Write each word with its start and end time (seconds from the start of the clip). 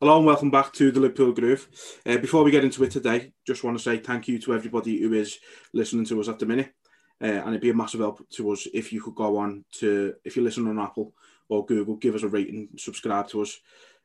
Hello 0.00 0.16
and 0.16 0.26
welcome 0.26 0.48
back 0.48 0.72
to 0.74 0.92
the 0.92 1.00
Liverpool 1.00 1.32
Groove. 1.32 1.66
Uh, 2.06 2.18
before 2.18 2.44
we 2.44 2.52
get 2.52 2.62
into 2.62 2.84
it 2.84 2.92
today, 2.92 3.32
just 3.44 3.64
want 3.64 3.76
to 3.76 3.82
say 3.82 3.96
thank 3.96 4.28
you 4.28 4.38
to 4.38 4.54
everybody 4.54 5.00
who 5.00 5.12
is 5.12 5.40
listening 5.74 6.04
to 6.04 6.20
us 6.20 6.28
at 6.28 6.38
the 6.38 6.46
minute. 6.46 6.72
Uh, 7.20 7.26
and 7.26 7.48
it'd 7.48 7.60
be 7.60 7.70
a 7.70 7.74
massive 7.74 7.98
help 7.98 8.24
to 8.30 8.52
us 8.52 8.68
if 8.72 8.92
you 8.92 9.02
could 9.02 9.16
go 9.16 9.36
on 9.38 9.64
to, 9.72 10.14
if 10.24 10.36
you 10.36 10.44
listen 10.44 10.68
on 10.68 10.78
Apple 10.78 11.14
or 11.48 11.66
Google, 11.66 11.96
give 11.96 12.14
us 12.14 12.22
a 12.22 12.28
rating, 12.28 12.68
subscribe 12.76 13.26
to 13.30 13.42
us. 13.42 13.58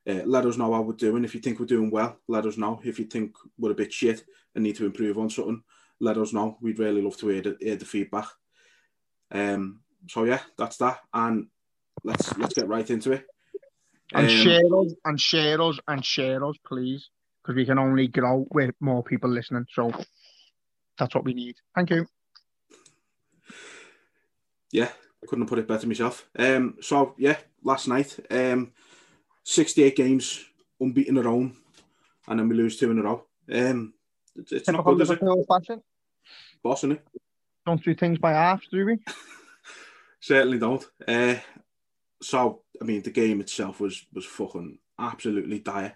Uh, 0.10 0.24
let 0.26 0.48
us 0.48 0.58
know 0.58 0.74
how 0.74 0.82
we're 0.82 0.94
doing. 0.94 1.24
If 1.24 1.36
you 1.36 1.42
think 1.42 1.60
we're 1.60 1.68
doing 1.68 1.92
well, 1.92 2.18
let 2.28 2.48
us 2.48 2.58
know. 2.58 2.82
If 2.84 2.98
you 2.98 3.06
think 3.06 3.36
we're 3.60 3.74
a 3.74 3.76
bit 3.76 3.94
shit 3.94 4.24
and 4.56 4.64
need 4.64 4.78
to 4.78 4.88
improve 4.88 5.20
on 5.20 5.30
something, 5.30 5.62
let 6.00 6.18
us 6.18 6.34
know. 6.34 6.58
We'd 6.60 6.80
really 6.80 7.04
love 7.04 7.18
to 7.18 7.28
hear 7.28 7.42
the, 7.44 7.58
hear 7.60 7.76
the 7.76 7.86
feedback. 7.86 8.30
Um, 9.30 9.82
so 10.10 10.24
yeah, 10.24 10.40
that's 10.58 10.78
that. 10.78 11.02
And 11.14 11.50
let's 12.04 12.36
let's 12.40 12.56
get 12.56 12.68
right 12.68 12.90
into 12.90 13.12
it. 13.12 13.28
And 14.14 14.30
Um, 14.30 14.36
share 14.36 14.76
us, 14.80 14.94
and 15.06 15.20
share 15.20 15.62
us, 15.62 15.80
and 15.88 16.06
share 16.06 16.46
us, 16.46 16.56
please, 16.66 17.10
because 17.42 17.56
we 17.56 17.66
can 17.66 17.80
only 17.80 18.08
grow 18.08 18.46
with 18.52 18.76
more 18.80 19.04
people 19.04 19.30
listening. 19.30 19.66
So 19.74 19.92
that's 20.98 21.16
what 21.16 21.24
we 21.26 21.34
need. 21.34 21.56
Thank 21.76 21.90
you. 21.90 22.06
yeah, 24.72 24.90
couldn't 25.28 25.44
have 25.44 25.50
put 25.50 25.60
it 25.60 25.68
better 25.68 25.88
myself. 25.88 26.28
Um, 26.38 26.76
so 26.82 27.16
yeah, 27.18 27.38
last 27.64 27.88
night, 27.88 28.18
um, 28.32 28.72
sixty-eight 29.44 29.96
games, 29.96 30.46
unbeaten 30.80 31.18
at 31.18 31.26
home, 31.26 31.58
and 32.28 32.40
then 32.40 32.50
we 32.50 32.56
lose 32.56 32.78
two 32.78 32.92
in 32.92 33.00
a 33.00 33.04
row. 33.04 33.26
Um, 33.52 33.94
it's, 34.36 34.52
it's 34.52 34.70
not 34.70 34.84
good, 34.84 35.02
is 35.02 35.12
it? 35.12 35.20
Fashion. 35.48 35.82
Boss, 36.64 36.80
isn't 36.80 36.94
it? 36.94 37.08
Don't 37.66 37.84
do 37.84 37.94
things 37.96 38.18
by 38.18 38.32
halves, 38.32 38.68
do 38.72 38.86
we? 38.86 38.98
Certainly 40.20 40.58
don't. 40.60 40.86
Uh, 41.08 41.36
so 42.24 42.62
I 42.82 42.86
mean, 42.86 43.02
the 43.02 43.12
game 43.12 43.42
itself 43.42 43.80
was 43.80 44.06
was 44.14 44.26
fucking 44.26 44.80
absolutely 45.00 45.60
dire. 45.60 45.96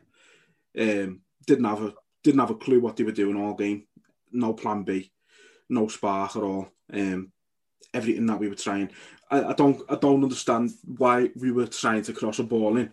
Um, 0.78 1.22
didn't 1.46 1.66
have 1.66 1.82
a 1.82 1.94
didn't 2.24 2.40
have 2.40 2.52
a 2.52 2.56
clue 2.56 2.80
what 2.80 2.96
they 2.96 3.04
were 3.04 3.12
doing 3.12 3.36
all 3.36 3.54
game. 3.54 3.88
No 4.32 4.54
plan 4.54 4.84
B, 4.84 5.12
no 5.70 5.88
spark 5.88 6.36
at 6.36 6.44
all. 6.44 6.70
Um, 6.92 7.32
everything 7.94 8.26
that 8.28 8.40
we 8.40 8.50
were 8.50 8.56
trying, 8.56 8.92
I, 9.32 9.46
I 9.46 9.54
don't 9.54 9.82
I 9.90 9.96
don't 9.96 10.24
understand 10.24 10.72
why 10.84 11.32
we 11.36 11.52
were 11.52 11.68
trying 11.68 12.04
to 12.04 12.14
cross 12.14 12.40
a 12.40 12.44
ball 12.44 12.78
in 12.78 12.92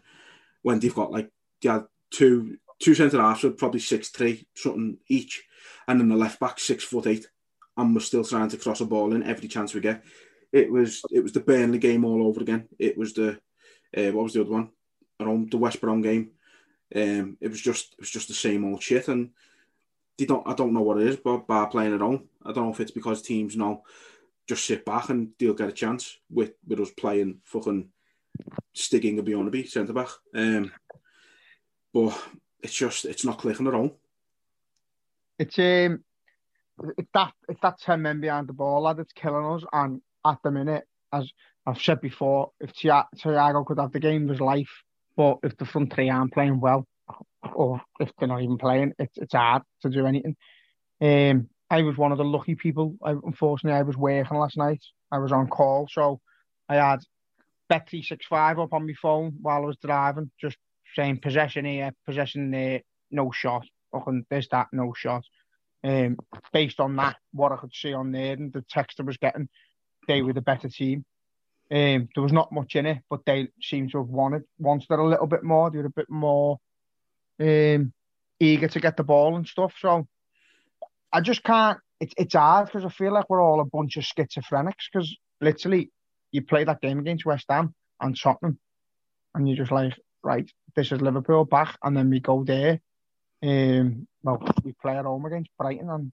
when 0.62 0.78
they've 0.78 0.94
got 0.94 1.12
like 1.12 1.30
they 1.60 1.68
had 1.68 1.84
two 2.10 2.58
two 2.80 2.94
centre 2.94 3.20
halves, 3.20 3.40
so 3.40 3.50
probably 3.50 3.80
six 3.80 4.08
three 4.08 4.46
something 4.54 4.98
each, 5.08 5.42
and 5.88 6.00
then 6.00 6.08
the 6.08 6.16
left 6.16 6.40
back 6.40 6.58
six 6.58 6.84
foot 6.84 7.06
eight, 7.06 7.28
and 7.76 7.94
we're 7.94 8.00
still 8.00 8.24
trying 8.24 8.48
to 8.48 8.56
cross 8.56 8.80
a 8.80 8.84
ball 8.84 9.14
in 9.14 9.22
every 9.22 9.48
chance 9.48 9.74
we 9.74 9.80
get. 9.80 10.02
It 10.54 10.70
was 10.70 11.02
it 11.10 11.20
was 11.20 11.32
the 11.32 11.40
Burnley 11.40 11.78
game 11.80 12.04
all 12.04 12.22
over 12.24 12.40
again. 12.40 12.68
It 12.78 12.96
was 12.96 13.12
the 13.12 13.40
uh, 13.96 14.12
what 14.12 14.22
was 14.22 14.34
the 14.34 14.42
other 14.42 14.52
one? 14.52 14.70
The 15.50 15.56
West 15.56 15.80
Brom 15.80 16.00
game. 16.00 16.30
Um, 16.94 17.36
it 17.40 17.48
was 17.48 17.60
just 17.60 17.94
it 17.94 18.00
was 18.00 18.10
just 18.10 18.28
the 18.28 18.34
same 18.34 18.64
old 18.64 18.80
shit, 18.80 19.08
and 19.08 19.30
they 20.16 20.26
don't. 20.26 20.46
I 20.46 20.54
don't 20.54 20.72
know 20.72 20.82
what 20.82 21.00
it 21.00 21.08
is, 21.08 21.16
but 21.16 21.48
by 21.48 21.64
playing 21.64 21.92
at 21.92 22.00
home, 22.00 22.28
I 22.44 22.52
don't 22.52 22.66
know 22.66 22.72
if 22.72 22.78
it's 22.78 22.92
because 22.92 23.20
teams 23.20 23.56
now 23.56 23.82
just 24.46 24.64
sit 24.64 24.84
back 24.84 25.08
and 25.08 25.30
they'll 25.40 25.54
get 25.54 25.70
a 25.70 25.72
chance 25.72 26.18
with 26.30 26.52
with 26.68 26.78
us 26.78 26.92
playing 26.92 27.40
fucking 27.42 27.88
Stiging 28.74 29.18
and 29.18 29.26
Bjornaby 29.26 29.68
centre 29.68 29.92
back. 29.92 30.10
Um, 30.36 30.70
but 31.92 32.16
it's 32.62 32.74
just 32.74 33.06
it's 33.06 33.24
not 33.24 33.38
clicking 33.38 33.66
at 33.66 33.74
all. 33.74 33.98
It's 35.36 35.58
um, 35.58 36.04
it's 36.96 37.10
that 37.12 37.32
it's 37.48 37.60
that 37.60 37.80
ten 37.80 38.02
men 38.02 38.20
behind 38.20 38.46
the 38.46 38.52
ball 38.52 38.82
lad 38.82 38.98
that's 38.98 39.12
killing 39.12 39.46
us. 39.46 39.64
And 39.72 40.00
at 40.24 40.38
the 40.42 40.50
minute, 40.50 40.84
as 41.12 41.30
I've 41.66 41.80
said 41.80 42.00
before, 42.00 42.50
if 42.60 42.70
Thia- 42.70 43.08
Thiago 43.16 43.64
could 43.66 43.78
have 43.78 43.92
the 43.92 44.00
game 44.00 44.24
of 44.24 44.30
his 44.30 44.40
life, 44.40 44.82
but 45.16 45.38
if 45.42 45.56
the 45.56 45.64
front 45.64 45.92
three 45.92 46.10
aren't 46.10 46.32
playing 46.32 46.60
well, 46.60 46.86
or 47.54 47.80
if 48.00 48.10
they're 48.18 48.28
not 48.28 48.42
even 48.42 48.58
playing, 48.58 48.92
it's 48.98 49.16
it's 49.18 49.34
hard 49.34 49.62
to 49.82 49.90
do 49.90 50.06
anything. 50.06 50.36
Um, 51.00 51.48
I 51.70 51.82
was 51.82 51.96
one 51.96 52.12
of 52.12 52.18
the 52.18 52.24
lucky 52.24 52.54
people. 52.54 52.96
I, 53.02 53.12
unfortunately, 53.12 53.78
I 53.78 53.82
was 53.82 53.96
working 53.96 54.38
last 54.38 54.56
night. 54.56 54.82
I 55.10 55.18
was 55.18 55.32
on 55.32 55.48
call, 55.48 55.88
so 55.90 56.20
I 56.68 56.76
had 56.76 57.00
Bet 57.68 57.88
three 57.88 58.02
six 58.02 58.26
five 58.26 58.58
up 58.58 58.72
on 58.72 58.86
my 58.86 58.94
phone 59.00 59.34
while 59.40 59.62
I 59.62 59.66
was 59.66 59.78
driving, 59.78 60.30
just 60.40 60.56
saying 60.94 61.20
possession 61.20 61.64
here, 61.64 61.92
possession 62.06 62.50
there, 62.50 62.82
no 63.10 63.30
shot. 63.30 63.66
Fucking 63.92 64.26
this, 64.28 64.48
that, 64.50 64.68
no 64.72 64.92
shot. 64.94 65.24
Um, 65.82 66.16
based 66.52 66.80
on 66.80 66.96
that, 66.96 67.16
what 67.32 67.52
I 67.52 67.56
could 67.56 67.74
see 67.74 67.92
on 67.92 68.10
there 68.10 68.32
and 68.32 68.52
the 68.52 68.64
text 68.68 69.00
I 69.00 69.04
was 69.04 69.18
getting, 69.18 69.48
they 70.06 70.22
were 70.22 70.32
the 70.32 70.40
better 70.40 70.68
team. 70.68 71.04
Um, 71.70 72.08
there 72.14 72.22
was 72.22 72.32
not 72.32 72.52
much 72.52 72.76
in 72.76 72.86
it, 72.86 72.98
but 73.08 73.24
they 73.24 73.48
seemed 73.60 73.90
to 73.92 73.98
have 73.98 74.08
wanted 74.08 74.42
wanted 74.58 74.90
it 74.90 74.98
a 74.98 75.04
little 75.04 75.26
bit 75.26 75.42
more. 75.42 75.70
They 75.70 75.78
were 75.78 75.86
a 75.86 75.90
bit 75.90 76.10
more 76.10 76.58
um, 77.40 77.92
eager 78.38 78.68
to 78.68 78.80
get 78.80 78.96
the 78.96 79.04
ball 79.04 79.36
and 79.36 79.46
stuff. 79.46 79.74
So 79.78 80.06
I 81.12 81.20
just 81.20 81.42
can't. 81.42 81.78
It's 82.00 82.14
it's 82.18 82.34
hard 82.34 82.66
because 82.66 82.84
I 82.84 82.90
feel 82.90 83.12
like 83.12 83.30
we're 83.30 83.42
all 83.42 83.60
a 83.60 83.64
bunch 83.64 83.96
of 83.96 84.04
schizophrenics. 84.04 84.90
Because 84.92 85.16
literally, 85.40 85.90
you 86.32 86.42
play 86.42 86.64
that 86.64 86.80
game 86.80 86.98
against 86.98 87.24
West 87.24 87.46
Ham 87.48 87.74
and 88.00 88.18
Tottenham, 88.18 88.58
and 89.34 89.48
you're 89.48 89.56
just 89.56 89.72
like, 89.72 89.94
right, 90.22 90.50
this 90.76 90.92
is 90.92 91.00
Liverpool 91.00 91.44
back, 91.44 91.78
and 91.82 91.96
then 91.96 92.10
we 92.10 92.20
go 92.20 92.44
there. 92.44 92.80
Um, 93.42 94.06
well, 94.22 94.42
we 94.64 94.72
play 94.80 94.96
at 94.96 95.04
home 95.04 95.24
against 95.24 95.50
Brighton, 95.58 95.88
and 95.88 96.12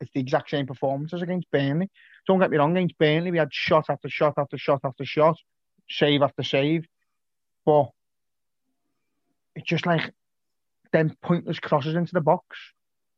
it's 0.00 0.10
the 0.14 0.20
exact 0.20 0.50
same 0.50 0.66
performances 0.66 1.22
against 1.22 1.50
Burnley. 1.50 1.90
Don't 2.26 2.38
get 2.38 2.50
me 2.50 2.56
wrong, 2.56 2.76
against 2.76 2.98
Burnley, 2.98 3.30
we 3.30 3.38
had 3.38 3.52
shot 3.52 3.86
after 3.88 4.08
shot 4.08 4.34
after 4.36 4.58
shot 4.58 4.80
after 4.84 5.04
shot, 5.04 5.36
save 5.88 6.22
after 6.22 6.42
save, 6.42 6.86
but 7.64 7.90
it's 9.54 9.66
just 9.66 9.86
like 9.86 10.12
them 10.92 11.16
pointless 11.22 11.58
crosses 11.58 11.94
into 11.94 12.12
the 12.12 12.20
box 12.20 12.56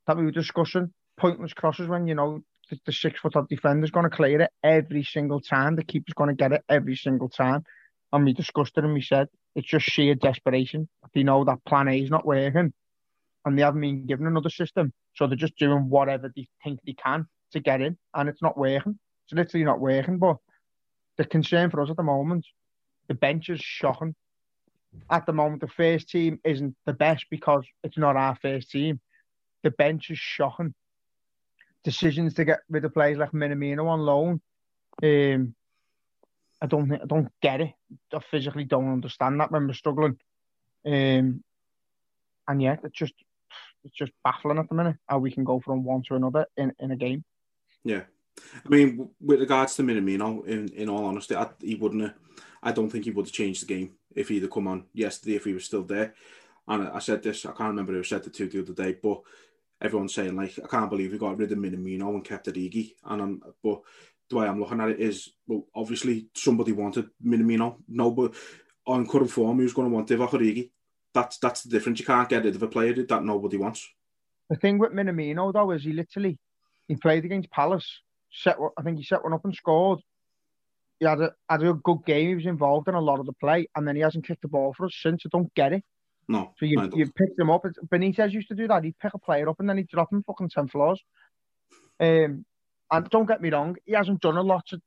that 0.07 0.17
we 0.17 0.25
were 0.25 0.31
discussing. 0.31 0.93
Pointless 1.17 1.53
crosses 1.53 1.87
when 1.87 2.07
you 2.07 2.15
know 2.15 2.43
the, 2.71 2.79
the 2.87 2.93
six 2.93 3.21
foot 3.21 3.35
defender's 3.49 3.91
going 3.91 4.09
to 4.09 4.17
clear 4.17 4.41
it 4.41 4.51
every 4.63 5.05
single 5.05 5.41
time. 5.41 5.77
The 5.77 5.85
keeper's 5.85 6.15
going 6.15 6.31
to 6.31 6.35
get 6.35 6.53
it 6.53 6.63
every 6.69 6.97
single 6.97 7.29
time. 7.29 7.65
And 8.13 8.25
we 8.25 8.33
discussed 8.33 8.77
it 8.77 8.85
and 8.85 8.95
we 8.95 9.03
said 9.03 9.29
it's 9.55 9.69
just 9.69 9.87
sheer 9.87 10.15
desperation. 10.15 10.89
They 11.15 11.23
know 11.23 11.45
that 11.45 11.65
plan 11.65 11.89
A 11.89 12.01
is 12.01 12.11
not 12.11 12.27
working 12.27 12.73
and 13.45 13.59
they 13.59 13.63
haven't 13.63 13.81
been 13.81 14.07
given 14.07 14.27
another 14.27 14.51
system. 14.51 14.93
So 15.15 15.27
they're 15.27 15.37
just 15.37 15.57
doing 15.57 15.89
whatever 15.89 16.33
they 16.35 16.49
think 16.63 16.81
they 16.85 16.93
can 16.93 17.27
to 17.53 17.61
get 17.61 17.81
in 17.81 17.97
and 18.15 18.29
it's 18.29 18.43
not 18.43 18.59
working. 18.59 18.99
It's 19.25 19.35
literally 19.35 19.65
not 19.65 19.81
working. 19.81 20.19
But 20.19 20.37
the 21.17 21.25
concern 21.25 21.71
for 21.71 21.81
us 21.83 21.91
at 21.91 21.97
the 21.97 22.03
moment, 22.03 22.47
the 23.09 23.15
bench 23.15 23.49
is 23.49 23.61
shocking. 23.61 24.15
At 25.09 25.27
the 25.27 25.33
moment, 25.33 25.61
the 25.61 25.69
first 25.69 26.09
team 26.09 26.41
isn't 26.45 26.77
the 26.85 26.93
best 26.93 27.27
because 27.31 27.65
it's 27.85 27.99
not 27.99 28.17
our 28.17 28.37
first 28.37 28.71
team. 28.71 29.01
The 29.63 29.71
bench 29.71 30.11
is 30.11 30.19
shocking. 30.19 30.75
Decisions 31.85 32.35
to 32.35 32.45
get 32.45 32.61
rid 32.69 32.85
of 32.85 32.93
players 32.93 33.19
like 33.19 33.33
Minamino 33.33 33.87
on 33.87 34.01
loan. 34.01 34.41
Um, 35.03 35.55
I 36.61 36.67
don't 36.67 36.89
think 36.89 37.03
I 37.03 37.07
don't 37.07 37.29
get 37.41 37.61
it. 37.61 37.73
I 38.13 38.19
physically 38.31 38.65
don't 38.65 38.93
understand 38.93 39.41
that 39.41 39.51
when 39.51 39.67
we're 39.67 39.73
struggling. 39.73 40.19
Um, 40.85 41.43
and 42.49 42.63
yeah, 42.63 42.77
it's 42.83 42.99
just 42.99 43.15
it's 43.85 43.97
just 43.97 44.13
baffling 44.25 44.59
at 44.59 44.69
the 44.69 44.75
minute 44.75 44.97
how 45.07 45.19
we 45.19 45.31
can 45.31 45.45
go 45.45 45.61
from 45.61 45.85
one 45.85 46.03
to 46.09 46.15
another 46.15 46.47
in, 46.57 46.73
in 46.79 46.91
a 46.91 46.97
game. 46.97 47.25
Yeah. 47.85 48.03
I 48.65 48.69
mean, 48.69 49.11
with 49.21 49.41
regards 49.41 49.75
to 49.77 49.83
Minamino, 49.83 50.47
in, 50.47 50.69
in 50.69 50.89
all 50.89 51.05
honesty, 51.05 51.35
I, 51.37 51.49
he 51.61 51.75
wouldn't 51.75 52.03
have, 52.03 52.15
I 52.63 52.73
don't 52.73 52.91
think 52.91 53.05
he 53.05 53.11
would 53.11 53.27
have 53.27 53.33
changed 53.33 53.63
the 53.63 53.67
game 53.67 53.93
if 54.15 54.29
he'd 54.29 54.43
have 54.43 54.51
come 54.51 54.69
on 54.69 54.85
yesterday, 54.93 55.37
if 55.37 55.45
he 55.45 55.53
was 55.53 55.65
still 55.65 55.83
there. 55.83 56.15
And 56.69 56.89
I, 56.89 56.99
said 57.01 57.23
this, 57.23 57.45
I 57.45 57.53
can't 57.53 57.71
remember 57.71 57.93
who 57.93 58.03
said 58.03 58.27
it 58.27 58.35
to 58.35 58.49
the 58.49 58.61
other 58.61 58.73
day, 58.73 58.97
but 59.03 59.23
everyone's 59.81 60.15
saying, 60.15 60.37
like, 60.37 60.59
I 60.63 60.69
can't 60.69 60.91
believe 60.91 61.13
we 61.13 61.19
got 61.19 61.37
rid 61.37 61.53
of 61.53 61.59
Minamino 61.59 62.15
and 62.15 62.25
kept 62.25 62.47
Origi. 62.47 62.95
And 63.05 63.23
I'm, 63.23 63.43
but 63.63 63.81
the 64.29 64.37
way 64.37 64.47
I'm 64.47 64.61
looking 64.61 64.81
at 64.81 64.91
it 64.91 65.01
is, 65.01 65.31
well, 65.47 65.67
obviously 65.75 66.29
somebody 66.35 66.73
wanted 66.73 67.11
Minamino. 67.25 67.77
No, 67.89 68.11
but 68.11 68.35
on 68.87 69.07
current 69.07 69.31
form, 69.31 69.59
who's 69.59 69.73
going 69.73 69.89
to 69.89 69.95
want 69.95 70.09
Divock 70.09 70.31
Origi? 70.31 70.71
That's, 71.15 71.39
that's 71.39 71.63
the 71.63 71.71
difference. 71.71 71.99
You 71.99 72.07
can't 72.07 72.29
get 72.29 72.45
rid 72.45 72.55
of 72.55 72.63
a 72.63 72.69
player 72.69 72.93
did 72.93 73.09
that 73.09 73.25
nobody 73.25 73.57
wants. 73.57 73.89
The 74.49 74.57
thing 74.57 74.79
with 74.79 74.93
Minamino 74.93 75.53
though 75.53 75.71
is 75.71 75.85
he 75.85 75.93
literally 75.93 76.39
he 76.89 76.97
played 76.97 77.25
against 77.25 77.51
Palace. 77.51 78.01
Set, 78.33 78.57
I 78.77 78.83
think 78.83 78.99
he 78.99 79.05
set 79.05 79.23
one 79.23 79.33
up 79.33 79.45
and 79.45 79.55
scored. 79.55 80.01
He 80.99 81.07
had 81.07 81.21
a 81.21 81.33
had 81.49 81.63
a 81.63 81.73
good 81.73 82.05
game. 82.05 82.29
He 82.29 82.35
was 82.35 82.47
involved 82.47 82.89
in 82.89 82.95
a 82.95 83.01
lot 83.01 83.21
of 83.21 83.27
the 83.27 83.33
play, 83.33 83.69
and 83.75 83.87
then 83.87 83.97
he 83.97 84.03
hasn't 84.03 84.27
kicked 84.27 84.43
the 84.43 84.49
ball 84.49 84.75
for 84.77 84.87
us 84.87 84.97
since. 85.01 85.23
I 85.25 85.29
don't 85.33 85.55
get 85.55 85.73
it. 85.73 85.85
No. 86.29 86.53
So 86.59 86.67
you 86.67 86.91
you 86.95 87.11
picked 87.13 87.39
him 87.39 87.51
up. 87.51 87.65
Benitez 87.87 88.33
used 88.33 88.49
to 88.49 88.55
do 88.55 88.69
that. 88.69 88.85
He'd 88.85 88.99
pick 88.99 89.15
a 89.15 89.19
player 89.19 89.49
up 89.49 89.59
and 89.61 89.69
then 89.69 89.79
he'd 89.79 89.89
drop 89.89 90.13
him 90.13 90.23
fucking 90.23 90.51
ten 90.51 90.69
floors. 90.69 91.01
Um, 91.99 92.45
and 92.91 93.11
don't 93.11 93.29
get 93.29 93.41
me 93.41 93.51
wrong, 93.51 93.77
he 93.85 93.93
hasn't 93.93 94.21
done 94.21 94.37
a 94.37 94.43
lot 94.43 94.67
to 94.69 94.81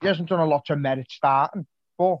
he 0.00 0.06
hasn't 0.06 0.28
done 0.28 0.40
a 0.40 0.46
lot 0.46 0.66
to 0.66 0.76
merit 0.76 1.06
starting, 1.10 1.66
but 1.96 2.18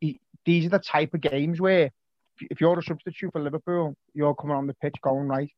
he, 0.00 0.20
these 0.44 0.66
are 0.66 0.70
the 0.70 0.78
type 0.78 1.14
of 1.14 1.20
games 1.20 1.60
where 1.60 1.90
if 2.40 2.60
you're 2.60 2.78
a 2.78 2.82
substitute 2.82 3.32
for 3.32 3.40
Liverpool, 3.40 3.94
you're 4.14 4.34
coming 4.34 4.56
on 4.56 4.66
the 4.66 4.74
pitch 4.74 4.96
going 5.02 5.28
right. 5.28 5.50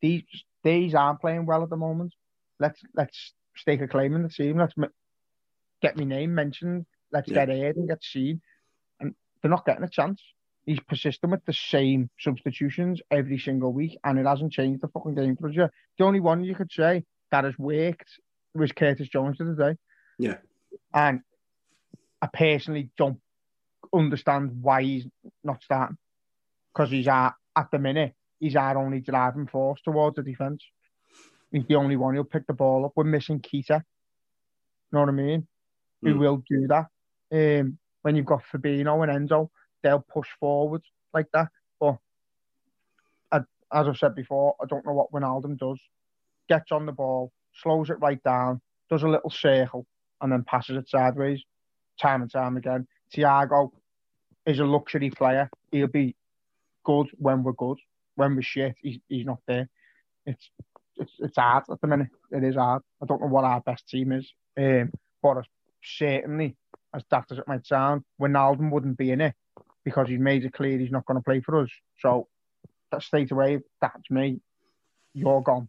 These 0.00 0.24
these 0.62 0.94
aren't 0.94 1.20
playing 1.20 1.46
well 1.46 1.62
at 1.62 1.70
the 1.70 1.76
moment. 1.76 2.14
Let's 2.58 2.80
let's 2.94 3.32
stake 3.56 3.80
a 3.80 3.88
claim 3.88 4.14
in 4.14 4.22
the 4.22 4.28
team. 4.28 4.58
Let's 4.58 4.74
get 5.80 5.96
my 5.96 6.04
name 6.04 6.34
mentioned. 6.34 6.86
Let's 7.12 7.28
yeah. 7.28 7.46
get 7.46 7.50
aired 7.50 7.76
and 7.76 7.88
get 7.88 8.02
seen. 8.02 8.40
And 9.00 9.14
they're 9.40 9.50
not 9.50 9.64
getting 9.64 9.84
a 9.84 9.88
chance. 9.88 10.20
He's 10.64 10.80
persistent 10.80 11.30
with 11.30 11.44
the 11.44 11.52
same 11.52 12.10
substitutions 12.18 13.00
every 13.10 13.38
single 13.38 13.72
week, 13.72 13.98
and 14.02 14.18
it 14.18 14.26
hasn't 14.26 14.52
changed 14.52 14.82
the 14.82 14.88
fucking 14.88 15.14
game 15.14 15.36
for 15.36 15.48
yet. 15.48 15.70
The 15.96 16.04
only 16.04 16.20
one 16.20 16.42
you 16.42 16.56
could 16.56 16.72
say 16.72 17.04
that 17.30 17.44
has 17.44 17.56
worked 17.56 18.10
was 18.54 18.72
Curtis 18.72 19.08
Jones 19.08 19.38
today. 19.38 19.76
Yeah. 20.18 20.38
And 20.92 21.20
I 22.20 22.26
personally 22.26 22.90
don't 22.96 23.20
understand 23.94 24.62
why 24.62 24.82
he's 24.82 25.06
not 25.44 25.62
starting 25.62 25.96
because 26.76 26.90
he's 26.90 27.08
our, 27.08 27.34
at 27.56 27.70
the 27.70 27.78
minute 27.78 28.14
he's 28.38 28.56
our 28.56 28.76
only 28.76 29.00
driving 29.00 29.46
force 29.46 29.80
towards 29.82 30.16
the 30.16 30.22
defence. 30.22 30.62
He's 31.50 31.66
the 31.66 31.76
only 31.76 31.96
one 31.96 32.14
who'll 32.14 32.24
pick 32.24 32.46
the 32.46 32.52
ball 32.52 32.84
up. 32.84 32.92
We're 32.94 33.04
missing 33.04 33.40
Keita. 33.40 33.78
You 33.78 34.92
know 34.92 35.00
what 35.00 35.08
I 35.08 35.12
mean? 35.12 35.46
Mm. 36.04 36.12
Who 36.12 36.18
will 36.18 36.42
do 36.48 36.66
that? 36.68 36.86
Um, 37.32 37.78
when 38.02 38.14
you've 38.14 38.26
got 38.26 38.42
Fabinho 38.52 39.08
and 39.08 39.28
Enzo, 39.28 39.48
they'll 39.82 40.04
push 40.12 40.28
forward 40.38 40.82
like 41.14 41.26
that. 41.32 41.48
But 41.80 41.96
I, 43.32 43.38
as 43.72 43.88
I've 43.88 43.96
said 43.96 44.14
before, 44.14 44.54
I 44.62 44.66
don't 44.66 44.84
know 44.84 44.92
what 44.92 45.12
Wijnaldum 45.12 45.58
does. 45.58 45.80
Gets 46.48 46.72
on 46.72 46.84
the 46.86 46.92
ball, 46.92 47.32
slows 47.62 47.90
it 47.90 48.00
right 48.00 48.22
down, 48.22 48.60
does 48.90 49.02
a 49.02 49.08
little 49.08 49.30
circle, 49.30 49.86
and 50.20 50.30
then 50.30 50.44
passes 50.44 50.76
it 50.76 50.88
sideways, 50.88 51.42
time 52.00 52.22
and 52.22 52.30
time 52.30 52.56
again. 52.56 52.86
Thiago 53.14 53.70
is 54.44 54.58
a 54.58 54.64
luxury 54.64 55.10
player. 55.10 55.48
He'll 55.72 55.86
be 55.86 56.14
good 56.86 57.08
when 57.18 57.42
we're 57.42 57.52
good. 57.52 57.78
When 58.14 58.34
we're 58.34 58.42
shit, 58.42 58.76
he's, 58.80 58.98
he's 59.08 59.26
not 59.26 59.40
there. 59.46 59.68
It's 60.24 60.48
it's 60.96 61.12
it's 61.18 61.36
hard 61.36 61.64
at 61.70 61.80
the 61.80 61.86
minute. 61.86 62.08
It 62.30 62.44
is 62.44 62.54
hard. 62.54 62.82
I 63.02 63.06
don't 63.06 63.20
know 63.20 63.26
what 63.26 63.44
our 63.44 63.60
best 63.60 63.88
team 63.88 64.12
is, 64.12 64.32
um, 64.56 64.90
but 65.22 65.44
certainly, 65.82 66.56
as 66.94 67.02
daft 67.10 67.32
as 67.32 67.38
it 67.38 67.48
might 67.48 67.66
sound, 67.66 68.02
Wijnaldum 68.20 68.70
wouldn't 68.70 68.96
be 68.96 69.10
in 69.10 69.20
it 69.20 69.34
because 69.84 70.08
he's 70.08 70.18
made 70.18 70.44
it 70.44 70.54
clear 70.54 70.78
he's 70.78 70.90
not 70.90 71.04
going 71.04 71.18
to 71.18 71.24
play 71.24 71.40
for 71.40 71.62
us. 71.62 71.70
So 72.00 72.28
that 72.90 73.02
straight 73.02 73.30
away, 73.30 73.60
that's 73.80 74.10
me. 74.10 74.40
You're 75.12 75.42
gone. 75.42 75.68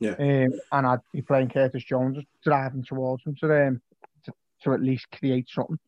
Yeah. 0.00 0.14
Um, 0.18 0.52
and 0.72 0.86
I'd 0.86 1.00
be 1.12 1.22
playing 1.22 1.50
Curtis 1.50 1.84
Jones, 1.84 2.18
driving 2.42 2.84
towards 2.84 3.24
him 3.24 3.36
to, 3.40 3.66
um, 3.66 3.82
to, 4.24 4.32
to 4.64 4.72
at 4.72 4.82
least 4.82 5.06
create 5.12 5.48
something 5.48 5.78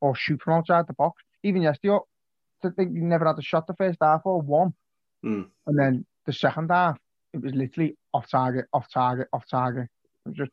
or 0.00 0.14
shoot 0.14 0.40
from 0.42 0.54
outside 0.54 0.86
the 0.86 0.94
box. 0.94 1.22
Even 1.42 1.62
yesterday, 1.62 1.98
I 2.64 2.70
think 2.70 2.96
he 2.96 3.02
never 3.02 3.26
had 3.26 3.38
a 3.38 3.42
shot 3.42 3.66
the 3.66 3.74
first 3.74 3.98
half 4.00 4.22
or 4.24 4.40
one. 4.40 4.74
Mm. 5.24 5.48
And 5.66 5.78
then 5.78 6.06
the 6.26 6.32
second 6.32 6.70
half, 6.70 6.98
it 7.32 7.42
was 7.42 7.54
literally 7.54 7.96
off 8.12 8.30
target, 8.30 8.66
off 8.72 8.90
target, 8.92 9.28
off 9.32 9.46
target. 9.48 9.88
It 10.24 10.28
was 10.28 10.36
just 10.36 10.52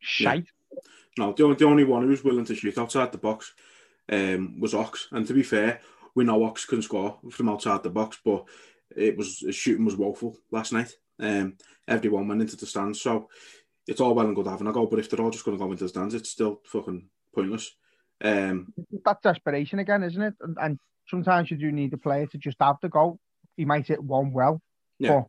shite. 0.00 0.46
Yeah. 0.72 0.80
No, 1.18 1.32
the 1.32 1.44
only, 1.44 1.56
the 1.56 1.64
only 1.64 1.84
one 1.84 2.02
who 2.02 2.08
was 2.08 2.24
willing 2.24 2.44
to 2.44 2.54
shoot 2.54 2.78
outside 2.78 3.12
the 3.12 3.18
box 3.18 3.52
um, 4.10 4.60
was 4.60 4.74
Ox. 4.74 5.08
And 5.10 5.26
to 5.26 5.34
be 5.34 5.42
fair, 5.42 5.80
we 6.14 6.24
know 6.24 6.44
Ox 6.44 6.64
can 6.64 6.82
score 6.82 7.18
from 7.30 7.48
outside 7.48 7.82
the 7.82 7.90
box, 7.90 8.18
but 8.24 8.44
it 8.96 9.16
was 9.16 9.44
shooting 9.50 9.84
was 9.84 9.96
woeful 9.96 10.36
last 10.50 10.72
night. 10.72 10.92
Um, 11.20 11.56
everyone 11.86 12.28
went 12.28 12.42
into 12.42 12.56
the 12.56 12.66
stands. 12.66 13.00
So 13.00 13.28
it's 13.86 14.00
all 14.00 14.14
well 14.14 14.26
and 14.26 14.36
good 14.36 14.46
having 14.46 14.66
a 14.66 14.72
go, 14.72 14.86
but 14.86 14.98
if 14.98 15.10
they're 15.10 15.20
all 15.20 15.30
just 15.30 15.44
going 15.44 15.56
to 15.56 15.64
go 15.64 15.70
into 15.70 15.84
the 15.84 15.88
stands, 15.88 16.14
it's 16.14 16.30
still 16.30 16.60
fucking 16.64 17.08
pointless. 17.34 17.74
Um, 18.20 18.72
That's 19.04 19.22
desperation 19.22 19.78
again, 19.78 20.02
isn't 20.02 20.22
it? 20.22 20.34
And, 20.40 20.56
and, 20.60 20.78
sometimes 21.08 21.50
you 21.50 21.56
do 21.56 21.72
need 21.72 21.92
a 21.92 21.98
player 21.98 22.26
to 22.26 22.38
just 22.38 22.56
have 22.60 22.76
the 22.82 22.88
goal. 22.88 23.18
He 23.56 23.64
might 23.64 23.86
hit 23.86 24.02
one 24.02 24.32
well, 24.32 24.62
yeah. 24.98 25.22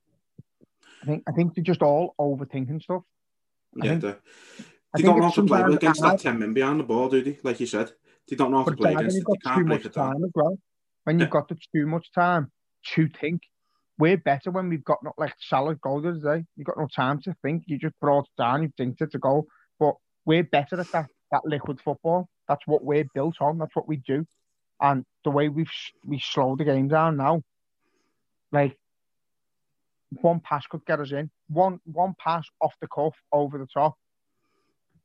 I 1.01 1.05
think 1.05 1.23
I 1.27 1.31
think 1.31 1.55
they're 1.55 1.63
just 1.63 1.81
all 1.81 2.13
overthinking 2.19 2.81
stuff. 2.81 3.03
I 3.81 3.85
yeah, 3.85 3.91
think, 3.91 4.01
they, 4.01 4.15
they 4.95 5.03
don't 5.03 5.19
know 5.19 5.25
how 5.25 5.31
to 5.31 5.45
play 5.45 5.61
against 5.61 6.01
that 6.01 6.19
ten 6.19 6.39
men 6.39 6.53
behind 6.53 6.79
the 6.79 6.83
ball, 6.83 7.09
do 7.09 7.21
they? 7.21 7.37
Like 7.43 7.59
you 7.59 7.65
said, 7.65 7.91
they 8.27 8.35
don't 8.35 8.51
know 8.51 8.59
how 8.59 8.65
to 8.65 8.75
play 8.75 8.93
against 8.93 9.17
it. 9.17 9.23
They 9.27 9.49
can't 9.49 9.67
play 9.67 9.79
time 9.79 10.23
as 10.23 10.31
well. 10.35 10.57
When 11.03 11.19
you've 11.19 11.29
got 11.29 11.49
too 11.49 11.87
much 11.87 12.11
time 12.13 12.51
to 12.93 13.07
think, 13.07 13.41
we're 13.97 14.17
better 14.17 14.51
when 14.51 14.69
we've 14.69 14.83
got 14.83 15.03
not 15.03 15.15
like 15.17 15.33
solid 15.39 15.81
goal 15.81 16.01
today. 16.01 16.39
Eh? 16.39 16.41
You've 16.55 16.67
got 16.67 16.77
no 16.77 16.87
time 16.93 17.21
to 17.23 17.35
think. 17.41 17.63
You 17.67 17.77
just 17.77 17.99
brought 17.99 18.25
it 18.25 18.41
down, 18.41 18.63
you've 18.63 18.75
dinked 18.75 19.01
it 19.01 19.11
to 19.11 19.19
go. 19.19 19.47
But 19.79 19.95
we're 20.25 20.43
better 20.43 20.79
at 20.79 20.91
that, 20.91 21.07
that 21.31 21.41
liquid 21.45 21.79
football. 21.83 22.29
That's 22.47 22.65
what 22.65 22.83
we're 22.83 23.05
built 23.13 23.35
on. 23.41 23.57
That's 23.57 23.75
what 23.75 23.87
we 23.87 23.97
do. 23.97 24.25
And 24.81 25.05
the 25.23 25.31
way 25.31 25.49
we've 25.49 25.71
we 26.05 26.19
slow 26.19 26.55
the 26.55 26.63
game 26.63 26.87
down 26.87 27.17
now, 27.17 27.43
like 28.51 28.77
one 30.21 30.39
pass 30.39 30.65
could 30.67 30.85
get 30.85 30.99
us 30.99 31.11
in. 31.11 31.29
One 31.49 31.79
one 31.85 32.15
pass 32.17 32.45
off 32.61 32.73
the 32.81 32.87
cuff 32.87 33.15
over 33.31 33.57
the 33.57 33.67
top 33.67 33.95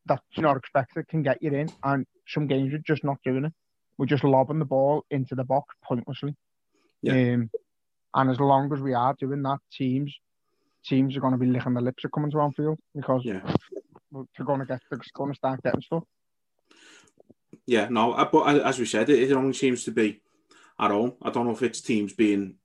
that's 0.07 0.23
not 0.37 0.57
expected 0.57 1.09
can 1.09 1.23
get 1.23 1.43
you 1.43 1.53
in. 1.53 1.69
And 1.83 2.07
some 2.27 2.47
games 2.47 2.73
we're 2.73 2.79
just 2.79 3.05
not 3.05 3.19
doing 3.25 3.47
it. 3.47 3.53
We're 3.99 4.07
just 4.07 4.25
lobbing 4.25 4.59
the 4.59 4.65
ball 4.65 5.05
into 5.11 5.35
the 5.35 5.45
box 5.45 5.75
pointlessly. 5.85 6.35
Yeah. 7.03 7.35
Um, 7.35 7.51
and 8.15 8.31
as 8.31 8.41
long 8.41 8.73
as 8.73 8.81
we 8.81 8.95
are 8.95 9.15
doing 9.19 9.43
that, 9.43 9.59
teams 9.73 10.15
teams 10.85 11.17
are 11.17 11.21
going 11.21 11.33
to 11.33 11.39
be 11.39 11.47
licking 11.47 11.75
the 11.75 11.81
lips 11.81 12.05
of 12.05 12.13
coming 12.13 12.31
to 12.31 12.41
Anfield 12.41 12.79
because 12.95 13.23
yeah. 13.25 13.41
they're 14.13 14.47
going 14.47 14.61
to 14.61 14.67
get 14.67 14.81
they're 14.91 15.01
going 15.15 15.33
to 15.33 15.37
start 15.37 15.63
getting 15.63 15.81
stuff. 15.81 16.05
Yeah, 17.67 17.89
no, 17.91 18.13
uh, 18.13 18.29
but 18.31 18.61
as 18.65 18.79
we 18.79 18.85
said, 18.85 19.09
it, 19.09 19.33
only 19.33 19.55
seems 19.55 19.85
to 19.85 19.91
be 19.91 20.21
at 20.79 20.91
home. 20.91 21.15
I 21.23 21.31
don't 21.31 21.47
know 21.47 21.53
if 21.53 21.63
it's 21.63 21.81
teams 21.81 22.13
being 22.13 22.57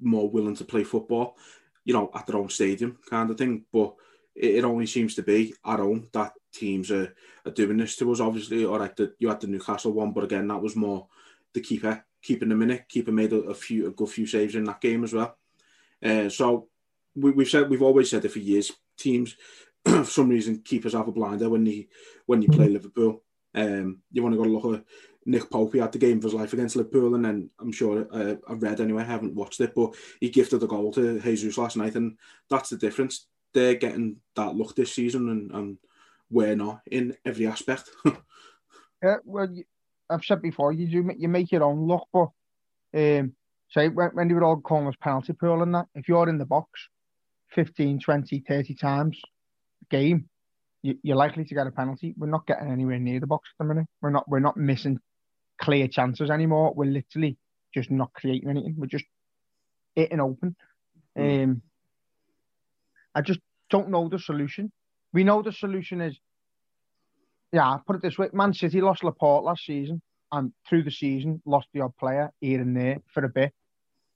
more 0.00 0.30
willing 0.30 0.56
to 0.56 0.64
play 0.64 0.84
football, 0.84 1.36
you 1.84 1.92
know, 1.92 2.10
at 2.14 2.26
their 2.26 2.36
own 2.36 2.48
stadium 2.48 2.98
kind 3.08 3.30
of 3.30 3.36
thing. 3.36 3.64
But 3.70 3.94
it, 4.34 4.64
only 4.64 4.86
seems 4.86 5.14
to 5.16 5.22
be 5.22 5.54
at 5.64 5.78
home 5.78 6.08
that 6.12 6.32
teams 6.52 6.90
are, 6.90 7.14
are 7.44 7.52
doing 7.52 7.76
this 7.76 7.96
to 7.96 8.10
us. 8.12 8.20
Obviously, 8.20 8.64
all 8.64 8.78
right, 8.78 8.96
the, 8.96 9.14
you 9.18 9.28
had 9.28 9.40
the 9.40 9.46
Newcastle 9.46 9.92
one, 9.92 10.12
but 10.12 10.24
again, 10.24 10.48
that 10.48 10.62
was 10.62 10.74
more 10.74 11.08
the 11.52 11.60
keeper 11.60 12.04
keeping 12.22 12.48
the 12.48 12.54
minute. 12.54 12.88
Keeper 12.88 13.12
made 13.12 13.32
a, 13.32 13.40
a 13.42 13.54
few 13.54 13.86
a 13.86 13.90
good 13.90 14.08
few 14.08 14.26
saves 14.26 14.54
in 14.54 14.64
that 14.64 14.80
game 14.80 15.04
as 15.04 15.12
well. 15.12 15.36
Uh, 16.02 16.28
so 16.28 16.68
we, 17.14 17.30
we've 17.30 17.48
said 17.48 17.68
we've 17.68 17.82
always 17.82 18.10
said 18.10 18.24
it 18.24 18.30
for 18.30 18.38
years. 18.38 18.72
Teams, 18.98 19.36
for 19.84 20.04
some 20.04 20.28
reason, 20.28 20.62
keepers 20.64 20.94
have 20.94 21.08
a 21.08 21.12
blinder 21.12 21.48
when 21.48 21.64
they 21.64 21.88
when 22.26 22.42
you 22.42 22.48
play 22.48 22.68
Liverpool. 22.68 23.22
Um, 23.56 24.02
you 24.12 24.22
want 24.22 24.34
to 24.34 24.42
go 24.42 24.48
look 24.48 24.78
at 24.78 24.84
Nick 25.24 25.50
Pope. 25.50 25.72
He 25.72 25.80
had 25.80 25.92
the 25.92 25.98
game 25.98 26.18
of 26.18 26.24
his 26.24 26.34
life 26.34 26.52
against 26.52 26.76
Liverpool, 26.76 27.14
and 27.14 27.24
then 27.24 27.50
I'm 27.58 27.72
sure 27.72 28.06
uh, 28.12 28.36
I 28.48 28.52
read 28.52 28.80
anyway. 28.80 29.02
I 29.02 29.06
haven't 29.06 29.34
watched 29.34 29.60
it, 29.60 29.74
but 29.74 29.94
he 30.20 30.28
gifted 30.28 30.62
a 30.62 30.66
goal 30.66 30.92
to 30.92 31.20
Jesus 31.20 31.58
last 31.58 31.76
night, 31.76 31.94
and 31.94 32.16
that's 32.48 32.70
the 32.70 32.76
difference. 32.76 33.26
They're 33.52 33.74
getting 33.74 34.16
that 34.36 34.54
look 34.54 34.76
this 34.76 34.92
season, 34.92 35.30
and, 35.30 35.50
and 35.52 35.78
we're 36.30 36.54
not 36.54 36.82
in 36.90 37.16
every 37.24 37.46
aspect. 37.46 37.90
yeah, 39.02 39.16
well, 39.24 39.48
I've 40.08 40.24
said 40.24 40.42
before, 40.42 40.72
you 40.72 40.86
do 40.86 41.14
you 41.18 41.28
make 41.28 41.50
your 41.50 41.64
own 41.64 41.86
look, 41.86 42.06
but 42.12 42.28
um, 42.94 43.32
say 43.70 43.88
when, 43.88 44.10
when 44.10 44.28
they 44.28 44.34
were 44.34 44.44
all 44.44 44.60
calling 44.60 44.86
us 44.86 44.94
penalty 45.00 45.32
pool 45.32 45.62
and 45.62 45.74
that, 45.74 45.86
if 45.94 46.08
you're 46.08 46.28
in 46.28 46.38
the 46.38 46.44
box 46.44 46.88
15, 47.50 48.00
20, 48.00 48.44
30 48.46 48.74
times 48.74 49.20
a 49.82 49.86
game, 49.94 50.28
you, 50.86 50.98
you're 51.02 51.16
likely 51.16 51.44
to 51.44 51.54
get 51.54 51.66
a 51.66 51.72
penalty. 51.72 52.14
We're 52.16 52.28
not 52.28 52.46
getting 52.46 52.70
anywhere 52.70 52.98
near 52.98 53.18
the 53.18 53.26
box 53.26 53.48
at 53.52 53.64
the 53.64 53.74
minute. 53.74 53.88
We're 54.00 54.10
not 54.10 54.28
we're 54.28 54.38
not 54.38 54.56
missing 54.56 55.00
clear 55.60 55.88
chances 55.88 56.30
anymore. 56.30 56.74
We're 56.74 56.90
literally 56.90 57.36
just 57.74 57.90
not 57.90 58.12
creating 58.12 58.48
anything. 58.48 58.76
We're 58.78 58.86
just 58.86 59.04
hitting 59.96 60.20
open. 60.20 60.54
Mm. 61.18 61.44
Um, 61.44 61.62
I 63.14 63.22
just 63.22 63.40
don't 63.68 63.90
know 63.90 64.08
the 64.08 64.18
solution. 64.18 64.70
We 65.12 65.24
know 65.24 65.42
the 65.42 65.52
solution 65.52 66.00
is 66.00 66.16
yeah, 67.52 67.66
I 67.66 67.78
put 67.84 67.96
it 67.96 68.02
this 68.02 68.18
way: 68.18 68.28
Man 68.32 68.54
City 68.54 68.80
lost 68.80 69.02
Laporte 69.02 69.44
last 69.44 69.66
season, 69.66 70.00
and 70.30 70.52
through 70.68 70.84
the 70.84 70.90
season 70.90 71.42
lost 71.44 71.66
the 71.74 71.80
odd 71.80 71.96
player 71.96 72.30
here 72.40 72.60
and 72.60 72.76
there 72.76 72.98
for 73.12 73.24
a 73.24 73.28
bit. 73.28 73.52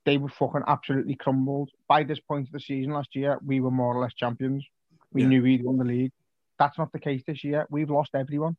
They 0.04 0.18
were 0.18 0.28
fucking 0.28 0.62
absolutely 0.68 1.16
crumbled. 1.16 1.70
By 1.88 2.04
this 2.04 2.20
point 2.20 2.46
of 2.46 2.52
the 2.52 2.60
season 2.60 2.92
last 2.92 3.14
year, 3.16 3.38
we 3.44 3.60
were 3.60 3.70
more 3.70 3.94
or 3.94 4.00
less 4.00 4.14
champions. 4.14 4.64
We 5.12 5.22
yeah. 5.22 5.28
knew 5.28 5.42
we'd 5.42 5.64
won 5.64 5.78
the 5.78 5.84
league. 5.84 6.12
That's 6.60 6.78
not 6.78 6.92
the 6.92 7.00
case 7.00 7.22
this 7.26 7.42
year. 7.42 7.66
We've 7.70 7.90
lost 7.90 8.10
everyone. 8.14 8.56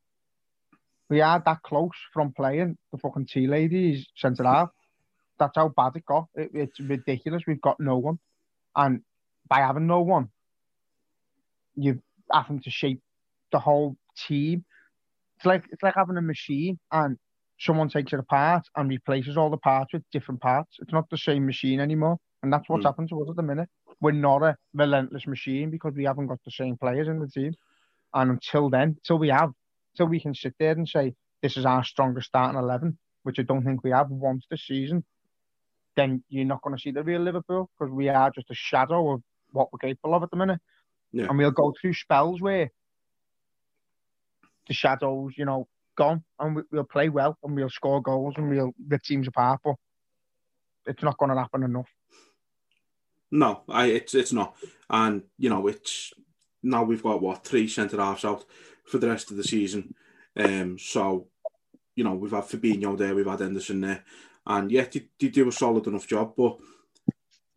We 1.08 1.22
are 1.22 1.41
that 1.46 1.62
close 1.62 1.91
from 2.13 2.34
playing 2.34 2.77
the 2.91 2.98
fucking 2.98 3.27
tea 3.27 3.46
ladies 3.48 4.08
centre 4.17 4.43
half. 4.43 4.70
That's 5.39 5.55
how 5.55 5.70
bad 5.70 5.91
it 5.96 6.05
got. 6.05 6.25
It, 6.36 6.50
it's 6.53 6.79
ridiculous. 6.79 7.43
We've 7.48 7.62
got 7.62 7.79
no 7.79 7.98
one, 7.98 8.17
and 8.75 9.01
by 9.48 9.60
having 9.60 9.88
no 9.88 10.01
one, 10.01 10.29
you 11.75 12.01
having 12.31 12.62
to 12.62 12.72
shape 12.72 13.01
the 13.51 13.60
whole 13.60 13.98
team. 14.27 14.65
It's 15.38 15.46
like 15.46 15.65
it's 15.72 15.84
like 15.84 15.96
having 15.96 16.17
a 16.17 16.22
machine 16.22 16.79
and 16.91 17.17
someone 17.60 17.89
takes 17.89 18.13
it 18.13 18.20
apart 18.20 18.63
and 18.75 18.89
replaces 18.89 19.38
all 19.38 19.51
the 19.51 19.58
parts 19.58 19.93
with 19.93 20.03
different 20.12 20.41
parts. 20.41 20.77
It's 20.79 20.93
not 20.93 21.10
the 21.12 21.17
same 21.17 21.46
machine 21.46 21.79
anymore, 21.79 22.17
and 22.41 22.51
that's 22.51 22.67
what's 22.67 22.84
Mm. 22.84 22.89
happened 22.89 23.10
to 23.10 23.22
us 23.22 23.29
at 23.29 23.36
the 23.36 23.43
minute. 23.43 23.70
We're 24.00 24.12
not 24.13 24.41
a 24.41 24.58
relentless 24.74 25.27
machine 25.27 25.70
because 25.70 25.93
we 25.96 26.05
haven't 26.05 26.27
got 26.27 26.39
the 26.46 26.51
same 26.51 26.77
players 26.77 27.08
in 27.08 27.20
the 27.20 27.27
team. 27.27 27.53
And 28.13 28.32
until 28.32 28.70
then, 28.70 28.98
till 29.03 29.18
we 29.18 29.30
have, 29.30 29.51
till 29.96 30.08
we 30.08 30.20
can 30.20 30.36
sit 30.36 30.56
there 30.60 30.72
and 30.72 30.88
say 30.88 31.13
this 31.41 31.58
is 31.58 31.65
our 31.65 31.84
strongest 31.84 32.27
starting 32.27 32.60
eleven, 32.60 32.98
which 33.24 33.39
I 33.39 33.44
don't 33.44 33.63
think 33.63 33.84
we 33.84 33.91
have 33.91 34.10
once 34.10 34.46
this 34.50 34.65
season, 34.68 35.03
then 35.96 36.24
you're 36.30 36.46
not 36.46 36.62
going 36.62 36.75
to 36.75 36.82
see 36.82 36.91
the 36.91 37.03
real 37.03 37.22
Liverpool 37.22 37.70
because 37.77 37.94
we 37.94 38.10
are 38.10 38.32
just 38.32 38.50
a 38.51 38.56
shadow 38.56 39.13
of 39.13 39.24
what 39.51 39.72
we're 39.72 39.80
capable 39.80 40.15
of 40.15 40.24
at 40.24 40.32
the 40.32 40.38
minute. 40.38 40.60
Yeah. 41.12 41.25
And 41.25 41.38
we'll 41.38 41.51
go 41.51 41.74
through 41.80 41.94
spells 41.94 42.41
where 42.41 42.72
the 44.68 44.74
shadows, 44.74 45.34
you 45.36 45.46
know, 45.46 45.68
gone, 45.98 46.24
and 46.39 46.56
we, 46.56 46.62
we'll 46.72 46.84
play 46.86 47.10
well 47.10 47.38
and 47.44 47.56
we'll 47.56 47.70
score 47.70 48.01
goals 48.01 48.36
and 48.38 48.50
we'll 48.50 48.74
rip 48.88 49.03
teams 49.03 49.27
apart, 49.27 49.60
but 49.63 49.75
it's 50.86 51.03
not 51.03 51.18
going 51.18 51.32
to 51.32 51.38
happen 51.38 51.63
enough. 51.63 51.89
No, 53.30 53.63
I 53.70 53.88
it's 53.88 54.13
it's 54.13 54.34
not, 54.34 54.56
and 54.89 55.24
you 55.38 55.50
know 55.50 55.68
it's 55.68 56.13
now 56.63 56.84
we've 56.84 57.03
got 57.03 57.22
what 57.22 57.44
three 57.44 57.68
centre 57.68 57.98
halves 57.98 58.25
out 58.25 58.46
for 58.86 58.98
the 58.98 59.10
rest 59.10 59.32
of 59.32 59.38
the 59.38 59.44
season. 59.44 59.94
Um, 60.38 60.77
so 60.77 61.27
you 61.96 62.03
know 62.03 62.13
we've 62.13 62.32
had 62.32 62.44
Fabinho 62.44 62.98
there, 62.98 63.15
we've 63.15 63.27
had 63.27 63.39
Henderson 63.39 63.82
there, 63.82 64.03
and 64.46 64.72
yeah, 64.72 64.86
they, 64.91 65.08
they 65.20 65.30
do 65.30 65.48
a 65.48 65.51
solid 65.51 65.88
enough 65.88 66.08
job. 66.08 66.34
But 66.36 66.58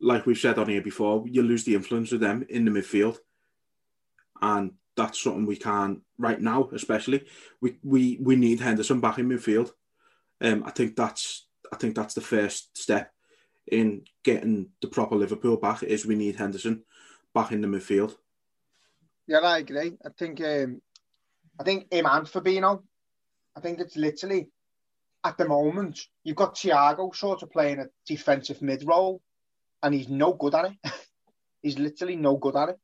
like 0.00 0.26
we've 0.26 0.38
said 0.38 0.58
on 0.58 0.68
here 0.68 0.82
before, 0.82 1.24
you 1.26 1.42
lose 1.42 1.64
the 1.64 1.74
influence 1.74 2.12
of 2.12 2.20
them 2.20 2.44
in 2.48 2.64
the 2.64 2.70
midfield, 2.70 3.18
and 4.40 4.72
that's 4.96 5.22
something 5.22 5.46
we 5.46 5.56
can't 5.56 6.00
right 6.18 6.40
now. 6.40 6.68
Especially 6.72 7.24
we 7.60 7.76
we 7.82 8.18
we 8.20 8.36
need 8.36 8.60
Henderson 8.60 9.00
back 9.00 9.18
in 9.18 9.28
midfield. 9.28 9.72
Um, 10.40 10.64
I 10.66 10.70
think 10.70 10.96
that's 10.96 11.46
I 11.72 11.76
think 11.76 11.94
that's 11.94 12.14
the 12.14 12.20
first 12.20 12.76
step 12.76 13.12
in 13.66 14.02
getting 14.22 14.68
the 14.80 14.88
proper 14.88 15.16
Liverpool 15.16 15.56
back 15.56 15.82
is 15.82 16.04
we 16.04 16.14
need 16.14 16.36
Henderson 16.36 16.82
back 17.34 17.52
in 17.52 17.60
the 17.60 17.68
midfield. 17.68 18.14
Yeah, 19.26 19.38
I 19.38 19.58
agree. 19.58 19.96
I 20.04 20.10
think 20.18 20.40
um, 20.40 20.80
I 21.58 21.64
think 21.64 21.92
him 21.92 22.06
and 22.06 22.26
Fabinho. 22.26 22.82
I 23.56 23.60
think 23.60 23.80
it's 23.80 23.96
literally 23.96 24.48
at 25.22 25.38
the 25.38 25.48
moment 25.48 25.98
you've 26.24 26.36
got 26.36 26.56
Thiago 26.56 27.14
sort 27.14 27.42
of 27.42 27.50
playing 27.50 27.78
a 27.78 27.86
defensive 28.06 28.60
mid 28.60 28.84
role, 28.86 29.22
and 29.82 29.94
he's 29.94 30.08
no 30.08 30.34
good 30.34 30.54
at 30.54 30.66
it. 30.66 30.92
he's 31.62 31.78
literally 31.78 32.16
no 32.16 32.36
good 32.36 32.56
at 32.56 32.70
it. 32.70 32.78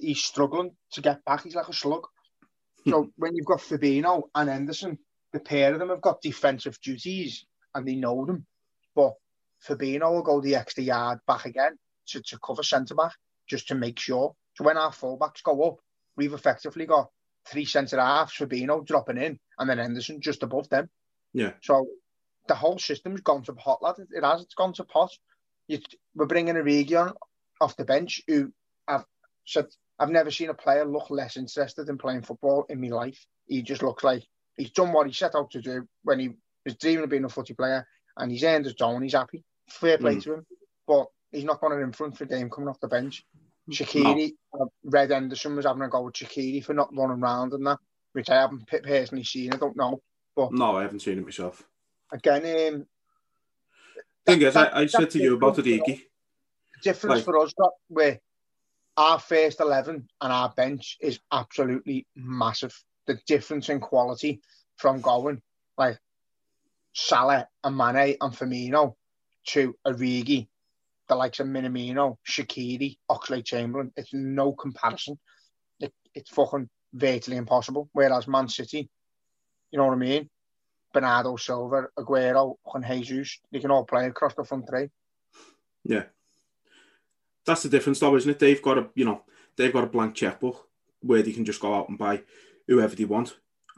He's 0.00 0.22
struggling 0.24 0.70
to 0.92 1.02
get 1.02 1.24
back. 1.24 1.42
He's 1.42 1.54
like 1.54 1.68
a 1.68 1.72
slug. 1.72 2.06
so 2.88 3.10
when 3.16 3.34
you've 3.34 3.46
got 3.46 3.60
Fabinho 3.60 4.22
and 4.34 4.48
Henderson, 4.48 4.98
the 5.32 5.40
pair 5.40 5.72
of 5.72 5.78
them 5.78 5.90
have 5.90 6.00
got 6.00 6.22
defensive 6.22 6.80
duties 6.80 7.44
and 7.74 7.86
they 7.86 7.96
know 7.96 8.24
them. 8.24 8.46
But 8.94 9.14
Fabinho 9.66 10.12
will 10.12 10.22
go 10.22 10.40
the 10.40 10.56
extra 10.56 10.82
yard 10.82 11.18
back 11.26 11.44
again 11.44 11.76
to, 12.08 12.22
to 12.22 12.38
cover 12.38 12.62
centre 12.62 12.94
back 12.94 13.12
just 13.46 13.68
to 13.68 13.74
make 13.74 13.98
sure. 13.98 14.34
So 14.54 14.64
when 14.64 14.76
our 14.76 14.90
fullbacks 14.90 15.42
go 15.42 15.62
up, 15.62 15.80
we've 16.16 16.32
effectively 16.32 16.86
got 16.86 17.10
three 17.46 17.64
centre 17.64 18.00
halves, 18.00 18.32
Fabinho 18.32 18.84
dropping 18.86 19.18
in, 19.18 19.38
and 19.58 19.68
then 19.68 19.78
Henderson 19.78 20.20
just 20.20 20.42
above 20.42 20.68
them. 20.68 20.88
Yeah. 21.32 21.52
So 21.62 21.86
the 22.48 22.54
whole 22.54 22.78
system's 22.78 23.20
gone 23.20 23.42
to 23.44 23.52
pot, 23.52 23.82
lad. 23.82 23.96
It 24.10 24.24
has. 24.24 24.42
It's 24.42 24.54
gone 24.54 24.72
to 24.74 24.84
pot. 24.84 25.10
We're 25.68 26.26
bringing 26.26 26.54
Origi 26.54 27.12
off 27.60 27.76
the 27.76 27.84
bench 27.84 28.22
who 28.28 28.52
I've 28.86 29.04
said 29.46 29.66
I've 29.98 30.10
never 30.10 30.30
seen 30.30 30.50
a 30.50 30.54
player 30.54 30.84
look 30.84 31.10
less 31.10 31.36
interested 31.36 31.88
in 31.88 31.98
playing 31.98 32.22
football 32.22 32.66
in 32.68 32.80
my 32.80 32.88
life. 32.88 33.26
He 33.46 33.62
just 33.62 33.82
looks 33.82 34.04
like 34.04 34.22
he's 34.56 34.70
done 34.70 34.92
what 34.92 35.06
he 35.06 35.12
set 35.12 35.34
out 35.34 35.50
to 35.52 35.60
do 35.60 35.86
when 36.02 36.18
he 36.18 36.30
was 36.64 36.76
dreaming 36.76 37.04
of 37.04 37.10
being 37.10 37.24
a 37.24 37.28
footy 37.28 37.54
player, 37.54 37.86
and 38.16 38.30
he's 38.30 38.44
earned 38.44 38.64
his 38.64 38.74
own. 38.80 39.02
He's 39.02 39.12
happy. 39.14 39.44
Fair 39.68 39.98
play 39.98 40.16
Mm. 40.16 40.22
to 40.24 40.34
him, 40.34 40.46
but 40.86 41.06
he's 41.32 41.44
not 41.44 41.60
going 41.60 41.76
to 41.76 41.82
influence 41.82 42.18
the 42.18 42.26
game 42.26 42.50
coming 42.50 42.68
off 42.68 42.80
the 42.80 42.88
bench. 42.88 43.24
Shaqiri, 43.70 44.32
uh, 44.58 44.66
Red 44.84 45.10
Henderson 45.10 45.56
was 45.56 45.64
having 45.64 45.82
a 45.82 45.88
go 45.88 46.02
with 46.02 46.14
Shaqiri 46.14 46.64
for 46.64 46.74
not 46.74 46.94
running 46.94 47.20
round 47.20 47.52
and 47.52 47.66
that, 47.66 47.78
which 48.12 48.28
I 48.30 48.34
haven't 48.34 48.66
personally 48.66 49.24
seen. 49.24 49.52
I 49.52 49.56
don't 49.56 49.76
know. 49.76 50.02
But 50.36 50.52
no, 50.52 50.76
I 50.76 50.82
haven't 50.82 51.00
seen 51.00 51.18
it 51.18 51.24
myself. 51.24 51.62
Again, 52.12 52.74
um, 52.74 52.86
Thing 54.26 54.42
is, 54.42 54.54
that- 54.54 54.74
I, 54.74 54.80
I 54.82 54.86
said 54.86 55.10
to 55.10 55.18
you 55.22 55.34
about 55.36 55.56
different 55.56 55.82
Origi. 55.86 56.02
difference 56.82 57.16
Like- 57.16 57.24
for 57.24 57.38
us 57.38 57.52
that 57.58 57.70
where 57.88 58.20
our 58.96 59.18
first 59.18 59.60
11 59.60 60.08
and 60.20 60.32
our 60.32 60.50
bench 60.50 60.98
is 61.00 61.18
absolutely 61.32 62.06
massive. 62.14 62.74
The 63.06 63.18
difference 63.26 63.68
in 63.68 63.80
quality 63.80 64.40
from 64.76 65.00
going 65.00 65.42
like 65.76 65.98
Salah 66.92 67.48
and 67.62 67.76
Mane 67.76 68.16
and 68.20 68.32
Firmino 68.32 68.94
to 69.48 69.76
Origi, 69.86 70.48
the 71.08 71.14
likes 71.14 71.40
of 71.40 71.46
Minamino, 71.46 72.16
Shaqiri, 72.26 72.96
Oxley 73.08 73.42
Chamberlain, 73.42 73.92
it's 73.96 74.12
no 74.12 74.52
comparison. 74.52 75.18
It, 75.80 75.92
it's 76.14 76.30
fucking 76.30 76.68
virtually 76.92 77.36
impossible. 77.36 77.88
Whereas 77.92 78.26
Man 78.26 78.48
City, 78.48 78.88
you 79.70 79.78
know 79.78 79.86
what 79.86 79.94
I 79.94 79.96
mean? 79.96 80.30
Bernardo 80.92 81.36
Silva, 81.36 81.88
Aguero, 81.98 82.54
and 82.72 83.04
Jesus, 83.04 83.40
they 83.50 83.58
can 83.60 83.70
all 83.70 83.84
play 83.84 84.06
across 84.06 84.34
the 84.34 84.44
front 84.44 84.68
three. 84.68 84.88
Yeah, 85.84 86.04
that's 87.44 87.64
the 87.64 87.68
difference, 87.68 87.98
though, 87.98 88.16
isn't 88.16 88.30
it? 88.30 88.38
They've 88.38 88.62
got 88.62 88.78
a 88.78 88.88
you 88.94 89.04
know 89.04 89.22
they've 89.56 89.72
got 89.72 89.84
a 89.84 89.88
blank 89.88 90.14
checkbook 90.14 90.68
where 91.00 91.22
they 91.22 91.32
can 91.32 91.44
just 91.44 91.60
go 91.60 91.74
out 91.74 91.88
and 91.88 91.98
buy 91.98 92.22
whoever 92.68 92.94
they 92.94 93.04
want. 93.04 93.36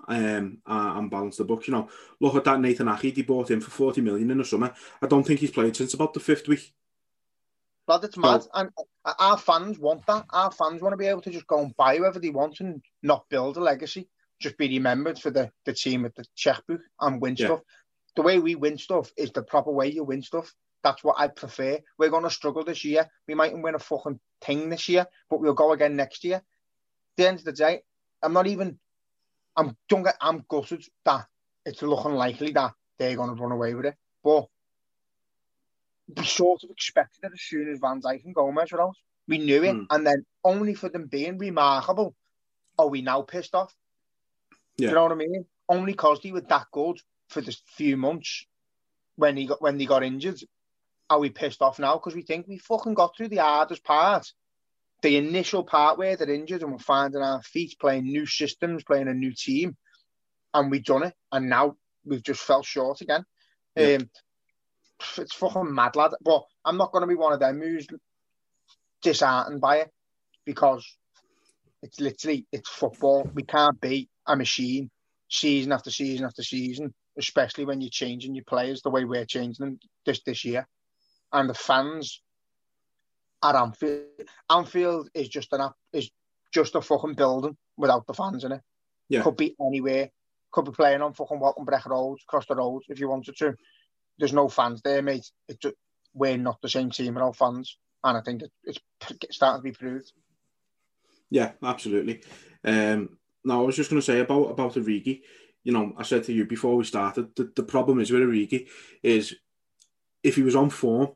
Um, 0.09 0.59
and 0.67 1.11
balance 1.11 1.39
the 1.39 1.45
books. 1.45 1.67
You 1.67 1.75
know, 1.75 1.89
look 2.21 2.37
at 2.37 2.45
that 2.45 2.61
Nathan 2.61 2.89
Ake. 2.89 3.13
They 3.15 3.23
bought 3.23 3.51
him 3.51 3.61
for 3.61 3.71
forty 3.71 4.01
million 4.03 4.31
in 4.31 4.39
the 4.39 4.45
summer. 4.45 4.73
I 5.03 5.07
don't 5.09 5.27
think 5.27 5.41
he's 5.41 5.51
played 5.51 5.75
since 5.75 5.95
about 5.95 6.15
the 6.15 6.21
fifth 6.21 6.47
week. 6.47 6.73
Lad, 7.89 8.05
it's 8.05 8.17
mad. 8.17 8.43
And 8.53 8.71
uh, 9.05 9.15
our 9.19 9.39
fans 9.39 9.79
want 9.79 10.07
that. 10.07 10.27
Our 10.31 10.51
fans 10.51 10.83
want 10.83 10.93
to 10.93 10.97
be 10.97 11.07
able 11.07 11.23
to 11.23 11.31
just 11.31 11.47
go 11.47 11.61
and 11.61 11.77
buy 11.77 11.97
whoever 11.97 12.19
they 12.19 12.31
want 12.31 12.61
and 12.61 12.83
not 13.03 13.29
build 13.29 13.57
a 13.57 13.61
legacy. 13.61 14.09
Just 14.41 14.59
be 14.59 14.69
remembered 14.69 15.19
for 15.19 15.31
the, 15.31 15.51
the 15.65 15.73
team 15.73 16.03
with 16.03 16.15
the 16.15 16.25
checkbook 16.35 16.81
and 17.01 17.21
win 17.23 17.37
Yeah. 17.37 17.47
stuff. 17.47 17.61
The 18.17 18.23
way 18.23 18.39
we 18.39 18.55
win 18.55 18.79
stuff 18.79 19.13
is 19.17 19.31
the 19.33 19.43
proper 19.43 19.71
way 19.71 19.91
you 19.93 20.03
win 20.03 20.23
stuff. 20.23 20.53
That's 20.83 21.05
what 21.05 21.17
I 21.19 21.29
prefer. 21.29 21.79
We're 21.99 22.11
going 22.11 22.25
to 22.25 22.31
struggle 22.31 22.65
this 22.65 22.85
year. 22.85 23.09
We 23.29 23.35
mightn't 23.35 23.63
win 23.63 23.75
a 23.75 23.79
fucking 23.79 24.21
thing 24.41 24.69
this 24.69 24.89
year, 24.89 25.07
but 25.31 25.41
we'll 25.41 25.55
go 25.55 25.73
again 25.73 25.97
next 25.97 26.25
year. 26.25 26.37
At 26.37 26.43
the 27.17 27.29
end 27.29 27.39
of 27.39 27.45
the 27.45 27.53
day, 27.53 27.83
I'm 28.23 28.33
not 28.33 28.47
even. 28.47 28.79
I'm 29.57 29.77
don't 29.89 30.03
get. 30.03 30.17
I'm 30.21 30.45
gutted 30.49 30.85
that 31.05 31.27
it's 31.65 31.83
looking 31.83 32.13
likely 32.13 32.53
that 32.53 32.73
they're 32.99 33.17
going 33.17 33.35
to 33.35 33.43
run 33.43 33.53
away 33.53 33.75
with 33.75 33.87
it. 33.87 33.95
But 34.23 34.47
we 36.15 36.25
sort 36.25 36.63
of 36.65 36.71
expected 36.71 37.25
it 37.25 37.33
as 37.33 37.43
soon 37.43 37.71
as 37.71 37.81
Van 37.81 38.01
Dijk 38.01 38.25
and 38.25 38.35
Gomez 38.35 38.73
were 38.73 38.83
out. 38.83 38.97
We 39.29 39.39
knew 39.39 39.65
it, 39.65 39.73
Hmm. 39.73 39.85
and 39.91 40.07
then 40.07 40.25
only 40.45 40.75
for 40.75 40.89
them 40.89 41.07
being 41.07 41.39
remarkable, 41.39 42.15
are 42.79 42.89
we 42.89 43.03
now 43.03 43.23
pissed 43.23 43.55
off? 43.55 43.75
Yeah. 44.77 44.89
You 44.89 44.95
know 44.95 45.03
what 45.05 45.13
I 45.13 45.17
mean? 45.17 45.47
Only 45.69 45.93
because 45.93 46.21
they 46.23 46.31
were 46.31 46.43
that 46.43 46.67
good 46.71 47.01
for 47.29 47.41
the 47.41 47.57
few 47.77 47.97
months 47.97 48.47
when 49.17 49.37
he 49.37 49.47
got 49.47 49.61
when 49.61 49.79
they 49.79 49.87
got 49.87 50.05
injured, 50.05 50.41
are 51.11 51.19
we 51.19 51.31
pissed 51.31 51.63
off 51.63 51.79
now? 51.79 51.95
Because 51.95 52.15
we 52.15 52.23
think 52.23 52.47
we 52.47 52.59
fucking 52.59 52.95
got 52.95 53.17
through 53.17 53.29
the 53.29 53.39
hardest 53.39 53.83
part, 53.83 54.33
the 55.03 55.17
initial 55.17 55.65
part 55.65 55.99
where 55.99 56.17
they're 56.17 56.31
injured 56.31 56.63
and 56.63 56.71
we're 56.73 56.79
finding 56.79 57.23
our 57.23 57.43
feet, 57.43 57.77
playing 57.81 58.05
new 58.05 58.27
systems, 58.27 58.85
playing 58.85 59.09
a 59.09 59.15
new 59.15 59.33
team, 59.33 59.77
and 60.55 60.71
we've 60.71 60.85
done 60.85 61.03
it, 61.05 61.15
and 61.33 61.49
now 61.49 61.77
we've 62.05 62.23
just 62.23 62.41
fell 62.43 62.63
short 62.63 63.01
again. 63.01 63.25
Yeah. 63.75 63.97
Um, 63.97 64.11
it's 65.19 65.35
fucking 65.35 65.75
mad, 65.75 65.97
lad. 65.97 66.13
But 66.25 66.45
I'm 66.65 66.77
not 66.77 66.93
going 66.93 67.03
to 67.03 67.09
be 67.09 67.15
one 67.15 67.33
of 67.33 67.41
them 67.41 67.61
who's 67.61 67.87
disheartened 69.03 69.61
by 69.61 69.79
it 69.79 69.91
because 70.45 70.87
it's 71.83 72.01
literally 72.01 72.47
it's 72.53 72.69
football. 72.69 73.31
We 73.35 73.43
can't 73.43 73.81
be 73.81 74.09
a 74.27 74.37
machine 74.37 74.91
season 75.29 75.73
after 75.73 75.91
season 75.91 76.27
after 76.27 76.43
season, 76.43 76.95
especially 77.19 77.65
when 77.65 77.81
you're 77.81 77.91
changing 77.91 78.35
your 78.35 78.45
players 78.45 78.83
the 78.83 78.91
way 78.91 79.05
we're 79.05 79.25
changing 79.25 79.65
them 79.65 79.79
this 80.05 80.21
this 80.25 80.45
year. 80.45 80.67
And 81.33 81.51
the 81.51 81.55
fans 81.55 82.23
at 83.43 83.55
Anfield, 83.55 84.05
Anfield 84.51 85.11
is 85.15 85.29
just 85.29 85.53
an 85.53 85.71
is 85.93 86.11
just 86.53 86.75
a 86.75 86.81
fucking 86.81 87.15
building 87.15 87.57
without 87.77 88.07
the 88.07 88.15
fans 88.15 88.45
in 88.45 88.53
it. 88.53 88.61
Yeah. 89.09 89.23
Could 89.23 89.37
be 89.37 89.55
anywhere. 89.61 90.11
Could 90.51 90.65
be 90.65 90.71
playing 90.71 91.03
on 91.03 91.13
fucking 91.13 91.39
Walton 91.39 91.65
Breck 91.65 91.87
Road, 91.87 92.19
across 92.27 92.47
the 92.47 92.57
road 92.57 92.83
if 92.89 92.99
you 92.99 93.09
wanted 93.09 93.37
to. 93.37 93.55
There's 94.19 94.33
no 94.33 94.49
fans 94.49 94.83
there, 94.83 95.03
mate. 95.03 95.31
It 95.49 95.65
we're 96.15 96.39
not 96.39 96.61
the 96.63 96.69
same 96.69 96.91
team 96.91 97.15
without 97.15 97.37
fans, 97.37 97.77
and 98.03 98.17
I 98.17 98.21
think 98.23 98.41
that 98.41 98.51
it's 98.65 98.81
starting 99.31 99.61
to 99.61 99.63
be 99.63 99.73
proved. 99.73 100.13
Yeah, 101.31 101.53
absolutely. 101.63 102.23
Um, 102.65 103.19
now, 103.45 103.63
I 103.63 103.67
was 103.67 103.77
just 103.77 103.91
going 103.91 104.01
to 104.01 104.07
say 104.07 104.21
about 104.21 104.51
about 104.51 104.75
Origi. 104.75 105.23
You 105.63 105.73
know, 105.73 105.93
I 105.97 106.05
said 106.05 106.25
to 106.25 106.33
you 106.33 106.47
before 106.47 106.77
we 106.77 106.85
started, 106.85 107.35
the, 107.35 107.51
the 107.55 107.63
problem 107.63 108.01
is 108.01 108.11
with 108.11 108.23
Origi 108.23 108.69
is 109.03 109.35
if 110.23 110.37
he 110.37 110.43
was 110.43 110.57
on 110.57 110.71
form 110.71 111.11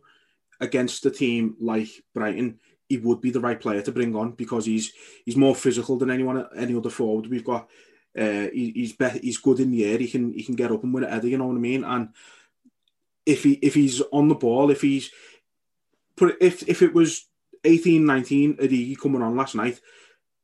against 0.61 1.07
a 1.07 1.11
team 1.11 1.57
like 1.61 1.89
Brighton, 2.13 2.59
he 2.89 2.99
would 2.99 3.21
be 3.21 3.31
the 3.31 3.41
right 3.41 3.61
player 3.61 3.83
to 3.83 3.93
bring 3.93 4.15
on 4.15 4.33
because 4.33 4.67
he's 4.67 4.93
he's 5.25 5.37
more 5.37 5.55
physical 5.55 5.97
than 5.97 6.11
anyone 6.11 6.47
any 6.57 6.75
other 6.75 6.91
forward 6.91 7.29
we've 7.29 7.45
got. 7.45 7.69
Uh, 8.19 8.49
he, 8.53 8.73
he's 8.75 8.93
be- 8.93 9.21
he's 9.23 9.39
good 9.39 9.61
in 9.61 9.71
the 9.71 9.85
air. 9.85 9.99
He 9.99 10.09
can 10.09 10.33
he 10.33 10.43
can 10.43 10.57
get 10.57 10.73
up 10.73 10.83
and 10.83 10.93
win 10.93 11.05
it. 11.05 11.25
You 11.25 11.39
know 11.39 11.47
what 11.47 11.57
I 11.57 11.61
mean? 11.61 11.85
And 11.85 12.09
if 13.27 13.45
he 13.45 13.53
if 13.55 13.75
he's 13.75 14.01
on 14.13 14.29
the 14.29 14.35
ball, 14.35 14.71
if 14.71 14.81
he's 14.81 15.11
put 16.17 16.37
if 16.41 16.69
if 16.69 16.83
it 16.83 16.95
was 16.95 17.29
18, 17.65 18.07
19, 18.07 18.57
Origi 18.57 18.99
coming 18.99 19.23
on 19.23 19.37
last 19.37 19.55
night, 19.55 19.81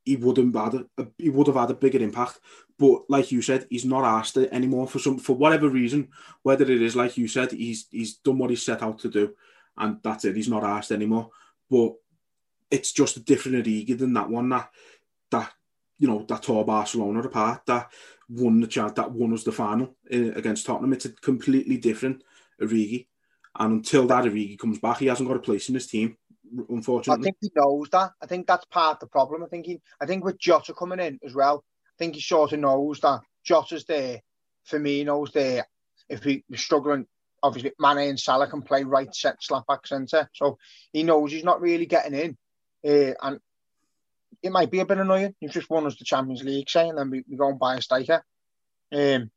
he 0.05 0.15
wouldn't 0.15 0.55
a, 0.55 0.85
he 1.17 1.29
would 1.29 1.47
have 1.47 1.55
had 1.55 1.71
a 1.71 1.75
bigger 1.75 1.99
impact. 1.99 2.39
But 2.79 3.09
like 3.09 3.31
you 3.31 3.41
said, 3.41 3.65
he's 3.69 3.85
not 3.85 4.05
asked 4.05 4.37
it 4.37 4.49
anymore 4.51 4.87
for 4.87 4.99
some 4.99 5.17
for 5.17 5.35
whatever 5.35 5.67
reason. 5.67 6.09
Whether 6.43 6.65
it 6.65 6.81
is 6.81 6.95
like 6.95 7.17
you 7.17 7.27
said, 7.27 7.51
he's 7.51 7.87
he's 7.91 8.15
done 8.17 8.37
what 8.37 8.51
he's 8.51 8.63
set 8.63 8.83
out 8.83 8.99
to 8.99 9.09
do, 9.09 9.33
and 9.77 9.97
that's 10.03 10.25
it. 10.25 10.35
He's 10.35 10.49
not 10.49 10.63
asked 10.63 10.91
anymore. 10.91 11.31
But 11.69 11.95
it's 12.69 12.91
just 12.91 13.17
a 13.17 13.21
different 13.21 13.65
Origi 13.65 13.97
than 13.97 14.13
that 14.13 14.29
one 14.29 14.49
that 14.49 14.69
that 15.31 15.51
you 15.97 16.07
know 16.07 16.23
that 16.27 16.43
tore 16.43 16.65
Barcelona 16.65 17.21
apart 17.21 17.65
that 17.65 17.91
won 18.29 18.59
the 18.59 18.93
that 18.95 19.11
won 19.11 19.33
us 19.33 19.43
the 19.43 19.51
final 19.51 19.95
uh, 20.13 20.31
against 20.35 20.65
Tottenham. 20.65 20.93
It's 20.93 21.05
a 21.05 21.09
completely 21.09 21.77
different 21.77 22.23
Origi, 22.61 23.07
and 23.57 23.73
until 23.73 24.07
that 24.07 24.25
Origi 24.25 24.57
comes 24.57 24.79
back, 24.79 24.99
he 24.99 25.07
hasn't 25.07 25.27
got 25.27 25.37
a 25.37 25.41
place 25.41 25.69
in 25.69 25.75
his 25.75 25.87
team. 25.87 26.17
Unfortunately, 26.69 27.21
I 27.21 27.23
think 27.23 27.37
he 27.41 27.51
knows 27.55 27.89
that. 27.89 28.11
I 28.21 28.25
think 28.25 28.47
that's 28.47 28.65
part 28.65 28.95
of 28.95 28.99
the 29.01 29.07
problem. 29.07 29.43
I 29.43 29.47
think 29.47 29.65
he, 29.65 29.81
I 29.99 30.05
think 30.05 30.23
with 30.23 30.39
Jota 30.39 30.73
coming 30.73 30.99
in 30.99 31.19
as 31.25 31.33
well, 31.33 31.63
I 31.89 31.95
think 31.97 32.15
he 32.15 32.21
sort 32.21 32.53
of 32.53 32.59
knows 32.59 32.99
that 33.01 33.19
Jota's 33.43 33.85
there, 33.85 34.21
Firmino's 34.69 35.31
there. 35.33 35.67
If 36.07 36.23
we, 36.23 36.45
we're 36.49 36.57
struggling, 36.57 37.05
obviously 37.43 37.73
Mane 37.79 38.09
and 38.09 38.19
Salah 38.19 38.47
can 38.47 38.61
play 38.61 38.83
right 38.83 39.13
set 39.13 39.43
slap 39.43 39.67
back 39.67 39.85
centre, 39.85 40.29
so 40.33 40.57
he 40.93 41.03
knows 41.03 41.31
he's 41.31 41.43
not 41.43 41.59
really 41.59 41.85
getting 41.85 42.13
in, 42.13 42.37
uh, 42.89 43.13
and 43.21 43.39
it 44.41 44.51
might 44.51 44.71
be 44.71 44.79
a 44.79 44.85
bit 44.85 44.99
annoying. 44.99 45.35
You've 45.41 45.51
just 45.51 45.69
won 45.69 45.85
us 45.85 45.97
the 45.97 46.05
Champions 46.05 46.43
League, 46.43 46.69
say, 46.69 46.87
and 46.87 46.97
then 46.97 47.09
we, 47.09 47.23
we 47.29 47.35
go 47.35 47.49
and 47.49 47.59
buy 47.59 47.75
a 47.75 47.81
striker 47.81 48.23
um, 48.93 49.31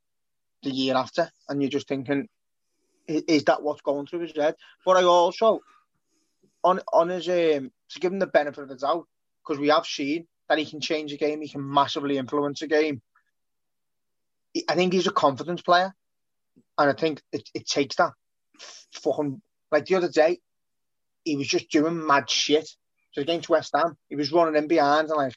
the 0.62 0.70
year 0.70 0.94
after, 0.94 1.30
and 1.48 1.60
you're 1.60 1.70
just 1.70 1.88
thinking, 1.88 2.28
is, 3.10 3.44
that 3.44 3.62
what's 3.62 3.82
going 3.82 4.06
through 4.06 4.20
his 4.20 4.36
head? 4.36 4.56
But 4.84 4.96
I 4.96 5.04
also, 5.04 5.60
on 6.62 6.80
on 6.92 7.08
his 7.08 7.28
um, 7.28 7.70
to 7.90 8.00
give 8.00 8.12
him 8.12 8.18
the 8.18 8.26
benefit 8.26 8.62
of 8.62 8.68
the 8.68 8.76
doubt, 8.76 9.06
because 9.42 9.60
we 9.60 9.68
have 9.68 9.86
seen 9.86 10.26
that 10.48 10.58
he 10.58 10.66
can 10.66 10.80
change 10.80 11.12
a 11.12 11.16
game, 11.16 11.40
he 11.40 11.48
can 11.48 11.68
massively 11.68 12.18
influence 12.18 12.62
a 12.62 12.66
game. 12.66 13.02
I 14.68 14.74
think 14.74 14.92
he's 14.92 15.06
a 15.06 15.12
confidence 15.12 15.62
player, 15.62 15.94
and 16.78 16.90
I 16.90 16.92
think 16.92 17.22
it, 17.32 17.48
it 17.54 17.66
takes 17.66 17.96
that 17.96 18.12
fucking 18.92 19.40
like 19.70 19.86
the 19.86 19.94
other 19.96 20.10
day, 20.10 20.40
he 21.24 21.36
was 21.36 21.46
just 21.46 21.70
doing 21.70 22.06
mad 22.06 22.28
shit. 22.28 22.68
So 23.12 23.22
against 23.22 23.48
West 23.48 23.72
Ham, 23.74 23.96
he 24.08 24.16
was 24.16 24.32
running 24.32 24.56
in 24.56 24.68
behind 24.68 25.08
and 25.08 25.16
like 25.16 25.34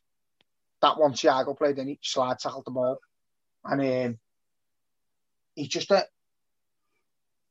that 0.81 0.99
one 0.99 1.13
Thiago 1.13 1.57
played 1.57 1.79
in, 1.79 1.87
he 1.87 1.99
slide 2.01 2.39
tackled 2.39 2.65
the 2.65 2.71
ball, 2.71 2.99
and 3.63 3.81
um, 3.81 4.19
he's 5.55 5.69
just 5.69 5.91
a. 5.91 6.05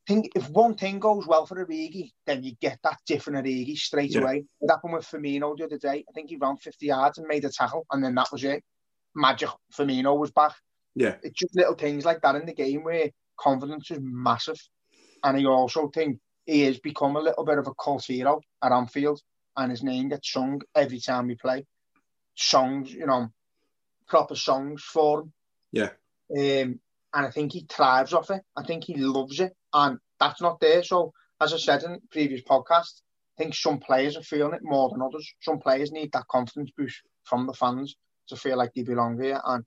Think 0.06 0.32
if 0.34 0.48
one 0.50 0.74
thing 0.74 0.98
goes 0.98 1.26
well 1.28 1.46
for 1.46 1.64
Origi, 1.64 2.12
then 2.26 2.42
you 2.42 2.52
get 2.60 2.78
that 2.82 2.98
different 3.06 3.44
Origi 3.44 3.76
straight 3.76 4.10
Yeah. 4.12 4.20
away. 4.22 4.44
It 4.60 4.70
happened 4.70 4.94
with 4.94 5.06
Firmino 5.06 5.56
the 5.56 5.64
other 5.64 5.78
day. 5.78 6.04
I 6.08 6.12
think 6.12 6.30
he 6.30 6.36
ran 6.36 6.56
50 6.56 6.86
yards 6.86 7.18
and 7.18 7.26
made 7.28 7.44
a 7.44 7.50
tackle, 7.50 7.86
and 7.92 8.02
then 8.02 8.14
that 8.16 8.32
was 8.32 8.42
it. 8.42 8.64
Magic. 9.14 9.50
Firmino 9.72 10.18
was 10.18 10.30
back. 10.32 10.54
yeah, 10.94 11.16
It's 11.22 11.38
just 11.38 11.56
little 11.56 11.74
things 11.74 12.04
like 12.04 12.20
that 12.22 12.34
in 12.34 12.44
the 12.46 12.52
game 12.52 12.82
where 12.84 13.10
confidence 13.38 13.90
is 13.90 13.98
massive. 14.02 14.60
And 15.24 15.36
I 15.38 15.44
also 15.44 15.88
think 15.88 16.18
he 16.46 16.62
has 16.62 16.80
become 16.80 17.16
a 17.16 17.20
little 17.20 17.44
bit 17.44 17.58
of 17.58 17.66
a 17.68 17.74
cult 17.74 18.04
hero 18.04 18.40
at 18.62 18.72
Anfield, 18.72 19.22
and 19.56 19.70
his 19.70 19.82
name 19.82 20.08
gets 20.08 20.32
sung 20.32 20.60
every 20.74 20.98
time 21.00 21.28
we 21.28 21.36
play. 21.36 21.64
Songs, 22.34 22.92
you 22.92 23.06
know, 23.06 23.28
proper 24.08 24.34
songs 24.34 24.82
for 24.82 25.20
him. 25.22 25.32
yeah, 25.70 25.90
Um, 26.36 26.80
and 27.14 27.26
I 27.26 27.30
think 27.30 27.52
he 27.52 27.66
thrives 27.68 28.12
off 28.12 28.30
it. 28.30 28.42
I 28.56 28.64
think 28.64 28.84
he 28.84 28.96
loves 28.96 29.40
it, 29.40 29.54
and 29.72 29.98
that's 30.18 30.40
not 30.40 30.60
there. 30.60 30.82
So, 30.82 31.12
as 31.40 31.52
I 31.52 31.58
said 31.58 31.82
in 31.82 32.00
previous 32.10 32.42
podcast, 32.42 33.02
I 33.38 33.42
think 33.42 33.54
some 33.54 33.78
players 33.78 34.16
are 34.16 34.22
feeling 34.22 34.54
it 34.54 34.62
more 34.62 34.90
than 34.90 35.02
others. 35.02 35.30
Some 35.40 35.58
players 35.58 35.92
need 35.92 36.12
that 36.12 36.28
confidence 36.28 36.70
boost 36.76 37.02
from 37.24 37.46
the 37.46 37.54
fans 37.54 37.96
to 38.28 38.36
feel 38.36 38.56
like 38.56 38.72
they 38.74 38.82
belong 38.82 39.20
here, 39.20 39.40
and 39.44 39.64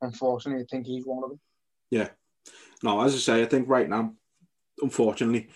unfortunately, 0.00 0.62
I 0.62 0.66
think 0.70 0.86
he's 0.86 1.04
one 1.04 1.24
of 1.24 1.30
them. 1.30 1.40
yeah. 1.90 2.08
No, 2.82 3.02
as 3.02 3.14
I 3.14 3.18
say, 3.18 3.42
I 3.42 3.46
think 3.46 3.68
right 3.68 3.88
now, 3.88 4.14
unfortunately, 4.80 5.50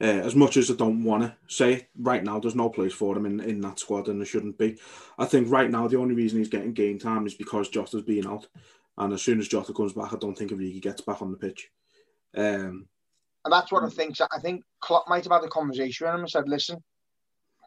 uh, 0.00 0.06
as 0.06 0.34
much 0.34 0.56
as 0.56 0.70
I 0.70 0.74
don't 0.74 1.04
want 1.04 1.22
to 1.22 1.36
say 1.46 1.74
it, 1.74 1.88
right 1.96 2.24
now 2.24 2.40
there's 2.40 2.54
no 2.54 2.68
place 2.68 2.92
for 2.92 3.16
him 3.16 3.26
in, 3.26 3.40
in 3.40 3.60
that 3.60 3.78
squad, 3.78 4.08
and 4.08 4.20
there 4.20 4.26
shouldn't 4.26 4.58
be. 4.58 4.78
I 5.18 5.26
think 5.26 5.50
right 5.50 5.70
now 5.70 5.86
the 5.86 5.98
only 5.98 6.14
reason 6.14 6.38
he's 6.38 6.48
getting 6.48 6.72
game 6.72 6.98
time 6.98 7.26
is 7.26 7.34
because 7.34 7.68
Jota's 7.68 8.02
being 8.02 8.26
out, 8.26 8.46
and 8.98 9.12
as 9.12 9.22
soon 9.22 9.38
as 9.38 9.48
Jota 9.48 9.72
comes 9.72 9.92
back, 9.92 10.12
I 10.12 10.16
don't 10.16 10.36
think 10.36 10.50
Origi 10.52 10.80
gets 10.80 11.00
back 11.00 11.22
on 11.22 11.30
the 11.30 11.36
pitch. 11.36 11.70
Um, 12.36 12.86
And 13.44 13.52
that's 13.52 13.70
what 13.72 13.84
I 13.84 13.88
think. 13.88 14.16
I 14.20 14.38
think 14.40 14.62
Klopp 14.80 15.08
might 15.08 15.24
have 15.24 15.32
had 15.32 15.44
a 15.44 15.48
conversation 15.48 16.06
with 16.06 16.14
him 16.14 16.20
and 16.20 16.30
said, 16.30 16.48
listen, 16.48 16.82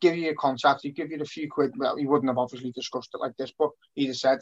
give 0.01 0.15
you 0.15 0.23
your 0.23 0.35
contract, 0.35 0.81
he 0.83 0.91
give 0.91 1.11
you 1.11 1.17
the 1.17 1.25
few 1.25 1.49
quid. 1.49 1.73
Well, 1.77 1.97
he 1.97 2.05
wouldn't 2.05 2.29
have 2.29 2.37
obviously 2.37 2.71
discussed 2.71 3.11
it 3.13 3.19
like 3.19 3.35
this, 3.37 3.53
but 3.57 3.69
he'd 3.95 4.07
have 4.07 4.15
said, 4.15 4.39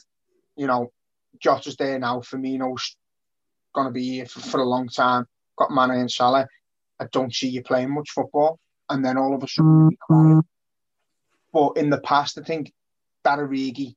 you 0.55 0.67
know, 0.67 0.91
Jota's 1.39 1.75
there 1.75 1.99
now, 1.99 2.19
Firmino's 2.19 2.95
going 3.73 3.87
to 3.87 3.91
be 3.91 4.09
here 4.09 4.25
for, 4.25 4.39
for 4.39 4.59
a 4.61 4.65
long 4.65 4.87
time, 4.87 5.25
got 5.57 5.71
Mane 5.71 5.99
and 5.99 6.11
Salah. 6.11 6.47
I 6.99 7.07
don't 7.11 7.33
see 7.33 7.49
you 7.49 7.61
playing 7.61 7.93
much 7.93 8.11
football. 8.11 8.59
And 8.89 9.03
then 9.03 9.17
all 9.17 9.35
of 9.35 9.43
a 9.43 9.47
sudden, 9.47 9.79
you'll 9.79 9.89
be 9.89 9.97
quiet. 9.99 10.45
But 11.51 11.77
in 11.77 11.89
the 11.89 11.99
past, 11.99 12.37
I 12.37 12.43
think 12.43 12.71
that 13.23 13.39
Origi 13.39 13.95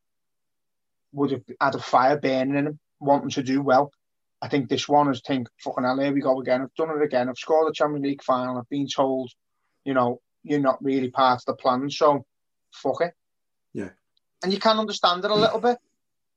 would 1.12 1.30
have 1.30 1.42
had 1.60 1.74
a 1.74 1.78
fire 1.78 2.18
burning 2.18 2.56
in 2.56 2.66
him, 2.66 2.78
wanting 3.00 3.30
to 3.30 3.42
do 3.42 3.62
well. 3.62 3.92
I 4.40 4.48
think 4.48 4.68
this 4.68 4.88
one 4.88 5.10
is 5.10 5.20
think, 5.26 5.48
fucking 5.58 5.84
hell, 5.84 5.98
here 5.98 6.12
we 6.12 6.20
go 6.20 6.40
again. 6.40 6.62
I've 6.62 6.74
done 6.74 6.96
it 6.96 7.02
again. 7.02 7.28
I've 7.28 7.38
scored 7.38 7.68
the 7.68 7.72
Champions 7.72 8.04
League 8.04 8.22
final. 8.22 8.58
I've 8.58 8.68
been 8.68 8.86
told, 8.86 9.32
you 9.84 9.94
know, 9.94 10.20
you're 10.44 10.60
not 10.60 10.82
really 10.82 11.10
part 11.10 11.40
of 11.40 11.44
the 11.46 11.54
plan, 11.54 11.90
so 11.90 12.24
fuck 12.72 13.00
it. 13.00 13.14
Yeah. 13.72 13.90
And 14.42 14.52
you 14.52 14.60
can 14.60 14.78
understand 14.78 15.24
it 15.24 15.30
a 15.30 15.34
little 15.34 15.60
bit. 15.60 15.78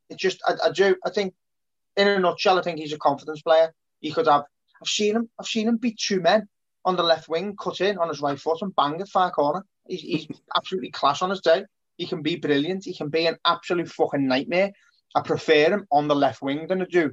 It's 0.10 0.22
just, 0.22 0.42
I, 0.48 0.70
I 0.70 0.72
do, 0.72 0.96
I 1.06 1.12
think, 1.12 1.36
in 1.96 2.08
a 2.08 2.20
nutshell, 2.20 2.58
I 2.58 2.64
think 2.64 2.80
he's 2.80 2.94
a 2.94 2.98
confidence 2.98 3.42
player. 3.42 3.74
He 4.00 4.12
could 4.12 4.28
have, 4.28 4.46
I've 4.82 4.88
seen 4.88 5.16
him, 5.16 5.30
I've 5.40 5.46
seen 5.46 5.68
him 5.68 5.78
beat 5.78 6.00
two 6.00 6.22
men 6.22 6.48
on 6.84 6.96
the 6.96 7.04
left 7.04 7.30
wing, 7.30 7.56
cut 7.56 7.82
in 7.82 8.00
on 8.00 8.08
his 8.08 8.22
right 8.22 8.40
foot 8.40 8.62
and 8.62 8.76
bang 8.76 9.00
it 9.00 9.10
far 9.10 9.30
corner. 9.30 9.64
He's, 9.88 10.02
he's 10.02 10.28
absolutely 10.56 10.90
class 10.90 11.22
on 11.22 11.30
his 11.30 11.42
day. 11.42 11.66
He 12.02 12.08
can 12.08 12.24
be 12.24 12.36
brilliant. 12.38 12.86
He 12.86 12.96
can 12.96 13.10
be 13.10 13.28
an 13.28 13.38
absolute 13.46 13.88
fucking 13.88 14.28
nightmare. 14.28 14.72
I 15.14 15.22
prefer 15.22 15.70
him 15.70 15.86
on 15.92 16.08
the 16.08 16.16
left 16.16 16.42
wing 16.42 16.66
than 16.68 16.82
I 16.82 16.86
do 16.86 17.12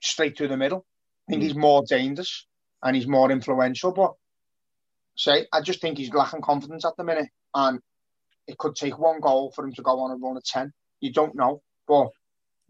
straight 0.00 0.36
through 0.36 0.48
the 0.48 0.56
middle. 0.56 0.84
I 1.28 1.30
think 1.30 1.44
he's 1.44 1.54
more 1.54 1.84
dangerous 1.88 2.44
and 2.82 2.96
he's 2.96 3.06
more 3.06 3.30
influential. 3.30 3.92
But 3.92 4.14
say, 5.16 5.46
I 5.52 5.60
just 5.60 5.80
think 5.80 5.98
he's 5.98 6.12
lacking 6.12 6.42
confidence 6.42 6.84
at 6.84 6.96
the 6.96 7.04
minute, 7.04 7.28
and 7.54 7.78
it 8.48 8.58
could 8.58 8.74
take 8.74 8.98
one 8.98 9.20
goal 9.20 9.52
for 9.54 9.64
him 9.64 9.72
to 9.74 9.82
go 9.82 10.00
on 10.00 10.10
a 10.10 10.16
run 10.16 10.36
of 10.36 10.42
ten. 10.42 10.72
You 10.98 11.12
don't 11.12 11.36
know, 11.36 11.62
but 11.86 12.08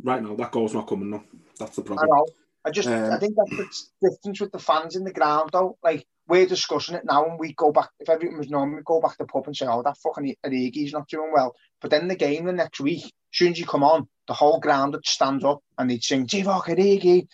right 0.02 0.22
now, 0.22 0.34
that 0.34 0.52
goal's 0.52 0.74
not 0.74 0.86
coming 0.86 1.10
though. 1.10 1.24
That's 1.58 1.76
the 1.76 1.82
problem. 1.82 2.10
I 2.12 2.14
know. 2.14 2.26
I 2.66 2.70
just, 2.72 2.88
Um, 2.88 3.10
I 3.10 3.18
think 3.18 3.36
that's 3.38 3.56
the 4.02 4.10
difference 4.10 4.42
with 4.42 4.52
the 4.52 4.58
fans 4.58 4.96
in 4.96 5.04
the 5.04 5.14
ground, 5.14 5.48
though. 5.54 5.78
Like 5.82 6.06
we're 6.28 6.46
discussing 6.46 6.94
it 6.94 7.04
now, 7.06 7.24
and 7.24 7.38
we 7.38 7.54
go 7.54 7.72
back. 7.72 7.88
If 7.98 8.08
everything 8.08 8.36
was 8.38 8.50
normal, 8.50 8.76
we 8.76 8.82
go 8.84 9.00
back 9.00 9.12
to 9.12 9.18
the 9.20 9.26
pub 9.26 9.46
and 9.46 9.56
say, 9.56 9.66
"Oh, 9.66 9.82
that 9.82 9.96
fucking 9.98 10.36
Origi's 10.44 10.92
not 10.92 11.08
doing 11.08 11.32
well." 11.32 11.54
But 11.80 11.90
then 11.90 12.06
the 12.06 12.16
game 12.16 12.44
the 12.44 12.52
next 12.52 12.80
week, 12.80 13.04
as 13.04 13.10
soon 13.32 13.52
as 13.52 13.58
you 13.58 13.66
come 13.66 13.82
on, 13.82 14.08
the 14.26 14.34
whole 14.34 14.60
ground 14.60 14.92
would 14.92 15.06
stand 15.06 15.44
up 15.44 15.60
and 15.78 15.90
they'd 15.90 16.04
sing 16.04 16.26
"Divock 16.26 16.64
Origi," 16.64 17.26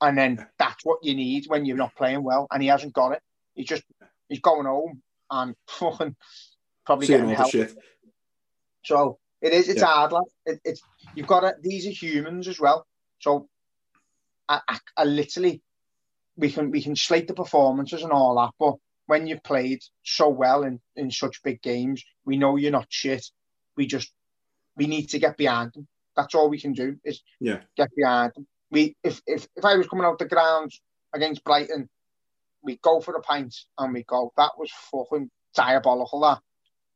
and 0.00 0.18
then 0.18 0.46
that's 0.58 0.84
what 0.84 0.98
you 1.02 1.14
need 1.14 1.44
when 1.46 1.64
you're 1.64 1.76
not 1.76 1.94
playing 1.94 2.24
well. 2.24 2.48
And 2.50 2.62
he 2.62 2.68
hasn't 2.68 2.92
got 2.92 3.12
it. 3.12 3.22
He's 3.54 3.66
just 3.66 3.84
he's 4.28 4.40
going 4.40 4.66
home 4.66 5.02
and 5.30 5.54
fucking 5.68 6.16
probably 6.84 7.06
Seeing 7.06 7.20
getting 7.20 7.34
help. 7.36 7.52
shit. 7.52 7.74
So 8.84 9.18
it 9.40 9.52
is. 9.52 9.68
It's 9.68 9.80
Yeah. 9.80 9.86
hard, 9.86 10.12
lad. 10.12 10.24
It, 10.44 10.60
it's 10.64 10.82
you've 11.14 11.26
got 11.26 11.40
to. 11.40 11.54
These 11.60 11.86
are 11.86 11.90
humans 11.90 12.48
as 12.48 12.58
well. 12.58 12.84
So 13.20 13.48
I, 14.48 14.60
I, 14.66 14.78
I 14.96 15.04
literally 15.04 15.62
we 16.38 16.50
can 16.50 16.70
we 16.70 16.80
can 16.80 16.96
slate 16.96 17.26
the 17.28 17.34
performances 17.34 18.02
and 18.02 18.12
all 18.12 18.36
that, 18.36 18.52
but 18.58 18.76
when 19.06 19.26
you've 19.26 19.42
played 19.42 19.80
so 20.04 20.28
well 20.28 20.62
in 20.62 20.80
in 20.96 21.10
such 21.10 21.42
big 21.42 21.60
games, 21.60 22.02
we 22.24 22.36
know 22.36 22.56
you're 22.56 22.70
not 22.70 22.86
shit. 22.88 23.26
We 23.76 23.86
just 23.86 24.12
we 24.76 24.86
need 24.86 25.06
to 25.10 25.18
get 25.18 25.36
behind 25.36 25.72
them. 25.74 25.86
That's 26.16 26.34
all 26.34 26.48
we 26.48 26.60
can 26.60 26.72
do 26.72 26.96
is 27.04 27.22
Yeah. 27.40 27.60
get 27.76 27.90
behind 27.96 28.32
them. 28.34 28.46
We 28.70 28.96
if 29.02 29.20
if 29.26 29.46
if 29.56 29.64
I 29.64 29.76
was 29.76 29.88
coming 29.88 30.04
out 30.06 30.18
the 30.18 30.26
ground 30.26 30.72
against 31.12 31.42
Brighton, 31.44 31.88
we 32.62 32.76
go 32.76 33.00
for 33.00 33.14
a 33.16 33.20
pint 33.20 33.54
and 33.76 33.92
we 33.92 34.04
go. 34.04 34.32
That 34.36 34.52
was 34.58 34.70
fucking 34.90 35.30
diabolical. 35.54 36.20
That, 36.20 36.38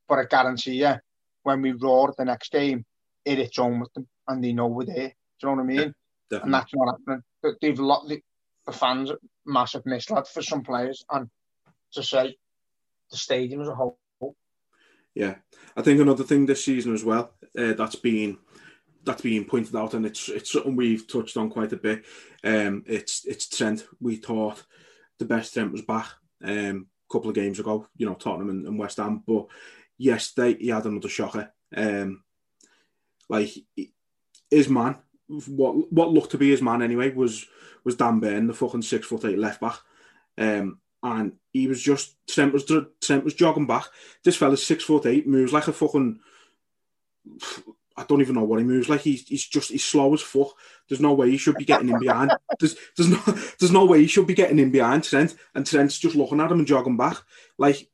but 0.09 0.19
I 0.19 0.25
guarantee 0.25 0.75
you, 0.83 0.95
when 1.43 1.63
we 1.63 1.73
roar 1.73 2.15
the 2.17 2.25
next 2.25 2.53
game, 2.53 2.85
it 3.25 3.39
hits 3.39 3.57
home 3.57 3.81
with 3.81 3.93
them 3.95 4.07
and 4.29 4.43
they 4.45 4.53
know 4.53 4.67
we're 4.69 4.85
there. 4.85 5.15
Do 5.41 5.49
you 5.49 5.49
know 5.49 5.55
what 5.55 5.63
I 5.63 5.65
mean? 5.65 5.95
And 6.45 6.55
that's 6.55 6.73
not 6.75 6.93
happening. 6.99 7.23
They- 7.43 7.57
They've 7.61 7.79
lot 7.81 8.07
the, 8.09 8.23
the 8.67 8.73
fans 8.73 9.11
massive 9.47 9.85
misled 9.87 10.27
for 10.27 10.43
some 10.43 10.63
players, 10.63 11.05
and 11.11 11.29
to 11.93 12.03
say 12.03 12.37
the 13.11 13.17
stadium 13.17 13.61
as 13.61 13.69
a 13.69 13.75
whole. 13.75 13.99
Yeah, 15.15 15.37
I 15.77 15.83
think 15.83 16.01
another 16.01 16.25
thing 16.25 16.47
this 16.47 16.65
season 16.65 16.95
as 16.95 17.05
well 17.05 17.33
uh, 17.59 17.75
that's 17.75 17.97
been 17.97 18.39
that's 19.05 19.23
been 19.23 19.45
pointed 19.45 19.77
out, 19.77 19.95
and 19.95 20.07
it's 20.07 20.29
it's 20.29 20.53
something 20.53 20.77
we've 20.77 21.07
touched 21.07 21.37
on 21.37 21.51
quite 21.51 21.73
a 21.73 21.77
bit. 21.77 22.05
Um, 22.45 22.85
it's 22.87 23.25
it's 23.27 23.49
Trent. 23.49 23.87
We 24.01 24.17
thought 24.17 24.65
the 25.19 25.25
best 25.25 25.53
Trent 25.55 25.73
was 25.73 25.83
back 25.83 26.07
um, 26.43 26.87
a 27.09 27.13
couple 27.13 27.29
of 27.29 27.35
games 27.35 27.61
ago. 27.61 27.87
You 27.97 28.07
know, 28.07 28.15
Tottenham 28.15 28.51
and, 28.51 28.67
and 28.67 28.79
West 28.79 28.97
Ham, 28.97 29.23
but 29.27 29.47
yesterday 29.99 30.57
he 30.59 30.69
had 30.69 30.87
another 30.87 31.09
shocker. 31.09 31.53
Um, 31.77 32.23
like 33.29 33.51
his 34.51 34.69
man, 34.69 34.97
what 35.47 35.93
what 35.93 36.13
looked 36.13 36.31
to 36.33 36.39
be 36.39 36.51
his 36.51 36.63
man 36.63 36.83
anyway, 36.83 37.11
was 37.11 37.47
was 37.85 37.97
Dan 37.97 38.21
Burn, 38.21 38.47
the 38.47 38.55
fucking 38.55 38.83
six 38.83 39.07
foot 39.07 39.25
eight 39.25 39.39
left 39.39 39.61
back. 39.61 39.77
Um, 40.39 40.79
and 41.03 41.33
he 41.53 41.67
was 41.67 41.83
just 41.83 42.15
Trent 42.29 42.53
was 42.53 42.71
Trent 43.01 43.25
was 43.25 43.35
jogging 43.35 43.67
back. 43.67 43.87
This 44.25 44.37
fella's 44.37 44.65
six 44.65 44.85
foot 44.85 45.07
eight, 45.07 45.27
moves 45.27 45.53
like 45.53 45.69
a 45.69 45.73
fucking. 45.73 46.21
I 47.95 48.05
don't 48.05 48.21
even 48.21 48.35
know 48.35 48.45
what 48.45 48.59
he 48.59 48.65
moves 48.65 48.89
like. 48.89 49.03
He's 49.03 49.27
he's 49.27 49.47
just 49.47 49.71
he's 49.71 49.85
slow 49.85 50.15
as 50.15 50.23
fuck. 50.23 50.55
There's 50.89 51.01
no 51.01 51.13
way 51.13 51.31
he 51.31 51.37
should 51.37 51.57
be 51.57 51.65
getting 51.65 51.89
in 51.89 51.99
behind. 51.99 52.33
There's 52.59 52.77
there's 52.97 53.11
no 53.11 53.21
there's 53.59 53.73
no 53.73 53.85
way 53.85 54.01
he 54.01 54.07
should 54.07 54.27
be 54.27 54.35
getting 54.35 54.59
in 54.59 54.71
behind 54.71 55.05
Trent, 55.05 55.35
and 55.55 55.67
Trent's 55.67 55.99
just 55.99 56.17
looking 56.17 56.41
at 56.41 56.51
him 56.51 56.59
and 56.59 56.67
jogging 56.67 56.97
back. 56.97 57.19
Like 57.59 57.89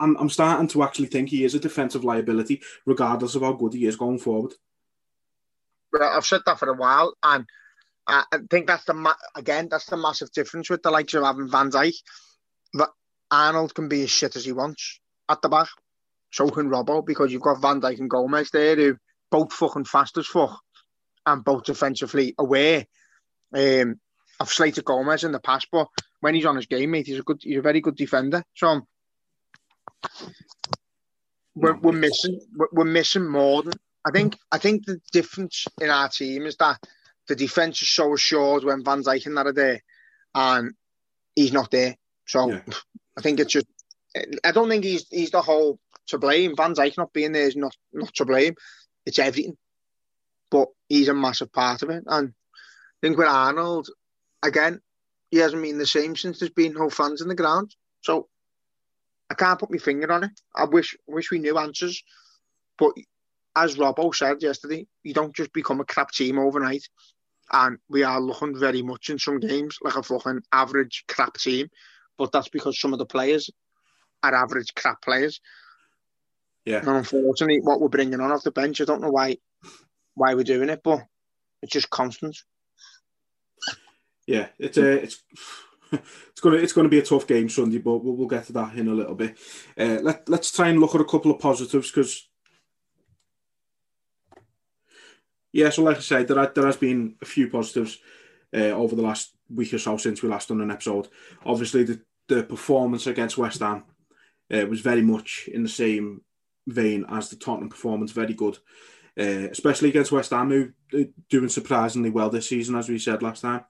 I'm 0.00 0.16
I'm 0.16 0.30
starting 0.30 0.68
to 0.68 0.82
actually 0.82 1.06
think 1.06 1.28
he 1.28 1.44
is 1.44 1.54
a 1.54 1.60
defensive 1.60 2.04
liability, 2.04 2.62
regardless 2.84 3.34
of 3.34 3.42
how 3.42 3.52
good 3.52 3.74
he 3.74 3.86
is 3.86 3.96
going 3.96 4.18
forward. 4.18 4.54
I've 6.02 6.26
said 6.26 6.42
that 6.46 6.58
for 6.58 6.68
a 6.68 6.76
while, 6.76 7.14
and 7.22 7.46
I 8.06 8.24
think 8.50 8.66
that's 8.66 8.84
the 8.84 8.94
ma- 8.94 9.14
again 9.34 9.68
that's 9.70 9.86
the 9.86 9.96
massive 9.96 10.30
difference 10.32 10.70
with 10.70 10.82
the 10.82 10.90
likes 10.90 11.14
of 11.14 11.24
having 11.24 11.50
Van 11.50 11.70
Dijk 11.70 11.94
that 12.74 12.90
Arnold 13.30 13.74
can 13.74 13.88
be 13.88 14.02
as 14.02 14.10
shit 14.10 14.36
as 14.36 14.44
he 14.44 14.52
wants 14.52 15.00
at 15.28 15.42
the 15.42 15.48
back. 15.48 15.68
So 16.30 16.48
can 16.50 16.68
Robbo 16.68 17.04
because 17.04 17.32
you've 17.32 17.42
got 17.42 17.60
Van 17.60 17.80
Dijk 17.80 17.98
and 17.98 18.10
Gomez 18.10 18.50
there 18.50 18.76
who 18.76 18.96
both 19.30 19.52
fucking 19.52 19.84
fast 19.84 20.16
as 20.18 20.26
fuck 20.26 20.60
and 21.24 21.44
both 21.44 21.64
defensively 21.64 22.34
aware. 22.38 22.86
Um, 23.52 24.00
I've 24.38 24.48
slated 24.48 24.84
Gomez 24.84 25.24
in 25.24 25.32
the 25.32 25.40
past, 25.40 25.68
but 25.72 25.88
when 26.20 26.34
he's 26.34 26.46
on 26.46 26.56
his 26.56 26.66
game, 26.66 26.90
mate, 26.90 27.06
he's 27.06 27.18
a 27.18 27.22
good, 27.22 27.40
he's 27.42 27.58
a 27.58 27.62
very 27.62 27.80
good 27.80 27.96
defender. 27.96 28.44
So 28.54 28.86
we're, 31.54 31.76
we're 31.76 31.92
missing, 31.92 32.40
we're, 32.54 32.68
we're 32.72 32.84
missing 32.84 33.28
more 33.28 33.62
than 33.62 33.72
I 34.06 34.10
think. 34.12 34.38
I 34.52 34.58
think 34.58 34.86
the 34.86 35.00
difference 35.12 35.66
in 35.80 35.90
our 35.90 36.08
team 36.08 36.46
is 36.46 36.56
that 36.58 36.78
the 37.26 37.34
defense 37.34 37.82
is 37.82 37.88
so 37.88 38.14
assured 38.14 38.62
when 38.62 38.84
Van 38.84 39.02
Dijk 39.02 39.26
and 39.26 39.36
that 39.36 39.48
are 39.48 39.52
there, 39.52 39.82
and 40.34 40.74
he's 41.34 41.52
not 41.52 41.72
there. 41.72 41.96
So 42.26 42.50
yeah. 42.50 42.60
I 43.18 43.20
think 43.20 43.40
it's 43.40 43.52
just. 43.52 43.66
I 44.44 44.52
don't 44.52 44.68
think 44.68 44.84
he's 44.84 45.06
he's 45.10 45.32
the 45.32 45.42
whole 45.42 45.80
to 46.06 46.18
blame. 46.18 46.54
Van 46.56 46.74
Dijk 46.74 46.96
not 46.96 47.12
being 47.12 47.32
there 47.32 47.48
is 47.48 47.56
not 47.56 47.76
not 47.92 48.14
to 48.14 48.24
blame. 48.24 48.54
It's 49.04 49.18
everything, 49.18 49.56
but 50.50 50.68
he's 50.88 51.08
a 51.08 51.14
massive 51.14 51.52
part 51.52 51.82
of 51.82 51.90
it. 51.90 52.04
And 52.06 52.28
I 52.28 52.98
think 53.02 53.18
with 53.18 53.28
Arnold, 53.28 53.88
again, 54.42 54.80
he 55.30 55.38
hasn't 55.38 55.62
been 55.62 55.78
the 55.78 55.86
same 55.86 56.14
since 56.14 56.38
there's 56.38 56.50
been 56.50 56.74
no 56.74 56.90
fans 56.90 57.22
in 57.22 57.28
the 57.28 57.34
ground. 57.34 57.74
So 58.02 58.28
I 59.28 59.34
can't 59.34 59.58
put 59.58 59.70
my 59.70 59.78
finger 59.78 60.10
on 60.12 60.24
it. 60.24 60.40
I 60.54 60.64
wish 60.64 60.96
wish 61.06 61.30
we 61.30 61.40
knew 61.40 61.58
answers, 61.58 62.02
but 62.78 62.92
as 63.56 63.76
Robbo 63.76 64.14
said 64.14 64.42
yesterday, 64.42 64.86
you 65.02 65.14
don't 65.14 65.34
just 65.34 65.52
become 65.52 65.80
a 65.80 65.84
crap 65.84 66.10
team 66.10 66.38
overnight. 66.38 66.88
And 67.52 67.78
we 67.88 68.02
are 68.02 68.20
looking 68.20 68.58
very 68.58 68.82
much 68.82 69.08
in 69.08 69.18
some 69.18 69.38
games 69.38 69.78
like 69.80 69.96
a 69.96 70.02
fucking 70.02 70.42
average 70.52 71.04
crap 71.08 71.34
team 71.34 71.68
but 72.18 72.32
that's 72.32 72.48
because 72.48 72.78
some 72.78 72.92
of 72.92 72.98
the 72.98 73.06
players 73.06 73.50
are 74.22 74.34
average 74.34 74.74
crap 74.74 75.02
players. 75.02 75.40
Yeah. 76.64 76.78
And 76.78 76.88
unfortunately, 76.88 77.60
what 77.62 77.80
we're 77.80 77.88
bringing 77.88 78.20
on 78.20 78.32
off 78.32 78.42
the 78.42 78.50
bench, 78.50 78.80
I 78.80 78.84
don't 78.84 79.00
know 79.00 79.10
why 79.10 79.36
why 80.14 80.34
we're 80.34 80.44
doing 80.44 80.68
it, 80.68 80.80
but 80.82 81.00
it's 81.62 81.72
just 81.72 81.90
constant. 81.90 82.36
Yeah, 84.26 84.48
it's 84.58 84.76
a 84.78 84.92
uh, 84.92 84.96
it's 84.96 85.22
it's 85.92 86.40
gonna 86.40 86.56
it's 86.56 86.72
gonna 86.72 86.88
be 86.88 86.98
a 86.98 87.04
tough 87.04 87.26
game 87.26 87.48
Sunday, 87.48 87.78
but 87.78 87.98
we'll, 87.98 88.16
we'll 88.16 88.26
get 88.26 88.46
to 88.46 88.52
that 88.54 88.74
in 88.74 88.88
a 88.88 88.94
little 88.94 89.14
bit. 89.14 89.36
Uh, 89.78 89.98
let 90.02 90.28
let's 90.28 90.50
try 90.50 90.68
and 90.68 90.80
look 90.80 90.94
at 90.94 91.00
a 91.00 91.04
couple 91.04 91.30
of 91.30 91.40
positives 91.40 91.90
because. 91.90 92.28
Yeah, 95.56 95.70
so 95.70 95.84
like 95.84 95.96
I 95.96 96.00
said, 96.00 96.28
there, 96.28 96.52
there 96.54 96.66
has 96.66 96.76
been 96.76 97.14
a 97.22 97.24
few 97.24 97.48
positives 97.48 97.98
uh, 98.54 98.72
over 98.72 98.94
the 98.94 99.00
last 99.00 99.32
week 99.48 99.72
or 99.72 99.78
so 99.78 99.96
since 99.96 100.22
we 100.22 100.28
last 100.28 100.48
done 100.48 100.60
an 100.60 100.70
episode. 100.70 101.08
Obviously, 101.46 101.82
the, 101.82 101.98
the 102.28 102.42
performance 102.42 103.06
against 103.06 103.38
West 103.38 103.60
Ham 103.60 103.84
uh, 104.52 104.66
was 104.66 104.82
very 104.82 105.00
much 105.00 105.48
in 105.50 105.62
the 105.62 105.68
same 105.70 106.20
vein 106.66 107.06
as 107.08 107.30
the 107.30 107.36
Tottenham 107.36 107.70
performance. 107.70 108.12
Very 108.12 108.34
good, 108.34 108.58
uh, 109.18 109.48
especially 109.50 109.88
against 109.88 110.12
West 110.12 110.30
Ham, 110.32 110.50
who 110.50 110.72
are 110.92 111.06
doing 111.30 111.48
surprisingly 111.48 112.10
well 112.10 112.28
this 112.28 112.50
season, 112.50 112.76
as 112.76 112.90
we 112.90 112.98
said 112.98 113.22
last 113.22 113.40
time. 113.40 113.64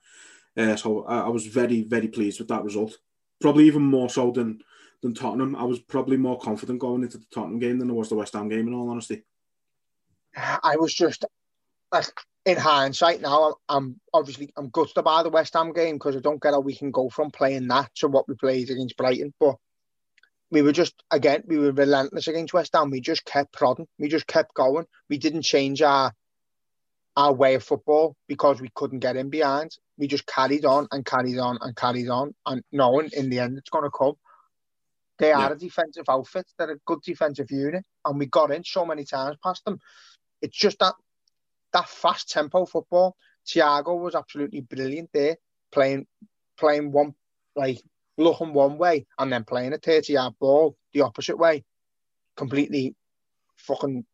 Uh, 0.57 0.75
so 0.75 1.05
I, 1.05 1.19
I, 1.19 1.29
was 1.29 1.47
very, 1.47 1.83
very 1.83 2.09
pleased 2.09 2.39
with 2.39 2.49
that 2.49 2.65
result. 2.65 2.97
Probably 3.39 3.65
even 3.65 3.83
more 3.83 4.09
so 4.09 4.31
than 4.31 4.59
than 5.01 5.13
Tottenham. 5.13 5.55
I 5.55 5.63
was 5.63 5.79
probably 5.79 6.17
more 6.17 6.37
confident 6.37 6.79
going 6.79 7.03
into 7.03 7.17
the 7.17 7.27
Tottenham 7.33 7.59
game 7.59 7.79
than 7.79 7.89
I 7.89 7.93
was 7.93 8.09
the 8.09 8.15
West 8.15 8.33
Ham 8.33 8.49
game. 8.49 8.67
In 8.67 8.73
all 8.73 8.89
honesty, 8.89 9.23
I 10.35 10.75
was 10.75 10.93
just 10.93 11.23
like 11.91 12.05
in 12.45 12.57
hindsight 12.57 13.21
now, 13.21 13.55
I'm 13.67 13.99
obviously 14.13 14.51
I'm 14.57 14.69
gutted 14.69 14.97
about 14.97 15.23
the 15.23 15.29
West 15.29 15.53
Ham 15.53 15.73
game 15.73 15.95
because 15.95 16.15
I 16.15 16.19
don't 16.19 16.41
get 16.41 16.53
how 16.53 16.61
we 16.61 16.75
can 16.75 16.91
go 16.91 17.09
from 17.09 17.31
playing 17.31 17.67
that 17.67 17.93
to 17.95 18.07
what 18.07 18.27
we 18.27 18.35
played 18.35 18.69
against 18.69 18.97
Brighton. 18.97 19.33
But 19.39 19.57
we 20.49 20.61
were 20.61 20.71
just 20.71 20.95
again 21.11 21.43
we 21.45 21.57
were 21.57 21.71
relentless 21.71 22.27
against 22.27 22.53
West 22.53 22.71
Ham. 22.73 22.89
We 22.89 23.01
just 23.01 23.25
kept 23.25 23.53
prodding. 23.53 23.87
We 23.99 24.07
just 24.07 24.27
kept 24.27 24.53
going. 24.53 24.85
We 25.09 25.17
didn't 25.17 25.41
change 25.41 25.81
our 25.81 26.13
our 27.17 27.33
way 27.33 27.55
of 27.55 27.63
football 27.63 28.15
because 28.27 28.61
we 28.61 28.69
couldn't 28.75 28.99
get 28.99 29.17
in 29.17 29.29
behind. 29.29 29.75
We 29.97 30.07
just 30.07 30.27
carried 30.27 30.65
on 30.65 30.87
and 30.91 31.03
carried 31.03 31.39
on 31.39 31.57
and 31.61 31.75
carried 31.75 32.09
on, 32.09 32.35
and 32.45 32.63
knowing 32.71 33.09
in 33.13 33.29
the 33.29 33.39
end 33.39 33.57
it's 33.57 33.71
going 33.71 33.85
to 33.85 33.89
come. 33.89 34.13
They 35.19 35.31
are 35.31 35.51
a 35.51 35.57
defensive 35.57 36.05
outfit. 36.07 36.45
They're 36.57 36.73
a 36.73 36.77
good 36.85 37.01
defensive 37.01 37.49
unit, 37.49 37.83
and 38.05 38.19
we 38.19 38.27
got 38.27 38.51
in 38.51 38.63
so 38.63 38.85
many 38.85 39.03
times 39.03 39.37
past 39.43 39.65
them. 39.65 39.79
It's 40.43 40.55
just 40.55 40.77
that 40.79 40.93
that 41.77 41.89
fast 41.89 42.29
tempo 42.29 42.65
football. 42.65 43.15
Thiago 43.45 43.99
was 43.99 44.15
absolutely 44.15 44.61
brilliant 44.61 45.09
there, 45.13 45.37
playing 45.71 46.07
playing 46.57 46.91
one 46.91 47.13
like 47.55 47.79
looking 48.17 48.53
one 48.53 48.77
way 48.77 49.05
and 49.19 49.31
then 49.31 49.43
playing 49.43 49.73
a 49.73 49.77
30 49.77 50.13
yard 50.13 50.33
ball 50.39 50.75
the 50.93 51.01
opposite 51.01 51.37
way, 51.37 51.63
completely 52.35 52.95
fucking 53.57 54.05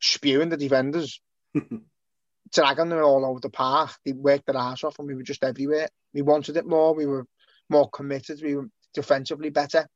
spewing 0.00 0.48
the 0.48 0.56
defenders, 0.56 1.20
dragging 2.52 2.88
them 2.88 3.04
all 3.04 3.24
over 3.24 3.40
the 3.40 3.50
park. 3.50 3.90
They 4.04 4.12
worked 4.12 4.46
their 4.46 4.56
ass 4.56 4.82
off 4.82 4.98
and 4.98 5.06
we 5.06 5.14
were 5.14 5.22
just 5.22 5.44
everywhere. 5.44 5.88
We 6.12 6.22
wanted 6.22 6.56
it 6.56 6.66
more. 6.66 6.94
We 6.94 7.06
were 7.06 7.26
more 7.68 7.88
committed. 7.88 8.40
We 8.42 8.56
were 8.56 8.68
defensively 8.92 9.50
better. 9.50 9.86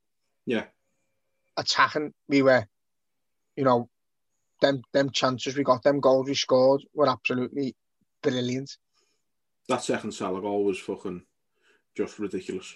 Yeah. 0.46 0.66
Attacking, 1.56 2.14
we 2.28 2.42
were, 2.42 2.66
you 3.56 3.64
know, 3.64 3.88
them 4.62 4.82
them 4.94 5.10
chances 5.10 5.56
we 5.56 5.62
got, 5.62 5.82
them 5.82 6.00
goals 6.00 6.26
we 6.26 6.34
scored 6.34 6.82
were 6.94 7.08
absolutely 7.08 7.76
brilliant. 8.22 8.78
That 9.68 9.82
second 9.82 10.12
Salah 10.12 10.40
goal 10.40 10.64
was 10.64 10.78
fucking 10.78 11.22
just 11.94 12.18
ridiculous. 12.18 12.74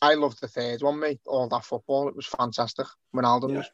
I 0.00 0.14
loved 0.14 0.40
the 0.40 0.48
third 0.48 0.82
one, 0.82 1.00
mate. 1.00 1.20
All 1.26 1.48
that 1.48 1.64
football, 1.64 2.08
it 2.08 2.16
was 2.16 2.26
fantastic. 2.26 2.86
Ronaldo 3.14 3.50
yeah. 3.50 3.58
was, 3.58 3.70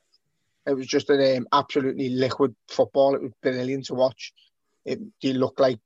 it 0.66 0.74
was 0.74 0.86
just 0.86 1.10
an 1.10 1.38
um, 1.38 1.48
absolutely 1.52 2.10
liquid 2.10 2.54
football. 2.68 3.14
It 3.14 3.22
was 3.22 3.32
brilliant 3.42 3.86
to 3.86 3.94
watch. 3.94 4.32
It 4.84 5.00
he 5.18 5.34
looked 5.34 5.60
like 5.60 5.78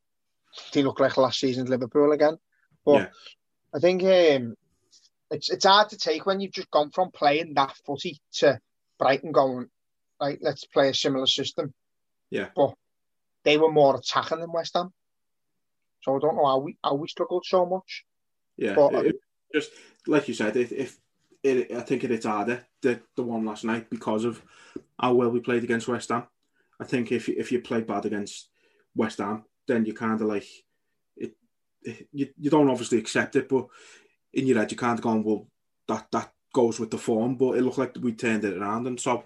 he 0.73 0.83
looked 0.83 1.01
like 1.01 1.17
last 1.17 1.41
season's 1.41 1.69
Liverpool 1.69 2.13
again. 2.13 2.37
But 2.85 2.93
yeah. 2.93 3.07
I 3.75 3.79
think 3.79 4.03
um, 4.03 4.55
it's 5.31 5.51
it's 5.51 5.65
hard 5.65 5.91
to 5.91 5.97
take 5.97 6.27
when 6.27 6.41
you've 6.41 6.53
just 6.53 6.71
gone 6.71 6.91
from 6.91 7.11
playing 7.11 7.55
that 7.55 7.75
footy 7.87 8.21
to 8.35 8.61
Brighton 8.99 9.33
going, 9.33 9.69
like 10.23 10.39
let's 10.41 10.65
play 10.65 10.89
a 10.89 10.95
similar 10.95 11.27
system. 11.27 11.75
Yeah. 12.31 12.49
But 12.55 12.75
they 13.45 13.59
were 13.59 13.73
more 13.73 13.97
attacking 13.97 14.41
than 14.41 14.53
West 14.53 14.75
Ham. 14.75 14.93
So 16.03 16.17
I 16.17 16.19
don't 16.21 16.37
know 16.37 16.47
how 16.47 16.59
we 16.59 16.77
how 16.83 16.95
we 16.95 17.09
struggled 17.09 17.45
so 17.45 17.67
much. 17.67 18.05
Yeah. 18.57 18.75
But, 18.75 18.95
it, 18.95 19.07
it 19.07 19.17
just 19.53 19.71
like 20.07 20.29
you 20.29 20.35
said, 20.35 20.57
if, 20.57 20.73
if 20.73 20.99
it, 21.43 21.73
I 21.73 21.81
think 21.81 22.05
it's 22.05 22.27
harder 22.27 22.65
the 22.81 23.01
the 23.17 23.23
one 23.23 23.45
last 23.45 23.65
night 23.65 23.91
because 23.91 24.25
of 24.25 24.43
how 24.99 25.15
well 25.15 25.31
we 25.31 25.41
played 25.41 25.65
against 25.65 25.89
West 25.89 26.11
Ham. 26.11 26.25
I 26.81 26.85
think 26.85 27.13
if 27.13 27.29
if 27.29 27.51
you 27.53 27.61
play 27.61 27.81
bad 27.83 28.07
against 28.07 28.49
West 28.95 29.19
Ham, 29.19 29.45
then 29.67 29.85
you 29.85 29.95
kind 29.95 30.21
of 30.21 30.29
like 30.29 30.47
it, 31.17 31.35
it. 31.83 32.09
You, 32.13 32.29
you 32.39 32.51
don't 32.51 32.71
obviously 32.71 32.99
accept 32.99 33.37
it, 33.37 33.49
but 33.49 33.67
in 34.33 34.47
your 34.47 34.59
head 34.59 34.71
you 34.71 34.77
can't 34.77 35.01
go, 35.01 35.15
well, 35.17 35.49
that 35.89 36.07
that 36.13 36.33
goes 36.53 36.79
with 36.79 36.91
the 36.91 36.99
form. 36.99 37.37
But 37.37 37.57
it 37.57 37.63
looked 37.63 37.79
like 37.79 37.97
we 38.01 38.13
turned 38.13 38.45
it 38.45 38.57
around, 38.57 38.87
and 38.87 39.01
so 39.01 39.25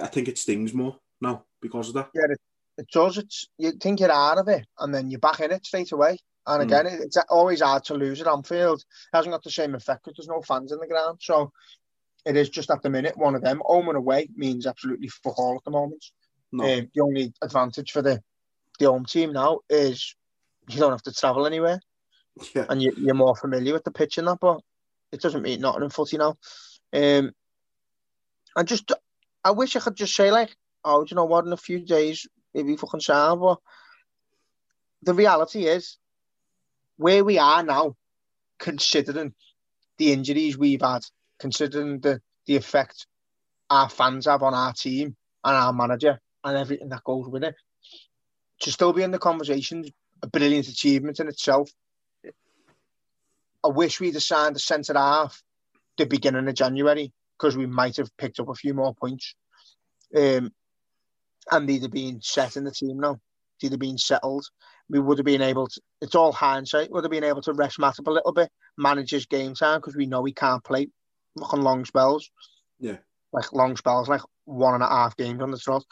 I 0.00 0.06
think 0.06 0.28
it 0.28 0.38
stings 0.38 0.74
more 0.74 0.98
now 1.20 1.44
because 1.60 1.88
of 1.88 1.94
that. 1.94 2.10
Yeah, 2.14 2.30
it, 2.30 2.40
it 2.78 2.88
does. 2.92 3.18
It's 3.18 3.48
you 3.58 3.72
think 3.72 4.00
you're 4.00 4.10
out 4.10 4.38
of 4.38 4.48
it, 4.48 4.66
and 4.78 4.94
then 4.94 5.10
you're 5.10 5.20
back 5.20 5.40
in 5.40 5.52
it 5.52 5.66
straight 5.66 5.92
away. 5.92 6.18
And 6.46 6.62
hmm. 6.62 6.68
again, 6.68 6.86
mm. 6.86 7.00
it's 7.00 7.16
always 7.30 7.62
hard 7.62 7.84
to 7.84 7.94
lose 7.94 8.20
at 8.20 8.26
Anfield. 8.26 8.80
It 8.80 9.16
hasn't 9.16 9.32
got 9.32 9.42
the 9.42 9.50
same 9.50 9.74
effect 9.74 10.04
because 10.04 10.16
there's 10.16 10.36
no 10.36 10.42
fans 10.42 10.72
in 10.72 10.78
the 10.78 10.86
ground. 10.86 11.18
So 11.22 11.52
it 12.26 12.36
is 12.36 12.50
just 12.50 12.70
at 12.70 12.82
the 12.82 12.90
minute 12.90 13.16
one 13.16 13.34
of 13.34 13.42
them. 13.42 13.62
Home 13.64 13.88
and 13.88 13.96
away 13.96 14.28
means 14.36 14.66
absolutely 14.66 15.08
fuck 15.08 15.38
all 15.38 15.56
at 15.56 15.64
the 15.64 15.70
moment. 15.70 16.04
No. 16.52 16.64
Um, 16.64 16.90
the 16.94 17.02
only 17.02 17.32
advantage 17.42 17.90
for 17.90 18.02
the 18.02 18.22
the 18.78 18.86
home 18.86 19.04
team 19.04 19.32
now 19.32 19.60
is 19.68 20.16
you 20.68 20.78
don't 20.78 20.90
have 20.90 21.02
to 21.02 21.12
travel 21.12 21.46
anywhere 21.46 21.80
yeah. 22.54 22.66
and 22.68 22.82
you, 22.82 22.92
you're 22.96 23.14
more 23.14 23.36
familiar 23.36 23.72
with 23.72 23.84
the 23.84 23.90
pitch 23.90 24.18
and 24.18 24.26
that, 24.26 24.38
but 24.40 24.60
it 25.14 25.20
doesn't 25.20 25.42
mean 25.42 25.60
nothing 25.60 25.84
in 25.84 25.90
footy 25.90 26.18
now. 26.18 26.36
Um, 26.92 27.32
I 28.56 28.62
just, 28.62 28.92
I 29.42 29.52
wish 29.52 29.76
I 29.76 29.80
could 29.80 29.96
just 29.96 30.14
say 30.14 30.30
like, 30.30 30.54
oh, 30.84 31.04
do 31.04 31.08
you 31.10 31.16
know 31.16 31.24
what? 31.24 31.44
In 31.44 31.52
a 31.52 31.56
few 31.56 31.80
days, 31.80 32.26
maybe 32.52 32.76
fucking 32.76 33.00
sound, 33.00 33.40
but 33.40 33.58
the 35.02 35.14
reality 35.14 35.66
is, 35.66 35.98
where 36.96 37.24
we 37.24 37.38
are 37.38 37.62
now, 37.62 37.96
considering 38.58 39.34
the 39.98 40.12
injuries 40.12 40.56
we've 40.56 40.80
had, 40.80 41.02
considering 41.38 42.00
the 42.00 42.20
the 42.46 42.56
effect 42.56 43.06
our 43.70 43.88
fans 43.88 44.26
have 44.26 44.42
on 44.42 44.54
our 44.54 44.72
team 44.72 45.16
and 45.44 45.56
our 45.56 45.72
manager 45.72 46.20
and 46.44 46.56
everything 46.56 46.90
that 46.90 47.02
goes 47.04 47.26
with 47.26 47.42
it, 47.42 47.54
to 48.60 48.70
still 48.70 48.92
be 48.92 49.02
in 49.02 49.10
the 49.10 49.18
conversation, 49.18 49.84
a 50.22 50.26
brilliant 50.26 50.68
achievement 50.68 51.20
in 51.20 51.28
itself. 51.28 51.70
I 53.64 53.68
wish 53.68 53.98
we'd 53.98 54.14
have 54.14 54.22
signed 54.22 54.56
a 54.56 54.58
centre 54.60 54.94
half 54.94 55.42
the 55.96 56.06
beginning 56.06 56.46
of 56.46 56.54
January 56.54 57.12
because 57.38 57.56
we 57.56 57.66
might 57.66 57.96
have 57.96 58.14
picked 58.16 58.38
up 58.38 58.48
a 58.48 58.54
few 58.54 58.74
more 58.74 58.94
points. 58.94 59.34
Um, 60.14 60.52
and 61.50 61.68
they'd 61.68 61.82
have 61.82 61.90
been 61.90 62.20
set 62.20 62.56
in 62.56 62.64
the 62.64 62.70
team 62.70 63.00
now. 63.00 63.20
They'd 63.60 63.72
have 63.72 63.80
been 63.80 63.98
settled. 63.98 64.46
We 64.88 64.98
would 64.98 65.18
have 65.18 65.24
been 65.24 65.42
able 65.42 65.68
to, 65.68 65.80
it's 66.00 66.14
all 66.14 66.32
hindsight, 66.32 66.90
we 66.90 66.94
would 66.94 67.04
have 67.04 67.10
been 67.10 67.24
able 67.24 67.42
to 67.42 67.54
rest 67.54 67.78
Matip 67.78 68.06
a 68.06 68.10
little 68.10 68.32
bit, 68.32 68.50
manage 68.76 69.10
his 69.10 69.26
game 69.26 69.54
time 69.54 69.78
because 69.78 69.96
we 69.96 70.06
know 70.06 70.24
he 70.24 70.32
can't 70.32 70.62
play 70.62 70.88
fucking 71.38 71.62
long 71.62 71.84
spells. 71.84 72.30
Yeah. 72.78 72.98
Like 73.32 73.52
long 73.52 73.76
spells, 73.76 74.08
like 74.08 74.20
one 74.44 74.74
and 74.74 74.82
a 74.82 74.88
half 74.88 75.16
games 75.16 75.42
on 75.42 75.50
the 75.50 75.58
trot. 75.58 75.84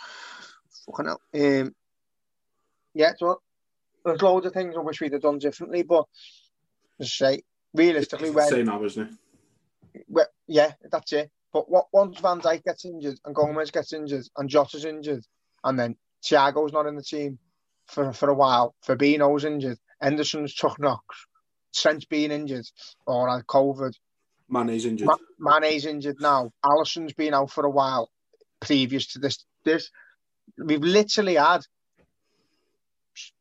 Fucking 0.87 1.07
hell. 1.07 1.21
Um, 1.35 1.75
yeah, 2.95 3.13
so 3.17 3.41
there's 4.05 4.21
loads 4.21 4.47
of 4.47 4.53
things 4.53 4.75
I 4.77 4.81
wish 4.81 5.01
we'd 5.01 5.15
have 5.15 5.23
done 5.23 5.39
differently, 5.39 5.83
but 5.83 6.05
as 7.01 7.07
I 7.07 7.07
say, 7.07 7.43
realistically, 7.75 8.31
when 8.31 8.49
same 8.49 8.67
now, 8.67 8.83
isn't 8.85 9.09
it? 9.95 10.05
well, 10.09 10.27
yeah, 10.47 10.73
that's 10.91 11.13
it. 11.13 11.31
But 11.53 11.71
what, 11.71 11.87
once 11.93 12.19
Van 12.21 12.41
Dijk 12.41 12.65
gets 12.65 12.85
injured 12.85 13.19
and 13.25 13.35
Gomez 13.35 13.71
gets 13.71 13.93
injured 13.93 14.25
and 14.37 14.49
Jota's 14.49 14.85
injured, 14.85 15.25
and 15.65 15.79
then 15.79 15.97
Thiago's 16.23 16.73
not 16.73 16.87
in 16.87 16.97
the 16.97 17.03
team 17.03 17.39
for, 17.87 18.13
for 18.13 18.31
a 18.31 18.35
while, 18.35 18.75
Fabinho's 18.87 19.45
injured, 19.45 19.79
Henderson's 20.01 20.55
took 20.55 20.81
knocks, 20.81 21.27
Trent's 21.75 22.07
being 22.07 22.31
injured 22.31 22.67
or 23.07 23.29
had 23.29 23.47
COVID, 23.47 23.93
Mane's 24.49 24.87
injured. 24.87 25.09
Ma- 25.39 25.61
Mane's 25.61 25.87
injured 25.87 26.17
now, 26.21 26.51
Alisson's 26.65 27.13
been 27.13 27.35
out 27.35 27.51
for 27.51 27.65
a 27.65 27.71
while 27.71 28.11
previous 28.61 29.09
to 29.09 29.19
this. 29.19 29.45
This 29.65 29.91
we've 30.59 30.83
literally 30.83 31.37
had 31.37 31.61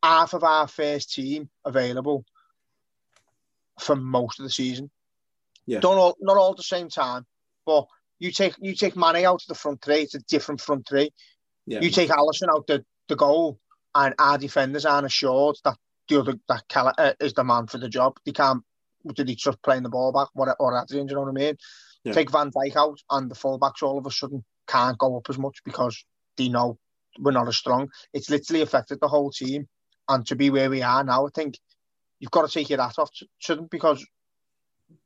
half 0.04 0.34
of 0.34 0.44
our 0.44 0.68
first 0.68 1.14
team 1.14 1.50
available 1.66 2.26
for 3.80 3.96
most 3.96 4.40
of 4.40 4.44
the 4.44 4.52
season. 4.52 4.90
Yeah. 5.66 5.80
Don't 5.80 5.98
all 5.98 6.18
not 6.20 6.38
all 6.38 6.52
at 6.52 6.58
the 6.58 6.64
same 6.64 6.90
time, 6.90 7.26
but 7.66 7.88
you 8.20 8.32
take 8.32 8.56
you 8.60 8.76
take 8.76 8.96
Mane 8.96 9.26
out 9.26 9.42
of 9.42 9.48
the 9.48 9.56
front 9.56 9.82
three, 9.82 10.02
it's 10.02 10.16
a 10.16 10.20
different 10.20 10.62
front 10.62 10.88
three. 10.88 11.12
yeah. 11.66 11.80
You 11.82 11.90
take 11.90 12.10
Alisson 12.10 12.50
out 12.50 12.68
the, 12.68 12.84
the 13.08 13.16
goal, 13.16 13.60
and 13.96 14.14
our 14.20 14.38
defenders 14.38 14.86
aren't 14.86 15.06
assured 15.06 15.58
that 15.64 15.78
the 16.08 16.20
other 16.20 16.36
that 16.48 16.68
Kelleher 16.68 16.94
uh, 16.98 17.14
is 17.20 17.34
the 17.34 17.44
man 17.44 17.68
for 17.68 17.78
the 17.78 17.90
job. 17.90 18.18
They 18.26 18.32
can't. 18.32 18.64
Did 19.16 19.30
he 19.30 19.36
just 19.36 19.62
playing 19.64 19.84
the 19.84 19.90
ball 19.90 20.12
back? 20.12 20.28
What 20.34 20.56
or 20.60 20.74
that? 20.74 20.88
Do 20.88 20.98
you 20.98 21.06
know 21.06 21.22
what 21.22 21.30
I 21.30 21.32
mean? 21.32 21.58
Yeah. 22.04 22.14
Take 22.14 22.32
Van 22.32 22.52
Dijk 22.52 22.76
out, 22.76 23.00
and 23.10 23.30
the 23.30 23.36
fullbacks 23.36 23.82
all 23.82 23.98
of 23.98 24.06
a 24.06 24.12
sudden 24.12 24.44
can't 24.68 24.98
go 24.98 25.18
up 25.18 25.30
as 25.30 25.38
much 25.38 25.60
because 25.66 26.04
they 26.38 26.50
know 26.50 26.78
we're 27.20 27.32
not 27.32 27.48
as 27.48 27.58
strong. 27.58 27.90
It's 28.14 28.30
literally 28.30 28.62
affected 28.62 29.00
the 29.02 29.08
whole 29.08 29.32
team, 29.32 29.68
and 30.08 30.26
to 30.28 30.36
be 30.36 30.50
where 30.50 30.70
we 30.70 30.82
are 30.82 31.04
now, 31.04 31.26
I 31.26 31.30
think 31.34 31.58
you've 32.22 32.32
got 32.32 32.48
to 32.48 32.54
take 32.54 32.70
your 32.70 32.82
hat 32.82 33.00
off 33.00 33.12
to, 33.16 33.28
to 33.42 33.56
them 33.56 33.68
because 33.70 34.06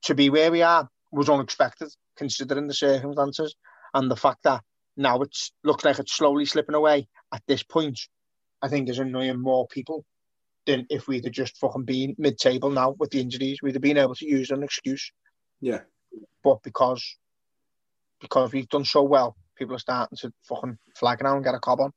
to 0.03 0.13
be 0.13 0.29
where 0.29 0.51
we 0.51 0.61
are 0.61 0.87
was 1.11 1.29
unexpected 1.29 1.89
considering 2.15 2.67
the 2.67 2.73
circumstances 2.73 3.55
and 3.93 4.11
the 4.11 4.15
fact 4.15 4.43
that 4.43 4.61
now 4.97 5.21
it's 5.21 5.51
looks 5.63 5.83
like 5.83 5.97
it's 5.97 6.13
slowly 6.13 6.45
slipping 6.45 6.75
away 6.75 7.07
at 7.33 7.41
this 7.47 7.63
point. 7.63 7.99
I 8.61 8.67
think 8.67 8.89
is 8.89 8.99
annoying 8.99 9.39
more 9.39 9.67
people 9.67 10.05
than 10.65 10.87
if 10.89 11.07
we'd 11.07 11.25
have 11.25 11.33
just 11.33 11.57
fucking 11.57 11.83
been 11.83 12.15
mid-table 12.17 12.69
now 12.69 12.95
with 12.97 13.11
the 13.11 13.21
injuries. 13.21 13.59
We'd 13.61 13.75
have 13.75 13.81
been 13.81 13.97
able 13.97 14.15
to 14.15 14.25
use 14.25 14.49
an 14.49 14.63
excuse, 14.63 15.11
yeah. 15.61 15.81
but 16.43 16.63
because 16.63 17.17
because 18.19 18.51
we've 18.51 18.69
done 18.69 18.85
so 18.85 19.03
well, 19.03 19.35
people 19.55 19.75
are 19.75 19.79
starting 19.79 20.17
to 20.17 20.33
fucking 20.43 20.77
flag 20.95 21.21
now 21.21 21.35
and 21.35 21.43
get 21.43 21.55
a 21.55 21.59
cob 21.59 21.81
on. 21.81 21.91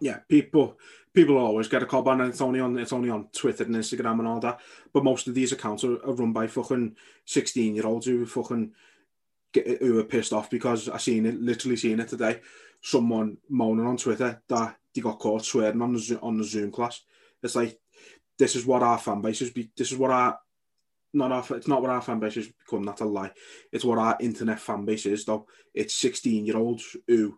Yeah, 0.00 0.18
people 0.28 0.78
people 1.12 1.38
always 1.38 1.68
get 1.68 1.82
a 1.82 1.86
cob 1.86 2.08
on, 2.08 2.20
and 2.20 2.30
it's 2.30 2.40
only 2.40 2.60
on 2.60 2.78
it's 2.78 2.92
only 2.92 3.10
on 3.10 3.28
Twitter 3.32 3.64
and 3.64 3.74
Instagram 3.74 4.18
and 4.18 4.28
all 4.28 4.40
that. 4.40 4.60
But 4.92 5.04
most 5.04 5.28
of 5.28 5.34
these 5.34 5.52
accounts 5.52 5.84
are, 5.84 5.96
are 6.04 6.14
run 6.14 6.32
by 6.32 6.46
fucking 6.46 6.96
sixteen 7.24 7.74
year 7.74 7.86
olds 7.86 8.06
who 8.06 8.24
fucking 8.26 8.72
get 9.52 9.80
who 9.80 9.98
are 9.98 10.04
pissed 10.04 10.32
off 10.32 10.50
because 10.50 10.88
I 10.88 10.98
seen 10.98 11.26
it 11.26 11.40
literally 11.40 11.76
seen 11.76 12.00
it 12.00 12.08
today. 12.08 12.40
Someone 12.80 13.38
moaning 13.48 13.86
on 13.86 13.96
Twitter 13.96 14.42
that 14.48 14.76
they 14.94 15.00
got 15.00 15.18
caught 15.18 15.44
swearing 15.44 15.82
on 15.82 15.92
the 15.92 16.18
on 16.22 16.38
the 16.38 16.44
Zoom 16.44 16.70
class. 16.70 17.02
It's 17.42 17.56
like 17.56 17.78
this 18.38 18.56
is 18.56 18.64
what 18.64 18.82
our 18.82 18.98
fan 18.98 19.20
base 19.20 19.42
is. 19.42 19.52
This 19.52 19.92
is 19.92 19.98
what 19.98 20.10
our 20.10 20.38
not 21.12 21.32
our 21.32 21.56
it's 21.56 21.68
not 21.68 21.82
what 21.82 21.90
our 21.90 22.00
fan 22.00 22.20
base 22.20 22.36
has 22.36 22.48
become. 22.48 22.84
That's 22.84 23.00
a 23.00 23.04
lie. 23.04 23.32
It's 23.72 23.84
what 23.84 23.98
our 23.98 24.16
internet 24.20 24.60
fan 24.60 24.84
base 24.84 25.06
is. 25.06 25.24
Though 25.24 25.46
it's 25.74 25.94
sixteen 25.94 26.46
year 26.46 26.56
olds 26.56 26.96
who 27.06 27.36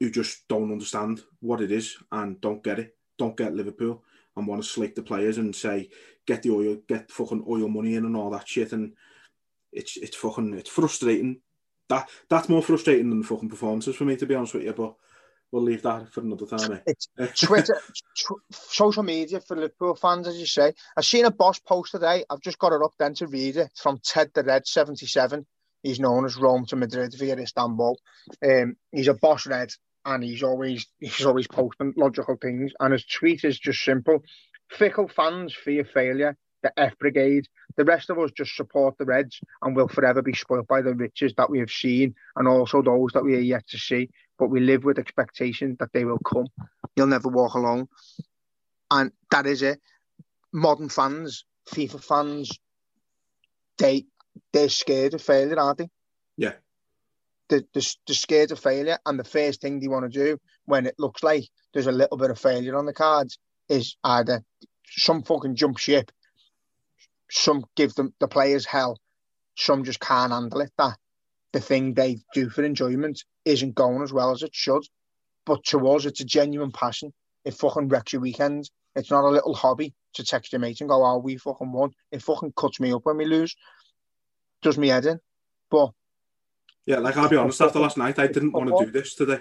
who 0.00 0.10
just 0.10 0.46
don't 0.48 0.72
understand 0.72 1.22
what 1.40 1.60
it 1.60 1.70
is 1.72 1.96
and 2.12 2.40
don't 2.40 2.62
get 2.62 2.78
it, 2.78 2.96
don't 3.18 3.36
get 3.36 3.54
Liverpool 3.54 4.02
and 4.36 4.46
want 4.46 4.62
to 4.62 4.68
slick 4.68 4.94
the 4.94 5.02
players 5.02 5.38
and 5.38 5.54
say 5.54 5.88
get 6.26 6.42
the 6.42 6.50
oil, 6.50 6.76
get 6.86 7.10
fucking 7.10 7.44
oil 7.48 7.68
money 7.68 7.94
in 7.94 8.04
and 8.04 8.16
all 8.16 8.30
that 8.30 8.48
shit. 8.48 8.72
And 8.72 8.92
it's 9.72 9.96
it's 9.96 10.16
fucking 10.16 10.54
it's 10.54 10.70
frustrating. 10.70 11.40
That 11.88 12.08
that's 12.28 12.48
more 12.48 12.62
frustrating 12.62 13.10
than 13.10 13.22
fucking 13.22 13.48
performances 13.48 13.96
for 13.96 14.04
me, 14.04 14.16
to 14.16 14.26
be 14.26 14.34
honest 14.34 14.54
with 14.54 14.64
you. 14.64 14.72
But 14.72 14.94
we'll 15.50 15.62
leave 15.62 15.82
that 15.82 16.12
for 16.12 16.20
another 16.20 16.46
time. 16.46 16.72
Eh? 16.72 16.78
It's 16.86 17.08
Twitter, 17.40 17.80
tw- 18.16 18.54
social 18.54 19.02
media 19.02 19.40
for 19.40 19.56
Liverpool 19.56 19.94
fans, 19.94 20.28
as 20.28 20.36
you 20.36 20.46
say. 20.46 20.72
I've 20.96 21.04
seen 21.04 21.24
a 21.24 21.30
boss 21.30 21.58
post 21.58 21.92
today. 21.92 22.24
I've 22.28 22.40
just 22.40 22.58
got 22.58 22.72
it 22.72 22.82
up 22.82 22.92
then 22.98 23.14
to 23.14 23.26
read 23.26 23.56
it 23.56 23.68
It's 23.70 23.80
from 23.80 24.00
Ted 24.04 24.32
the 24.34 24.42
Red, 24.42 24.66
77. 24.66 25.46
He's 25.82 26.00
known 26.00 26.24
as 26.24 26.36
Rome 26.36 26.66
to 26.66 26.76
Madrid 26.76 27.14
via 27.16 27.36
Istanbul. 27.36 27.96
Um, 28.44 28.76
he's 28.90 29.06
a 29.06 29.14
boss 29.14 29.46
red 29.46 29.70
and 30.06 30.22
he's 30.22 30.42
always 30.42 30.86
he's 31.00 31.26
always 31.26 31.46
posting 31.46 31.92
logical 31.96 32.36
things. 32.40 32.72
And 32.80 32.92
his 32.92 33.04
tweet 33.04 33.44
is 33.44 33.58
just 33.58 33.84
simple. 33.84 34.22
Fickle 34.70 35.08
fans 35.08 35.54
fear 35.54 35.84
failure. 35.84 36.36
The 36.62 36.72
F 36.80 36.98
Brigade. 36.98 37.46
The 37.76 37.84
rest 37.84 38.08
of 38.08 38.18
us 38.18 38.30
just 38.30 38.56
support 38.56 38.96
the 38.96 39.04
Reds 39.04 39.38
and 39.62 39.76
we'll 39.76 39.88
forever 39.88 40.22
be 40.22 40.32
spoilt 40.32 40.66
by 40.66 40.80
the 40.80 40.94
riches 40.94 41.34
that 41.36 41.50
we 41.50 41.58
have 41.58 41.70
seen 41.70 42.14
and 42.36 42.48
also 42.48 42.80
those 42.80 43.12
that 43.12 43.24
we 43.24 43.34
are 43.34 43.40
yet 43.40 43.68
to 43.68 43.78
see. 43.78 44.08
But 44.38 44.48
we 44.48 44.60
live 44.60 44.84
with 44.84 44.98
expectation 44.98 45.76
that 45.80 45.92
they 45.92 46.04
will 46.04 46.18
come. 46.18 46.46
You'll 46.96 47.08
never 47.08 47.28
walk 47.28 47.54
alone. 47.54 47.88
And 48.90 49.12
that 49.30 49.46
is 49.46 49.62
it. 49.62 49.80
Modern 50.52 50.88
fans, 50.88 51.44
FIFA 51.68 52.02
fans, 52.02 52.58
they 53.76 54.06
they're 54.52 54.68
scared 54.68 55.14
of 55.14 55.22
failure, 55.22 55.58
aren't 55.58 55.78
they? 55.78 55.90
Yeah. 56.36 56.52
They're, 57.48 57.62
they're, 57.72 58.14
scared 58.14 58.50
of 58.50 58.58
failure, 58.58 58.98
and 59.06 59.18
the 59.18 59.24
first 59.24 59.60
thing 59.60 59.78
they 59.78 59.88
want 59.88 60.10
to 60.10 60.24
do 60.24 60.38
when 60.64 60.86
it 60.86 60.96
looks 60.98 61.22
like 61.22 61.44
there's 61.72 61.86
a 61.86 61.92
little 61.92 62.16
bit 62.16 62.30
of 62.30 62.38
failure 62.38 62.76
on 62.76 62.86
the 62.86 62.92
cards 62.92 63.38
is 63.68 63.96
either 64.02 64.42
some 64.88 65.22
fucking 65.22 65.54
jump 65.54 65.78
ship, 65.78 66.10
some 67.30 67.64
give 67.76 67.94
them 67.94 68.14
the 68.18 68.28
players 68.28 68.66
hell, 68.66 68.98
some 69.56 69.84
just 69.84 70.00
can't 70.00 70.32
handle 70.32 70.60
it. 70.60 70.72
That 70.76 70.96
the 71.52 71.60
thing 71.60 71.94
they 71.94 72.18
do 72.34 72.48
for 72.48 72.64
enjoyment 72.64 73.22
isn't 73.44 73.74
going 73.74 74.02
as 74.02 74.12
well 74.12 74.32
as 74.32 74.42
it 74.42 74.54
should. 74.54 74.82
But 75.44 75.64
to 75.66 75.88
us, 75.88 76.04
it's 76.04 76.20
a 76.20 76.24
genuine 76.24 76.72
passion. 76.72 77.12
It 77.44 77.54
fucking 77.54 77.88
wrecks 77.88 78.12
your 78.12 78.22
weekend. 78.22 78.68
It's 78.96 79.10
not 79.10 79.24
a 79.24 79.30
little 79.30 79.54
hobby 79.54 79.94
to 80.14 80.24
text 80.24 80.52
your 80.52 80.60
mate 80.60 80.80
and 80.80 80.90
go, 80.90 81.04
"Oh, 81.04 81.18
we 81.18 81.36
fucking 81.36 81.72
won." 81.72 81.92
It 82.10 82.22
fucking 82.22 82.54
cuts 82.56 82.80
me 82.80 82.92
up 82.92 83.06
when 83.06 83.18
we 83.18 83.24
lose. 83.24 83.54
Does 84.62 84.78
me 84.78 84.88
head 84.88 85.06
in. 85.06 85.20
But 85.70 85.92
Yeah, 86.86 86.98
like 86.98 87.16
I'll 87.16 87.28
be 87.28 87.36
honest, 87.36 87.60
after 87.60 87.80
last 87.80 87.98
night, 87.98 88.18
I 88.18 88.28
didn't 88.28 88.52
want 88.52 88.68
to 88.68 88.84
do 88.86 88.92
this 88.92 89.14
today. 89.14 89.40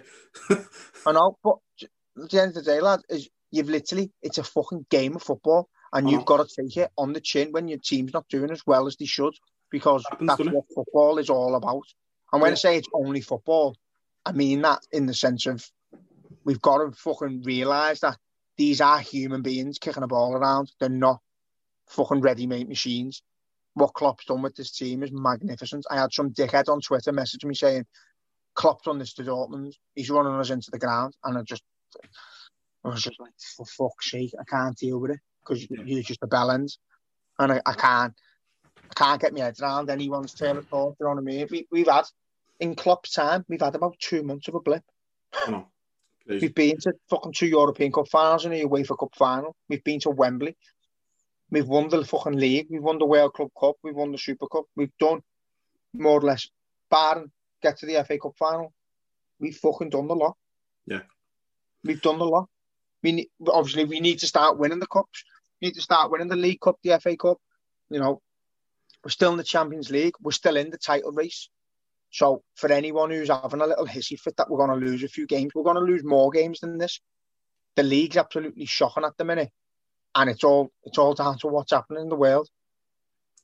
I 1.05 1.11
know, 1.11 1.37
but 1.43 1.57
at 1.81 2.29
the 2.29 2.41
end 2.41 2.57
of 2.57 2.63
the 2.65 2.71
day, 2.71 2.81
lad, 2.81 3.01
is 3.07 3.29
you've 3.51 3.69
literally 3.69 4.11
it's 4.23 4.39
a 4.39 4.43
fucking 4.43 4.87
game 4.89 5.15
of 5.15 5.21
football, 5.21 5.69
and 5.93 6.09
you've 6.09 6.25
got 6.25 6.37
to 6.37 6.61
take 6.61 6.75
it 6.75 6.91
on 6.97 7.13
the 7.13 7.21
chin 7.21 7.51
when 7.51 7.67
your 7.67 7.77
team's 7.77 8.13
not 8.13 8.27
doing 8.29 8.49
as 8.49 8.65
well 8.65 8.87
as 8.87 8.97
they 8.97 9.05
should, 9.05 9.35
because 9.69 10.03
Happens, 10.09 10.27
that's 10.27 10.39
it? 10.41 10.51
what 10.53 10.65
football 10.73 11.19
is 11.19 11.29
all 11.29 11.55
about. 11.55 11.85
And 12.33 12.41
when 12.41 12.53
I 12.53 12.55
say 12.55 12.77
it's 12.77 12.89
only 12.93 13.21
football, 13.21 13.77
I 14.25 14.31
mean 14.31 14.63
that 14.63 14.79
in 14.91 15.05
the 15.05 15.13
sense 15.13 15.45
of 15.45 15.69
we've 16.43 16.61
got 16.61 16.79
to 16.79 16.91
fucking 16.91 17.43
realise 17.43 17.99
that 17.99 18.17
these 18.57 18.81
are 18.81 18.99
human 18.99 19.43
beings 19.43 19.77
kicking 19.77 20.03
a 20.03 20.07
ball 20.07 20.33
around. 20.33 20.71
They're 20.79 20.89
not 20.89 21.19
fucking 21.89 22.21
ready-made 22.21 22.67
machines. 22.67 23.21
What 23.75 23.93
Klopp's 23.93 24.25
done 24.25 24.41
with 24.41 24.55
this 24.55 24.71
team 24.71 25.03
is 25.03 25.11
magnificent. 25.11 25.85
I 25.89 25.99
had 25.99 26.11
some 26.11 26.31
dickhead 26.31 26.69
on 26.69 26.81
Twitter 26.81 27.11
message 27.11 27.45
me 27.45 27.53
saying, 27.53 27.85
Klopp's 28.55 28.87
on 28.87 28.99
this 28.99 29.13
to 29.15 29.23
Dortmund. 29.23 29.73
He's 29.93 30.09
running 30.09 30.33
us 30.33 30.49
into 30.49 30.71
the 30.71 30.79
ground. 30.79 31.13
And 31.23 31.37
I 31.37 31.41
just, 31.43 31.61
I 32.83 32.89
was 32.89 33.03
just 33.03 33.19
like, 33.19 33.33
for 33.57 33.65
fuck's 33.65 34.11
sake, 34.11 34.33
I 34.39 34.45
can't 34.45 34.77
deal 34.77 34.97
with 34.97 35.11
it 35.11 35.19
because 35.41 35.67
you're 35.69 36.03
just 36.03 36.23
a 36.23 36.27
bellend. 36.27 36.77
And 37.37 37.51
I, 37.51 37.61
I 37.65 37.73
can't, 37.73 38.13
I 38.89 38.93
can't 38.93 39.21
get 39.21 39.33
my 39.33 39.41
head 39.41 39.59
around 39.61 39.89
anyone's 39.89 40.33
turn 40.33 40.55
of 40.57 40.67
thought. 40.67 40.95
You 40.99 41.05
know 41.05 41.11
what 41.11 41.19
I 41.19 41.21
mean? 41.21 41.47
We, 41.51 41.67
we've 41.69 41.89
had, 41.89 42.05
in 42.61 42.75
Klopp's 42.75 43.11
time, 43.11 43.45
we've 43.49 43.59
had 43.59 43.75
about 43.75 43.99
two 43.99 44.23
months 44.23 44.47
of 44.47 44.55
a 44.55 44.61
blip. 44.61 44.83
We've 46.27 46.55
been 46.55 46.77
to 46.79 46.93
fucking 47.09 47.33
two 47.33 47.47
European 47.47 47.91
Cup 47.91 48.07
finals 48.07 48.45
and 48.45 48.53
a 48.53 48.63
UEFA 48.63 48.97
Cup 48.97 49.13
final. 49.15 49.55
We've 49.67 49.83
been 49.83 49.99
to 50.01 50.09
Wembley. 50.09 50.55
We've 51.51 51.67
won 51.67 51.89
the 51.89 52.03
fucking 52.03 52.37
league. 52.37 52.67
We've 52.69 52.81
won 52.81 52.97
the 52.97 53.05
World 53.05 53.33
Club 53.33 53.49
Cup. 53.59 53.75
We've 53.83 53.95
won 53.95 54.11
the 54.11 54.17
Super 54.17 54.47
Cup. 54.47 54.65
We've 54.75 54.97
done 54.99 55.21
more 55.93 56.19
or 56.19 56.21
less, 56.21 56.49
barring 56.89 57.31
get 57.61 57.79
to 57.79 57.85
the 57.85 58.03
FA 58.03 58.17
Cup 58.17 58.33
final. 58.37 58.73
We've 59.39 59.55
fucking 59.55 59.89
done 59.89 60.07
the 60.07 60.15
lot. 60.15 60.37
Yeah. 60.85 61.01
We've 61.83 62.01
done 62.01 62.19
the 62.19 62.25
lot. 62.25 62.47
We 63.03 63.11
need, 63.11 63.29
obviously 63.47 63.85
we 63.85 63.99
need 63.99 64.19
to 64.19 64.27
start 64.27 64.57
winning 64.57 64.79
the 64.79 64.87
cups. 64.87 65.23
We 65.61 65.67
need 65.67 65.75
to 65.75 65.81
start 65.81 66.11
winning 66.11 66.27
the 66.27 66.35
League 66.35 66.61
Cup, 66.61 66.77
the 66.83 66.99
FA 66.99 67.15
Cup. 67.15 67.37
You 67.89 67.99
know, 67.99 68.21
we're 69.03 69.11
still 69.11 69.31
in 69.31 69.37
the 69.37 69.43
Champions 69.43 69.91
League. 69.91 70.13
We're 70.21 70.31
still 70.31 70.57
in 70.57 70.71
the 70.71 70.77
title 70.77 71.11
race. 71.11 71.49
So 72.11 72.43
for 72.55 72.71
anyone 72.71 73.11
who's 73.11 73.29
having 73.29 73.61
a 73.61 73.67
little 73.67 73.85
hissy 73.85 74.19
fit 74.19 74.37
that 74.37 74.49
we're 74.49 74.65
going 74.65 74.79
to 74.79 74.85
lose 74.85 75.03
a 75.03 75.07
few 75.07 75.27
games, 75.27 75.51
we're 75.53 75.63
going 75.63 75.75
to 75.75 75.81
lose 75.81 76.03
more 76.03 76.31
games 76.31 76.59
than 76.61 76.77
this. 76.77 76.99
The 77.75 77.83
league's 77.83 78.17
absolutely 78.17 78.65
shocking 78.65 79.03
at 79.03 79.17
the 79.17 79.25
minute, 79.25 79.51
and 80.15 80.29
it's 80.29 80.43
all 80.43 80.71
it's 80.83 80.97
all 80.97 81.13
down 81.13 81.37
to 81.39 81.47
what's 81.47 81.73
happening 81.73 82.03
in 82.03 82.09
the 82.09 82.15
world. 82.15 82.49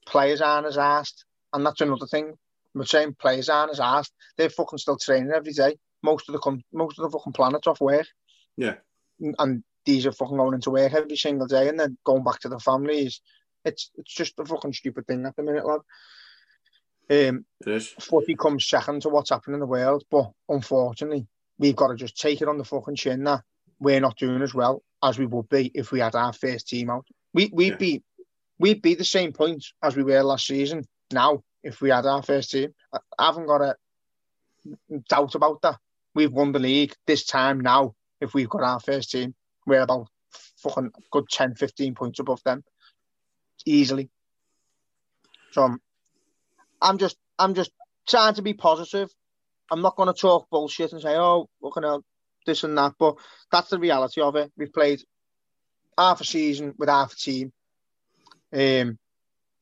Players 0.07 0.41
aren't 0.41 0.65
as 0.65 0.77
asked, 0.77 1.25
and 1.53 1.65
that's 1.65 1.81
another 1.81 2.07
thing. 2.07 2.34
We're 2.73 2.86
saying 2.86 3.17
players 3.19 3.49
aren't 3.49 3.71
as 3.71 3.81
asked. 3.81 4.13
They're 4.38 4.49
fucking 4.49 4.79
still 4.79 4.97
training 4.97 5.31
every 5.36 5.51
day. 5.51 5.77
Most 6.01 6.29
of 6.29 6.34
the 6.34 6.39
com- 6.39 6.63
most 6.73 6.97
of 6.97 7.03
the 7.03 7.17
fucking 7.17 7.34
planets 7.34 7.67
off 7.67 7.81
work. 7.81 8.07
Yeah. 8.55 8.75
And 9.38 9.63
these 9.86 10.05
are 10.05 10.12
fucking 10.12 10.38
going 10.38 10.53
into 10.53 10.71
work 10.71 10.93
every 10.93 11.17
single 11.17 11.47
day 11.47 11.67
and 11.67 11.79
then 11.79 11.97
going 12.03 12.23
back 12.23 12.39
to 12.39 12.49
their 12.49 12.60
families. 12.60 13.21
It's 13.65 13.91
it's 13.95 14.13
just 14.13 14.39
a 14.39 14.45
fucking 14.45 14.73
stupid 14.73 15.05
thing 15.05 15.25
at 15.25 15.36
the 15.36 15.43
minute, 15.43 15.65
lad. 15.65 15.81
Um, 17.10 17.45
it 17.60 17.67
is. 17.67 17.89
Footy 17.99 18.36
comes 18.36 18.67
second 18.67 19.01
to 19.01 19.10
what's 19.10 19.29
happening 19.29 19.55
in 19.55 19.60
the 19.60 19.65
world, 19.65 20.05
but 20.10 20.31
unfortunately, 20.47 21.27
we've 21.60 21.75
got 21.75 21.89
to 21.89 21.95
just 21.95 22.17
take 22.17 22.41
it 22.41 22.47
on 22.47 22.57
the 22.57 22.63
fucking 22.63 22.95
chin 22.95 23.25
that 23.25 23.43
we're 23.79 23.99
not 23.99 24.17
doing 24.17 24.41
as 24.41 24.53
well 24.53 24.81
as 25.04 25.18
we 25.18 25.26
would 25.26 25.50
be 25.50 25.72
if 25.74 25.92
we 25.92 26.00
had 26.00 26.16
our 26.16 26.34
first 26.34 26.68
team 26.68 26.90
out. 26.90 27.06
We 27.34 27.50
we'd 27.54 27.72
yeah. 27.72 27.78
be 27.78 28.04
we'd 28.60 28.82
be 28.82 28.96
the 28.96 29.06
same 29.06 29.34
points 29.34 29.74
as 29.82 29.96
we 29.96 30.04
were 30.04 30.22
last 30.24 30.48
season 30.48 30.86
now 31.12 31.44
if 31.64 31.82
we 31.82 31.90
had 31.90 32.06
our 32.06 32.24
first 32.24 32.52
team. 32.52 32.74
I, 32.94 33.26
haven't 33.26 33.48
got 33.48 33.62
a 33.62 33.76
doubt 35.10 35.36
about 35.36 35.62
that. 35.62 35.78
We've 36.14 36.32
won 36.32 36.52
the 36.52 36.60
league 36.60 36.94
this 37.08 37.26
time 37.26 37.60
now. 37.60 37.96
If 38.20 38.34
we've 38.34 38.50
got 38.50 38.64
our 38.64 38.80
first 38.80 39.12
team, 39.12 39.34
we're 39.66 39.82
about 39.82 40.08
fucking 40.58 40.92
good 41.12 41.28
10, 41.30 41.56
15 41.56 41.96
points 41.96 42.20
above 42.20 42.44
them 42.44 42.64
easily. 43.66 44.10
So 45.52 45.64
I'm, 45.64 45.82
I'm 46.82 46.98
just 46.98 47.18
I'm 47.40 47.54
just 47.54 47.72
trying 48.08 48.36
to 48.36 48.42
be 48.42 48.54
positive. 48.54 49.10
I'm 49.70 49.82
not 49.82 49.96
going 49.96 50.14
to 50.14 50.20
talk 50.20 50.50
bullshit 50.50 50.92
and 50.92 51.02
say, 51.02 51.16
oh, 51.16 51.50
we're 51.62 51.72
going 51.72 51.84
to 51.84 52.06
this 52.45 52.63
and 52.63 52.77
that, 52.77 52.93
but 52.99 53.15
that's 53.51 53.69
the 53.69 53.80
reality 53.80 54.21
of 54.21 54.36
it. 54.36 54.51
We've 54.58 54.73
played 54.73 55.01
half 55.97 56.21
a 56.21 56.25
season 56.25 56.73
with 56.77 56.89
half 56.89 57.13
a 57.13 57.15
team. 57.15 57.51
Um, 58.54 58.97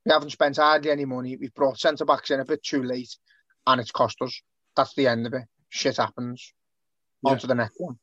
we 0.05 0.11
haven't 0.11 0.31
spent 0.31 0.57
hardly 0.57 0.91
any 0.91 1.05
money. 1.05 1.35
We've 1.35 1.53
brought 1.53 1.79
centre 1.79 2.05
backs 2.05 2.31
in 2.31 2.39
a 2.39 2.45
bit 2.45 2.63
too 2.63 2.83
late, 2.83 3.15
and 3.67 3.81
it's 3.81 3.91
cost 3.91 4.21
us. 4.21 4.41
That's 4.75 4.93
the 4.95 5.07
end 5.07 5.27
of 5.27 5.33
it. 5.33 5.43
Shit 5.69 5.97
happens. 5.97 6.53
Yeah. 7.23 7.31
On 7.31 7.39
to 7.39 7.47
the 7.47 7.55
next 7.55 7.75
one. 7.77 7.99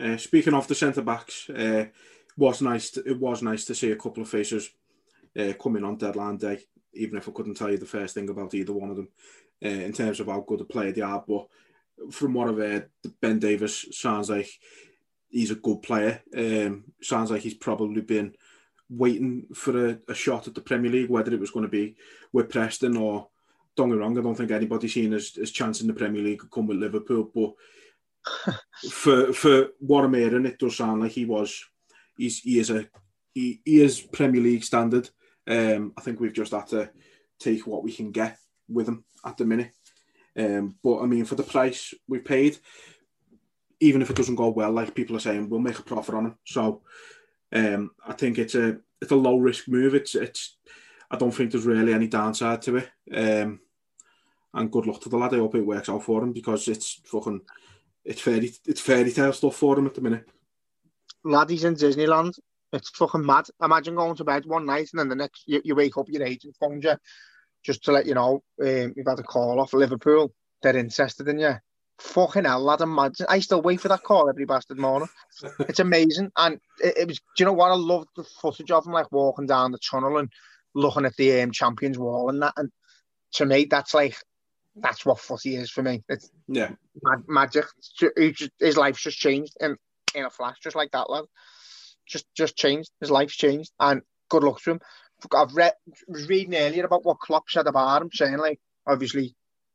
Uh, 0.00 0.16
speaking 0.16 0.54
of 0.54 0.66
the 0.66 0.74
centre 0.74 1.02
backs, 1.02 1.48
uh, 1.50 1.86
was 2.36 2.62
nice. 2.62 2.90
To, 2.90 3.02
it 3.08 3.18
was 3.18 3.42
nice 3.42 3.64
to 3.66 3.74
see 3.74 3.90
a 3.92 3.96
couple 3.96 4.22
of 4.22 4.28
faces 4.28 4.70
uh, 5.38 5.52
coming 5.60 5.84
on 5.84 5.96
deadline 5.96 6.38
day 6.38 6.60
even 6.96 7.18
if 7.18 7.28
I 7.28 7.32
couldn't 7.32 7.54
tell 7.54 7.70
you 7.70 7.78
the 7.78 7.86
first 7.86 8.14
thing 8.14 8.28
about 8.28 8.54
either 8.54 8.72
one 8.72 8.90
of 8.90 8.96
them 8.96 9.08
uh, 9.64 9.68
in 9.68 9.92
terms 9.92 10.20
of 10.20 10.26
how 10.26 10.40
good 10.40 10.60
a 10.60 10.64
player 10.64 10.92
they 10.92 11.02
are. 11.02 11.24
But 11.26 11.46
from 12.10 12.34
what 12.34 12.48
I've 12.48 12.58
heard, 12.58 12.90
Ben 13.20 13.38
Davies 13.38 13.86
sounds 13.96 14.30
like 14.30 14.48
he's 15.28 15.50
a 15.50 15.56
good 15.56 15.82
player. 15.82 16.22
Um, 16.36 16.84
sounds 17.02 17.30
like 17.30 17.42
he's 17.42 17.54
probably 17.54 18.02
been 18.02 18.34
waiting 18.88 19.46
for 19.54 19.88
a, 19.88 19.98
a, 20.08 20.14
shot 20.14 20.46
at 20.46 20.54
the 20.54 20.60
Premier 20.60 20.90
League, 20.90 21.10
whether 21.10 21.32
it 21.32 21.40
was 21.40 21.50
going 21.50 21.64
to 21.64 21.70
be 21.70 21.96
with 22.32 22.50
Preston 22.50 22.96
or 22.96 23.28
don't 23.76 23.88
get 23.88 23.96
me 23.96 24.00
wrong, 24.00 24.18
I 24.18 24.22
don't 24.22 24.34
think 24.34 24.50
anybody's 24.50 24.94
seen 24.94 25.12
his, 25.12 25.34
his 25.34 25.50
chance 25.50 25.80
in 25.80 25.86
the 25.86 25.92
Premier 25.92 26.22
League 26.22 26.38
could 26.38 26.50
come 26.50 26.66
with 26.66 26.78
Liverpool. 26.78 27.30
But 27.34 28.54
for 28.90 29.32
for 29.32 29.68
what 29.78 30.04
I'm 30.04 30.14
hearing, 30.14 30.46
it 30.46 30.58
does 30.58 30.76
sound 30.76 31.02
like 31.02 31.12
he 31.12 31.24
was 31.24 31.64
he's 32.16 32.40
he 32.40 32.58
is 32.58 32.70
a 32.70 32.88
he, 33.34 33.60
he 33.64 33.82
is 33.82 34.00
Premier 34.00 34.40
League 34.40 34.64
standard. 34.64 35.10
Um, 35.46 35.92
I 35.96 36.00
think 36.00 36.18
we've 36.18 36.32
just 36.32 36.52
had 36.52 36.66
to 36.68 36.90
take 37.38 37.66
what 37.66 37.84
we 37.84 37.92
can 37.92 38.10
get 38.10 38.38
with 38.68 38.88
him 38.88 39.04
at 39.24 39.36
the 39.36 39.44
minute. 39.44 39.72
Um, 40.36 40.76
but 40.82 41.00
I 41.00 41.06
mean, 41.06 41.24
for 41.24 41.34
the 41.34 41.42
price 41.42 41.94
we 42.08 42.18
paid, 42.18 42.58
even 43.80 44.02
if 44.02 44.10
it 44.10 44.16
doesn't 44.16 44.34
go 44.34 44.48
well, 44.48 44.70
like 44.70 44.94
people 44.94 45.16
are 45.16 45.20
saying, 45.20 45.48
we'll 45.48 45.60
make 45.60 45.78
a 45.78 45.82
profit 45.82 46.14
on 46.14 46.26
him. 46.26 46.38
So 46.44 46.82
um, 47.52 47.90
I 48.06 48.12
think 48.12 48.38
it's 48.38 48.54
a 48.54 48.78
it's 49.00 49.12
a 49.12 49.16
low 49.16 49.38
risk 49.38 49.68
move. 49.68 49.94
It's 49.94 50.14
it's 50.14 50.56
I 51.10 51.16
don't 51.16 51.30
think 51.30 51.52
there's 51.52 51.66
really 51.66 51.92
any 51.92 52.08
downside 52.08 52.62
to 52.62 52.76
it. 52.76 52.90
Um, 53.12 53.60
and 54.54 54.72
good 54.72 54.86
luck 54.86 55.00
to 55.02 55.08
the 55.08 55.18
lad. 55.18 55.34
I 55.34 55.38
hope 55.38 55.54
it 55.54 55.66
works 55.66 55.88
out 55.88 56.02
for 56.02 56.22
him 56.22 56.32
because 56.32 56.68
it's 56.68 57.00
fucking 57.04 57.42
it's 58.04 58.20
fairy 58.20 58.52
it's 58.66 58.80
fairy 58.80 59.12
tale 59.12 59.32
stuff 59.32 59.56
for 59.56 59.78
him 59.78 59.86
at 59.86 59.94
the 59.94 60.00
minute. 60.00 60.26
Laddie's 61.24 61.64
in 61.64 61.74
Disneyland 61.74 62.38
it's 62.72 62.90
fucking 62.90 63.24
mad. 63.24 63.46
Imagine 63.62 63.94
going 63.94 64.16
to 64.16 64.24
bed 64.24 64.44
one 64.46 64.66
night 64.66 64.88
and 64.92 65.00
then 65.00 65.08
the 65.08 65.14
next 65.14 65.44
you, 65.46 65.60
you 65.64 65.74
wake 65.74 65.96
up, 65.96 66.08
your 66.08 66.22
agent 66.22 66.56
phones 66.58 66.84
you 66.84 66.96
just 67.66 67.84
to 67.84 67.92
let 67.92 68.06
you 68.06 68.14
know 68.14 68.42
um, 68.62 68.94
you've 68.96 69.06
had 69.06 69.18
a 69.18 69.24
call 69.24 69.60
off 69.60 69.72
Liverpool. 69.72 70.32
They're 70.62 70.76
interested 70.76 71.28
in 71.28 71.38
you. 71.38 71.54
Fucking 71.98 72.44
hell, 72.44 72.60
lad! 72.60 72.82
Imagine 72.82 73.26
I 73.28 73.40
still 73.40 73.62
wait 73.62 73.80
for 73.80 73.88
that 73.88 74.02
call 74.02 74.28
every 74.28 74.44
bastard 74.44 74.78
morning. 74.78 75.08
it's 75.60 75.80
amazing, 75.80 76.30
and 76.36 76.60
it, 76.82 76.98
it, 76.98 77.08
was. 77.08 77.18
Do 77.18 77.24
you 77.38 77.46
know 77.46 77.54
what? 77.54 77.70
I 77.70 77.74
love 77.74 78.06
the 78.16 78.24
footage 78.24 78.70
of 78.70 78.86
him 78.86 78.92
like 78.92 79.10
walking 79.10 79.46
down 79.46 79.72
the 79.72 79.78
tunnel 79.78 80.18
and 80.18 80.30
looking 80.74 81.06
at 81.06 81.16
the 81.16 81.40
um, 81.40 81.52
Champions 81.52 81.98
Wall 81.98 82.28
and 82.28 82.42
that. 82.42 82.52
And 82.56 82.70
to 83.34 83.46
me, 83.46 83.64
that's 83.64 83.94
like 83.94 84.16
that's 84.76 85.06
what 85.06 85.20
footy 85.20 85.56
is 85.56 85.70
for 85.70 85.82
me. 85.82 86.04
It's 86.08 86.30
yeah, 86.48 86.72
mag- 87.02 87.28
magic. 87.28 87.64
His 88.60 88.76
life's 88.76 89.02
just 89.02 89.18
changed 89.18 89.56
in 89.60 89.76
in 90.14 90.26
a 90.26 90.30
flash, 90.30 90.58
just 90.62 90.76
like 90.76 90.90
that, 90.92 91.10
lad 91.10 91.24
just 92.06 92.26
just 92.34 92.56
changed. 92.56 92.90
His 93.00 93.10
life's 93.10 93.36
changed, 93.36 93.72
and 93.80 94.02
good 94.28 94.44
luck 94.44 94.60
to 94.62 94.72
him. 94.72 94.80
I've 95.34 95.54
read 95.54 95.74
was 96.08 96.28
reading 96.28 96.54
earlier 96.54 96.84
about 96.84 97.04
what 97.04 97.20
Klopp 97.20 97.48
said 97.48 97.66
about 97.66 98.02
him, 98.02 98.10
saying 98.12 98.38
like 98.38 98.60
obviously 98.86 99.34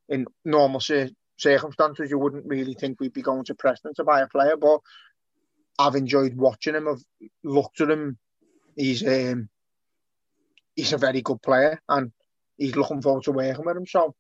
in 0.10 0.27
normal 0.45 0.82
circumstances 1.38 2.10
you 2.10 2.19
wouldn't 2.19 2.45
really 2.45 2.73
think 2.73 2.99
we'd 2.99 3.13
be 3.13 3.21
going 3.21 3.45
to 3.45 3.56
Preston 3.56 3.93
to 3.95 4.04
buy 4.04 4.21
a 4.21 4.27
player, 4.27 4.58
but 4.58 4.80
I've 5.80 5.95
enjoyed 5.95 6.36
watching 6.36 6.75
him. 6.75 6.88
I've 6.88 7.04
looked 7.43 7.82
at 7.82 7.89
him. 7.89 8.17
He's 8.75 9.06
um, 9.06 9.49
he's 10.75 10.93
a 10.93 10.97
very 10.97 11.21
good 11.21 11.41
player, 11.41 11.82
and 11.89 12.12
he's 12.58 12.75
looking 12.75 13.01
forward 13.01 13.23
to 13.23 13.32
working 13.32 13.65
with 13.65 13.77
him. 13.77 13.88
So 13.88 14.15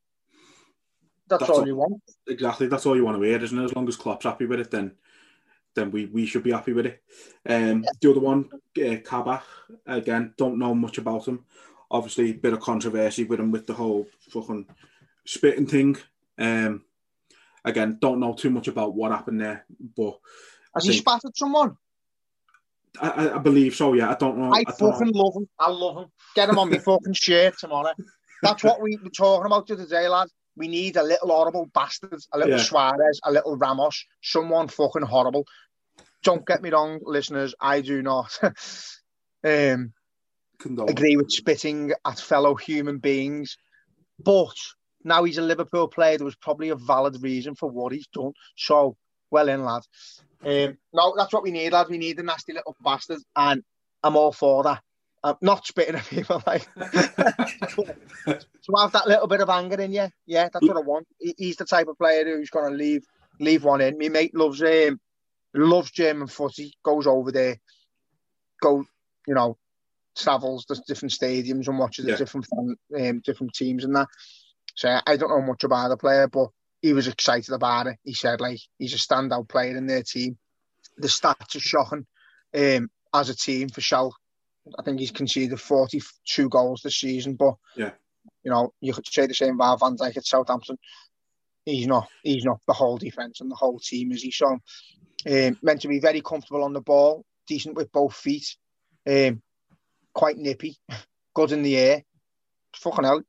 that's, 1.27 1.41
that's 1.41 1.49
all, 1.49 1.59
all 1.59 1.67
you 1.67 1.75
want. 1.75 2.01
Exactly, 2.27 2.67
that's 2.67 2.85
all 2.85 2.95
you 2.95 3.05
want 3.05 3.21
to 3.21 3.23
hear, 3.23 3.41
isn't 3.41 3.57
it? 3.57 3.65
As 3.65 3.75
long 3.75 3.87
as 3.87 3.95
Klopp's 3.95 4.25
happy 4.25 4.45
with 4.45 4.59
it, 4.59 4.71
then 4.71 4.93
then 5.75 5.91
we, 5.91 6.05
we 6.07 6.25
should 6.25 6.43
be 6.43 6.51
happy 6.51 6.73
with 6.73 6.85
it. 6.85 7.03
Um, 7.47 7.85
the 8.01 8.11
other 8.11 8.19
one, 8.19 8.49
uh, 8.77 8.97
Kabak, 9.03 9.43
again, 9.85 10.33
don't 10.37 10.59
know 10.59 10.73
much 10.75 10.97
about 10.97 11.27
him. 11.27 11.45
Obviously, 11.89 12.31
a 12.31 12.33
bit 12.33 12.53
of 12.53 12.59
controversy 12.59 13.23
with 13.23 13.39
him 13.39 13.51
with 13.51 13.67
the 13.67 13.73
whole 13.73 14.07
fucking 14.29 14.65
spitting 15.25 15.67
thing. 15.67 15.97
Um, 16.37 16.83
again, 17.65 17.97
don't 18.01 18.19
know 18.19 18.33
too 18.33 18.49
much 18.49 18.67
about 18.67 18.95
what 18.95 19.11
happened 19.11 19.41
there, 19.41 19.65
but 19.95 20.19
has 20.75 20.85
he 20.85 20.93
spat 20.93 21.25
at 21.25 21.37
someone? 21.37 21.77
I, 22.99 23.31
I, 23.31 23.37
believe 23.37 23.75
so. 23.75 23.93
Yeah, 23.93 24.11
I 24.11 24.15
don't 24.15 24.37
know. 24.37 24.53
I, 24.53 24.63
I 24.67 24.71
fucking 24.71 25.11
know. 25.13 25.21
love 25.21 25.35
him. 25.35 25.49
I 25.57 25.69
love 25.69 25.97
him. 25.97 26.11
Get 26.35 26.49
him 26.49 26.59
on 26.59 26.69
my 26.69 26.77
fucking 26.85 27.13
shirt 27.13 27.57
tomorrow. 27.57 27.93
That's 28.41 28.63
what 28.63 28.81
we 28.81 28.97
were 29.01 29.09
talking 29.09 29.45
about 29.45 29.67
today, 29.67 30.07
lads. 30.07 30.33
We 30.55 30.67
need 30.67 30.97
a 30.97 31.03
little 31.03 31.29
horrible 31.29 31.69
bastard, 31.73 32.19
a 32.33 32.37
little 32.37 32.57
yeah. 32.57 32.63
Suarez, 32.63 33.19
a 33.23 33.31
little 33.31 33.57
Ramos, 33.57 34.05
someone 34.21 34.67
fucking 34.67 35.03
horrible. 35.03 35.45
Don't 36.23 36.45
get 36.45 36.61
me 36.61 36.69
wrong, 36.69 36.99
listeners. 37.03 37.55
I 37.59 37.81
do 37.81 38.01
not 38.01 38.37
um, 39.43 39.93
agree 40.87 41.17
with 41.17 41.31
spitting 41.31 41.93
at 42.05 42.19
fellow 42.19 42.55
human 42.55 42.99
beings, 42.99 43.57
but 44.19 44.55
now 45.03 45.23
he's 45.23 45.37
a 45.37 45.41
Liverpool 45.41 45.87
player. 45.87 46.17
There 46.17 46.25
was 46.25 46.35
probably 46.35 46.69
a 46.69 46.75
valid 46.75 47.21
reason 47.21 47.55
for 47.55 47.69
what 47.69 47.93
he's 47.93 48.07
done. 48.07 48.33
So, 48.55 48.97
well 49.31 49.49
in, 49.49 49.63
lad. 49.63 49.83
Um, 50.43 50.77
no, 50.93 51.13
that's 51.17 51.33
what 51.33 51.43
we 51.43 51.51
need, 51.51 51.73
lad. 51.73 51.87
We 51.89 51.97
need 51.97 52.19
a 52.19 52.23
nasty 52.23 52.53
little 52.53 52.75
bastard, 52.83 53.19
and 53.35 53.63
I'm 54.03 54.15
all 54.15 54.31
for 54.31 54.63
that. 54.63 54.81
I'm 55.23 55.35
not 55.41 55.65
spitting 55.65 55.95
at 55.95 56.05
people 56.05 56.41
like 56.47 56.67
to 56.75 57.85
have 58.77 58.91
that 58.93 59.07
little 59.07 59.27
bit 59.27 59.41
of 59.41 59.49
anger 59.49 59.79
in 59.79 59.91
you. 59.93 60.07
Yeah, 60.25 60.49
that's 60.51 60.67
what 60.67 60.77
I 60.77 60.81
want. 60.81 61.07
He's 61.19 61.57
the 61.57 61.65
type 61.65 61.87
of 61.87 61.97
player 61.97 62.23
who's 62.25 62.49
going 62.49 62.71
to 62.71 62.77
leave 62.77 63.05
leave 63.39 63.63
one 63.63 63.81
in. 63.81 63.97
My 63.97 64.09
mate 64.09 64.35
loves 64.35 64.61
him, 64.61 64.99
loves 65.53 65.91
German 65.91 66.27
footy. 66.27 66.73
Goes 66.83 67.07
over 67.07 67.31
there, 67.31 67.57
go, 68.61 68.83
you 69.27 69.33
know, 69.33 69.57
travels 70.17 70.65
the 70.67 70.81
different 70.87 71.13
stadiums 71.13 71.67
and 71.67 71.77
watches 71.79 72.05
Yeah. 72.05 72.13
the 72.13 72.17
different 72.17 72.47
um, 72.97 73.19
different 73.23 73.53
teams 73.53 73.83
and 73.83 73.95
that. 73.95 74.07
So 74.75 74.99
I 75.05 75.17
don't 75.17 75.29
know 75.29 75.41
much 75.41 75.63
about 75.63 75.89
the 75.89 75.97
player, 75.97 76.27
but 76.27 76.49
he 76.81 76.93
was 76.93 77.07
excited 77.07 77.53
about 77.53 77.87
it. 77.87 77.97
He 78.03 78.13
said 78.13 78.41
like 78.41 78.59
he's 78.79 78.93
a 78.93 78.97
standout 78.97 79.49
player 79.49 79.77
in 79.77 79.85
their 79.85 80.03
team. 80.03 80.37
The 80.97 81.07
stats 81.07 81.55
are 81.55 81.59
shocking 81.59 82.07
um, 82.55 82.89
as 83.13 83.29
a 83.29 83.35
team 83.35 83.69
for 83.69 83.81
Schalke. 83.81 84.13
I 84.77 84.83
think 84.83 84.99
he's 84.99 85.11
conceded 85.11 85.59
42 85.59 86.49
goals 86.49 86.81
this 86.83 86.97
season, 86.97 87.35
but 87.35 87.55
Yeah. 87.75 87.91
you 88.43 88.51
know 88.51 88.73
you 88.81 88.93
could 88.93 89.07
say 89.07 89.25
the 89.27 89.33
same 89.33 89.55
about 89.55 89.79
Van 89.79 89.97
Dijk 89.97 90.17
at 90.17 90.25
Southampton. 90.25 90.77
He's 91.65 91.87
not. 91.87 92.09
He's 92.23 92.43
not 92.43 92.59
the 92.67 92.73
whole 92.73 92.97
defense 92.97 93.41
and 93.41 93.49
the 93.51 93.55
whole 93.55 93.79
team, 93.79 94.11
is 94.11 94.23
he? 94.23 94.31
So 94.31 94.47
um, 95.29 95.57
meant 95.61 95.81
to 95.81 95.87
be 95.87 95.99
very 95.99 96.21
comfortable 96.21 96.63
on 96.63 96.73
the 96.73 96.81
ball, 96.81 97.23
decent 97.47 97.75
with 97.75 97.91
both 97.91 98.15
feet, 98.15 98.55
um, 99.07 99.41
quite 100.13 100.37
nippy, 100.37 100.77
good 101.35 101.51
in 101.51 101.61
the 101.63 101.77
air. 101.77 102.03
Fucking 102.75 103.03
hell, 103.03 103.21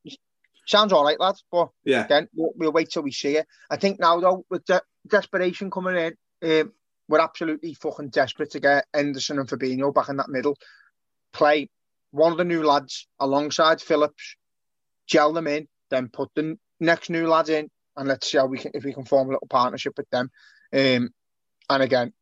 sounds 0.66 0.92
all 0.92 1.04
right, 1.04 1.18
lads. 1.20 1.44
But 1.50 1.70
Yeah, 1.84 2.06
then 2.06 2.28
we'll, 2.34 2.52
we'll 2.56 2.72
wait 2.72 2.90
till 2.90 3.02
we 3.02 3.12
see 3.12 3.36
it. 3.36 3.46
I 3.70 3.76
think 3.76 4.00
now 4.00 4.18
though, 4.20 4.44
with 4.48 4.64
de- 4.64 4.82
desperation 5.06 5.70
coming 5.70 5.96
in, 6.42 6.60
um, 6.60 6.72
we're 7.08 7.20
absolutely 7.20 7.74
fucking 7.74 8.10
desperate 8.10 8.52
to 8.52 8.60
get 8.60 8.86
Henderson 8.94 9.38
and 9.38 9.48
Fabinho 9.48 9.92
back 9.92 10.08
in 10.08 10.16
that 10.16 10.28
middle. 10.30 10.56
Play 11.32 11.68
one 12.10 12.32
of 12.32 12.38
the 12.38 12.44
new 12.44 12.62
lads 12.62 13.08
alongside 13.18 13.80
Phillips, 13.80 14.36
gel 15.06 15.32
them 15.32 15.46
in, 15.46 15.66
then 15.90 16.08
put 16.08 16.30
the 16.34 16.58
next 16.78 17.10
new 17.10 17.26
lads 17.26 17.48
in, 17.48 17.70
and 17.96 18.08
let's 18.08 18.30
see 18.30 18.38
how 18.38 18.46
we 18.46 18.58
can 18.58 18.70
if 18.74 18.84
we 18.84 18.92
can 18.92 19.04
form 19.04 19.28
a 19.28 19.32
little 19.32 19.48
partnership 19.48 19.94
with 19.96 20.08
them. 20.10 20.30
Um, 20.72 21.10
and 21.68 21.82
again, 21.82 22.12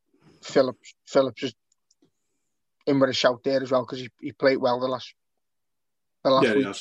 Phillips 0.42 0.94
Phillips 1.06 1.42
is 1.42 1.54
in 2.86 3.00
with 3.00 3.10
a 3.10 3.14
shout 3.14 3.42
there 3.44 3.62
as 3.62 3.70
well 3.70 3.82
because 3.82 4.00
he, 4.00 4.08
he 4.20 4.32
played 4.32 4.58
well 4.58 4.80
the 4.80 4.86
last 4.86 5.14
the 6.24 6.30
last 6.30 6.46
yeah, 6.46 6.54
week. 6.54 6.76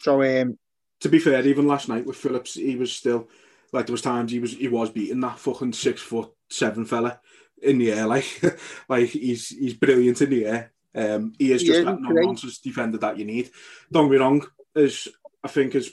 So 0.00 0.22
um, 0.22 0.58
To 1.00 1.08
be 1.08 1.18
fair, 1.18 1.44
even 1.46 1.66
last 1.66 1.88
night 1.88 2.06
with 2.06 2.16
Phillips, 2.16 2.54
he 2.54 2.76
was 2.76 2.92
still 2.92 3.28
like 3.72 3.86
there 3.86 3.92
was 3.92 4.02
times 4.02 4.32
he 4.32 4.38
was 4.38 4.52
he 4.52 4.68
was 4.68 4.90
beating 4.90 5.20
that 5.20 5.38
fucking 5.38 5.72
six 5.72 6.00
foot 6.00 6.30
seven 6.48 6.84
fella 6.84 7.20
in 7.62 7.78
the 7.78 7.92
air. 7.92 8.06
Like 8.06 8.40
like 8.88 9.08
he's 9.08 9.48
he's 9.48 9.74
brilliant 9.74 10.20
in 10.22 10.30
the 10.30 10.46
air. 10.46 10.72
Um, 10.96 11.34
he 11.38 11.52
is 11.52 11.60
He 11.60 11.66
just 11.68 11.80
is, 11.80 11.84
that 11.84 11.92
he's 11.96 12.02
no 12.02 12.08
great. 12.10 12.26
nonsense 12.26 12.58
defender 12.58 12.98
that 12.98 13.18
you 13.18 13.24
need. 13.24 13.50
Don't 13.92 14.06
get 14.06 14.12
me 14.12 14.16
wrong. 14.18 14.46
Is 14.74 15.08
I 15.44 15.48
think 15.48 15.74
is 15.74 15.92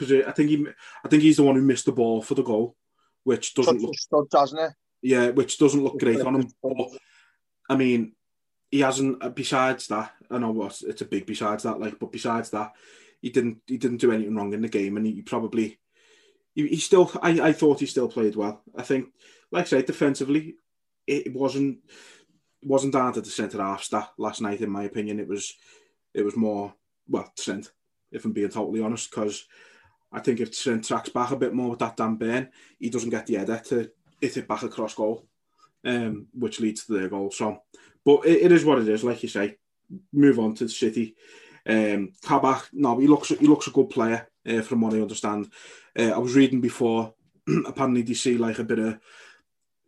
I 0.00 0.32
think 0.32 0.50
he 0.50 0.66
I 1.04 1.08
think 1.08 1.22
he's 1.22 1.36
the 1.38 1.42
one 1.42 1.56
who 1.56 1.62
missed 1.62 1.86
the 1.86 1.92
ball 1.92 2.22
for 2.22 2.34
the 2.34 2.42
goal, 2.42 2.76
which 3.24 3.54
doesn't 3.54 3.74
touch 3.76 3.82
look 3.82 3.94
stud, 3.98 4.28
doesn't 4.30 4.58
it? 4.58 4.72
yeah, 5.02 5.30
which 5.30 5.58
doesn't 5.58 5.82
look 5.82 5.98
great 5.98 6.20
on 6.20 6.36
him. 6.36 6.48
But 6.62 6.88
I 7.68 7.76
mean, 7.76 8.12
he 8.70 8.80
hasn't. 8.80 9.22
uh, 9.22 9.28
Besides 9.30 9.86
that, 9.88 10.12
I 10.30 10.38
know 10.38 10.50
what 10.50 10.80
it's 10.86 11.02
a 11.02 11.04
big 11.06 11.26
besides 11.26 11.62
that. 11.62 11.80
Like, 11.80 11.98
but 11.98 12.12
besides 12.12 12.50
that, 12.50 12.72
he 13.20 13.30
didn't. 13.30 13.58
He 13.66 13.78
didn't 13.78 14.00
do 14.00 14.12
anything 14.12 14.34
wrong 14.36 14.52
in 14.52 14.62
the 14.62 14.68
game, 14.68 14.96
and 14.96 15.06
he 15.06 15.22
probably. 15.22 15.78
He, 16.54 16.66
he 16.68 16.76
still. 16.76 17.10
I, 17.22 17.40
I 17.48 17.52
thought 17.52 17.80
he 17.80 17.86
still 17.86 18.08
played 18.08 18.36
well. 18.36 18.62
I 18.76 18.82
think, 18.82 19.08
like 19.50 19.64
I 19.66 19.68
say, 19.68 19.82
defensively, 19.82 20.56
it 21.06 21.32
wasn't. 21.32 21.78
Wasn't 22.62 22.92
down 22.92 23.12
to 23.14 23.20
the 23.20 23.30
centre 23.30 23.62
half 23.62 23.82
stat 23.82 24.10
last 24.18 24.40
night. 24.40 24.60
In 24.60 24.70
my 24.70 24.84
opinion, 24.84 25.18
it 25.20 25.28
was. 25.28 25.54
It 26.14 26.24
was 26.24 26.36
more 26.36 26.74
well 27.08 27.32
Trent, 27.36 27.72
if 28.10 28.24
I'm 28.24 28.32
being 28.32 28.48
totally 28.48 28.80
honest, 28.80 29.10
because 29.10 29.46
I 30.12 30.20
think 30.20 30.40
if 30.40 30.56
Trent 30.56 30.84
tracks 30.84 31.08
back 31.08 31.30
a 31.30 31.36
bit 31.36 31.54
more 31.54 31.70
with 31.70 31.78
that 31.80 31.96
Dan 31.96 32.16
Burn, 32.16 32.48
he 32.78 32.90
doesn't 32.90 33.10
get 33.10 33.26
the 33.26 33.36
header 33.36 33.60
to 33.66 33.90
hit 34.20 34.36
it 34.36 34.48
back 34.48 34.62
across 34.62 34.94
goal, 34.94 35.26
um, 35.84 36.26
which 36.34 36.60
leads 36.60 36.84
to 36.84 36.92
their 36.92 37.08
goal. 37.08 37.30
So, 37.30 37.62
but 38.04 38.26
it, 38.26 38.42
it 38.42 38.52
is 38.52 38.64
what 38.64 38.78
it 38.78 38.88
is. 38.88 39.04
Like 39.04 39.22
you 39.22 39.28
say, 39.28 39.56
move 40.12 40.38
on 40.38 40.54
to 40.56 40.64
the 40.64 40.70
City. 40.70 41.14
Um, 41.66 42.12
Kabak, 42.22 42.68
no, 42.72 42.98
he 42.98 43.06
looks 43.06 43.28
he 43.28 43.46
looks 43.46 43.68
a 43.68 43.72
good 43.72 43.90
player 43.90 44.28
uh, 44.46 44.62
from 44.62 44.80
what 44.80 44.94
I 44.94 45.00
understand. 45.00 45.50
Uh, 45.98 46.10
I 46.10 46.18
was 46.18 46.34
reading 46.34 46.60
before. 46.60 47.14
apparently, 47.66 48.02
they 48.02 48.14
see 48.14 48.36
like 48.36 48.58
a 48.58 48.64
bit 48.64 48.78
of. 48.78 48.98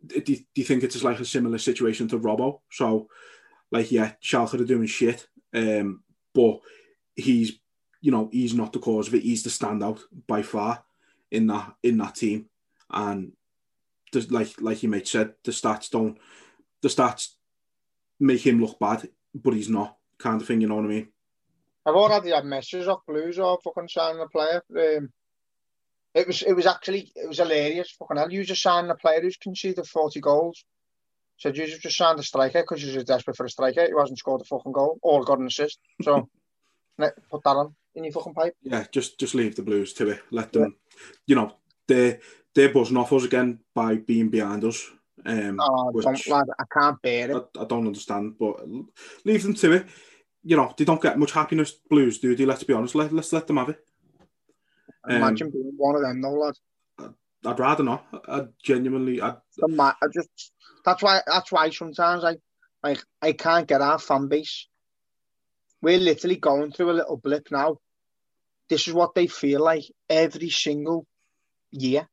Do, 0.07 0.21
do 0.21 0.43
you 0.55 0.63
think 0.63 0.83
it's 0.83 1.03
like 1.03 1.19
a 1.19 1.25
similar 1.25 1.57
situation 1.57 2.07
to 2.09 2.19
Robbo? 2.19 2.61
So, 2.71 3.07
like, 3.71 3.91
yeah, 3.91 4.13
Schalke 4.23 4.59
are 4.59 4.65
doing 4.65 4.87
shit, 4.87 5.27
um, 5.53 6.03
but 6.33 6.59
he's 7.15 7.59
you 8.01 8.11
know 8.11 8.29
he's 8.31 8.53
not 8.53 8.73
the 8.73 8.79
cause 8.79 9.07
of 9.07 9.15
it. 9.15 9.23
He's 9.23 9.43
the 9.43 9.49
standout 9.49 10.01
by 10.27 10.41
far 10.41 10.83
in 11.31 11.47
that 11.47 11.75
in 11.81 11.97
that 11.97 12.15
team, 12.15 12.47
and 12.89 13.31
the, 14.11 14.25
like 14.29 14.61
like 14.61 14.83
your 14.83 14.91
mate 14.91 15.07
said, 15.07 15.33
the 15.43 15.51
stats 15.51 15.89
don't 15.89 16.17
the 16.81 16.87
stats 16.87 17.29
make 18.19 18.45
him 18.45 18.61
look 18.61 18.79
bad, 18.79 19.09
but 19.33 19.53
he's 19.53 19.69
not 19.69 19.97
kind 20.17 20.39
of 20.41 20.47
thing. 20.47 20.61
You 20.61 20.67
know 20.67 20.75
what 20.75 20.85
I 20.85 20.89
mean? 20.89 21.07
I've 21.85 21.95
already 21.95 22.31
had 22.31 22.45
messages 22.45 22.87
off 22.87 23.05
Blues 23.07 23.37
or 23.37 23.59
fucking 23.63 23.89
signing 23.89 24.21
a 24.21 24.27
player. 24.27 24.63
Um, 24.75 25.09
it 26.15 26.25
was 26.27 26.41
it 26.41 26.53
was 26.53 26.65
actually 26.65 27.11
it 27.15 27.27
was 27.27 27.37
hilarious. 27.37 27.91
Fucking 27.99 28.17
hell, 28.17 28.31
you 28.31 28.43
just 28.45 28.61
signed 28.61 28.89
a 28.89 28.95
player 28.95 29.21
who's 29.21 29.37
conceded 29.37 29.85
forty 29.85 30.21
goals. 30.21 30.63
So 31.37 31.49
you 31.49 31.67
just 31.67 31.97
signed 31.97 32.17
a 32.17 32.23
striker 32.23 32.61
because 32.61 32.81
you're 32.81 32.93
just 32.93 33.07
desperate 33.07 33.35
for 33.35 33.45
a 33.45 33.49
striker. 33.49 33.85
He 33.85 33.91
hasn't 33.97 34.17
scored 34.17 34.41
a 34.41 34.45
fucking 34.45 34.71
goal 34.71 34.97
or 35.03 35.25
got 35.25 35.39
an 35.39 35.47
assist. 35.47 35.77
So 36.01 36.29
put 36.97 37.43
that 37.43 37.49
on 37.49 37.75
in 37.93 38.05
your 38.05 38.13
fucking 38.13 38.33
pipe. 38.33 38.55
Yeah, 38.63 38.85
just 38.91 39.19
just 39.19 39.35
leave 39.35 39.57
the 39.57 39.61
Blues 39.61 39.91
to 39.93 40.09
it. 40.09 40.21
Let 40.31 40.53
them, 40.53 40.77
you 41.27 41.35
know, 41.35 41.53
they're 41.87 42.19
they're 42.53 42.73
buzzing 42.73 42.95
off 42.95 43.11
us 43.11 43.25
again 43.25 43.59
by 43.73 43.95
being 43.95 44.29
behind 44.29 44.63
us. 44.63 44.81
Um, 45.25 45.59
Oh, 45.59 45.91
which 45.91 46.29
lad, 46.29 46.45
I 46.57 46.63
can't 46.71 47.01
bear 47.01 47.31
it. 47.31 47.35
I, 47.57 47.61
I 47.61 47.65
don't 47.65 47.87
understand, 47.87 48.35
but 48.39 48.65
leave 49.25 49.43
them 49.43 49.55
to 49.55 49.73
it. 49.73 49.87
You 50.43 50.55
know, 50.55 50.73
they 50.77 50.85
don't 50.85 51.01
get 51.01 51.19
much 51.19 51.31
happiness. 51.31 51.71
Blues 51.89 52.19
do 52.19 52.35
they? 52.35 52.45
Let's 52.45 52.63
be 52.63 52.73
honest. 52.73 52.95
Let 52.95 53.11
let's 53.11 53.33
let 53.33 53.47
them 53.47 53.57
have 53.57 53.69
it. 53.69 53.83
Um, 55.07 55.15
Imagine 55.17 55.51
being 55.51 55.73
one 55.77 55.95
of 55.95 56.01
them, 56.01 56.21
though, 56.21 56.33
lad. 56.33 56.55
I'd 57.45 57.59
rather 57.59 57.83
not. 57.83 58.05
I 58.27 58.47
genuinely, 58.63 59.21
I 59.21 59.35
I 59.79 59.93
just 60.11 60.51
that's 60.83 61.03
why 61.03 61.21
that's 61.27 61.51
why 61.51 61.69
sometimes 61.69 62.23
I 62.23 62.37
like 62.83 63.03
I 63.21 63.33
can't 63.33 63.67
get 63.67 63.81
our 63.81 63.99
fan 63.99 64.27
base. 64.27 64.67
We're 65.81 65.99
literally 65.99 66.37
going 66.37 66.71
through 66.71 66.89
a 66.91 66.99
little 66.99 67.17
blip 67.17 67.51
now. 67.51 67.77
This 68.67 68.87
is 68.87 68.93
what 68.95 69.13
they 69.13 69.27
feel 69.27 69.61
like 69.63 69.83
every 70.09 70.49
single 70.49 71.05
year, 71.69 72.09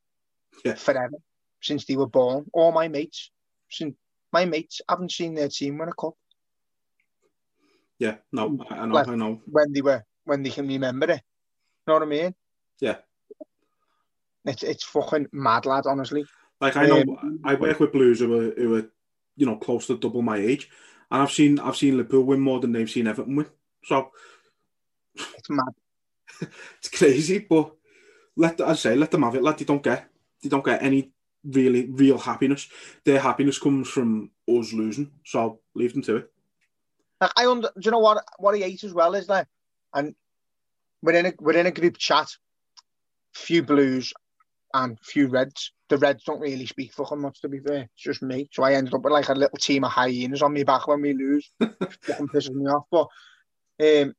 Yeah. 0.66 0.74
forever 0.74 1.16
since 1.62 1.86
they 1.86 1.96
were 1.96 2.08
born. 2.08 2.44
All 2.52 2.72
my 2.72 2.88
mates, 2.88 3.30
since 3.70 3.94
my 4.32 4.44
mates 4.44 4.82
haven't 4.86 5.12
seen 5.12 5.32
their 5.34 5.48
team 5.48 5.78
win 5.78 5.88
a 5.88 5.92
cup 5.94 6.14
yeah, 7.98 8.16
no, 8.32 8.58
I, 8.68 8.74
I 8.80 8.86
know, 8.86 8.94
Like- 8.94 9.08
I 9.08 9.14
know. 9.14 9.40
when 9.46 9.72
they 9.72 9.80
were 9.80 10.02
when 10.24 10.42
they 10.42 10.50
can 10.50 10.66
remember 10.66 11.06
it. 11.10 11.20
You 11.86 11.86
know 11.86 11.94
what 11.94 12.02
I 12.02 12.06
mean? 12.06 12.34
Yeah. 12.80 12.96
It's 14.44 14.62
it's 14.62 14.84
fucking 14.84 15.28
mad, 15.32 15.66
lad. 15.66 15.86
Honestly, 15.86 16.24
Like 16.60 16.76
I 16.76 16.86
know, 16.86 17.00
Um, 17.00 17.40
I 17.44 17.54
work 17.54 17.78
with 17.78 17.92
Blues 17.92 18.20
who 18.20 18.34
are 18.34 18.50
who 18.54 18.74
are 18.76 18.90
you 19.36 19.46
know 19.46 19.56
close 19.56 19.86
to 19.86 19.96
double 19.96 20.22
my 20.22 20.36
age, 20.36 20.68
and 21.10 21.22
I've 21.22 21.30
seen 21.30 21.60
I've 21.60 21.76
seen 21.76 21.96
Liverpool 21.96 22.24
win 22.24 22.40
more 22.40 22.58
than 22.58 22.72
they've 22.72 22.90
seen 22.90 23.06
Everton 23.06 23.36
win. 23.36 23.46
So 23.84 24.10
it's 25.14 25.50
mad. 25.50 25.74
it's 26.78 26.88
crazy, 26.88 27.38
but 27.38 27.72
let 28.36 28.60
I 28.60 28.74
say 28.74 28.96
let 28.96 29.12
them 29.12 29.22
have 29.22 29.36
it. 29.36 29.42
Let 29.42 29.58
they 29.58 29.64
don't 29.64 29.82
get 29.82 30.08
they 30.42 30.48
don't 30.48 30.64
get 30.64 30.82
any 30.82 31.12
really 31.44 31.86
real 31.86 32.18
happiness. 32.18 32.68
Their 33.04 33.20
happiness 33.20 33.58
comes 33.58 33.88
from 33.88 34.30
us 34.48 34.72
losing. 34.72 35.10
So 35.24 35.60
leave 35.74 35.92
them 35.92 36.02
to 36.02 36.16
it. 36.16 36.32
Like, 37.20 37.32
I 37.36 37.46
under, 37.46 37.68
do 37.76 37.82
you 37.84 37.90
know 37.90 38.00
what 38.00 38.24
what 38.38 38.54
I 38.54 38.58
hate 38.58 38.84
as 38.84 38.92
well 38.92 39.14
is 39.14 39.26
that, 39.28 39.48
and 39.94 40.14
we're 41.02 41.14
in 41.14 41.26
a 41.26 41.32
we're 41.38 41.58
in 41.58 41.66
a 41.66 41.70
group 41.70 41.96
chat, 41.96 42.36
few 43.34 43.62
blues 43.62 44.12
and 44.74 44.98
few 45.00 45.28
reds. 45.28 45.72
The 45.88 45.98
reds 45.98 46.24
don't 46.24 46.40
really 46.40 46.66
speak 46.66 46.92
fucking 46.92 47.20
much 47.20 47.40
to 47.42 47.48
be 47.48 47.58
fair. 47.58 47.88
It's 47.94 48.02
just 48.02 48.22
me, 48.22 48.48
so 48.52 48.62
I 48.62 48.74
ended 48.74 48.94
up 48.94 49.02
with 49.02 49.12
like 49.12 49.28
a 49.28 49.34
little 49.34 49.58
team 49.58 49.84
of 49.84 49.90
hyenas 49.90 50.42
on 50.42 50.52
me 50.52 50.64
back 50.64 50.86
when 50.86 51.02
we 51.02 51.12
lose. 51.12 51.50
fucking 51.60 52.28
pisses 52.28 52.50
me 52.50 52.66
off. 52.66 52.86
But 52.90 53.08
um, 53.80 54.14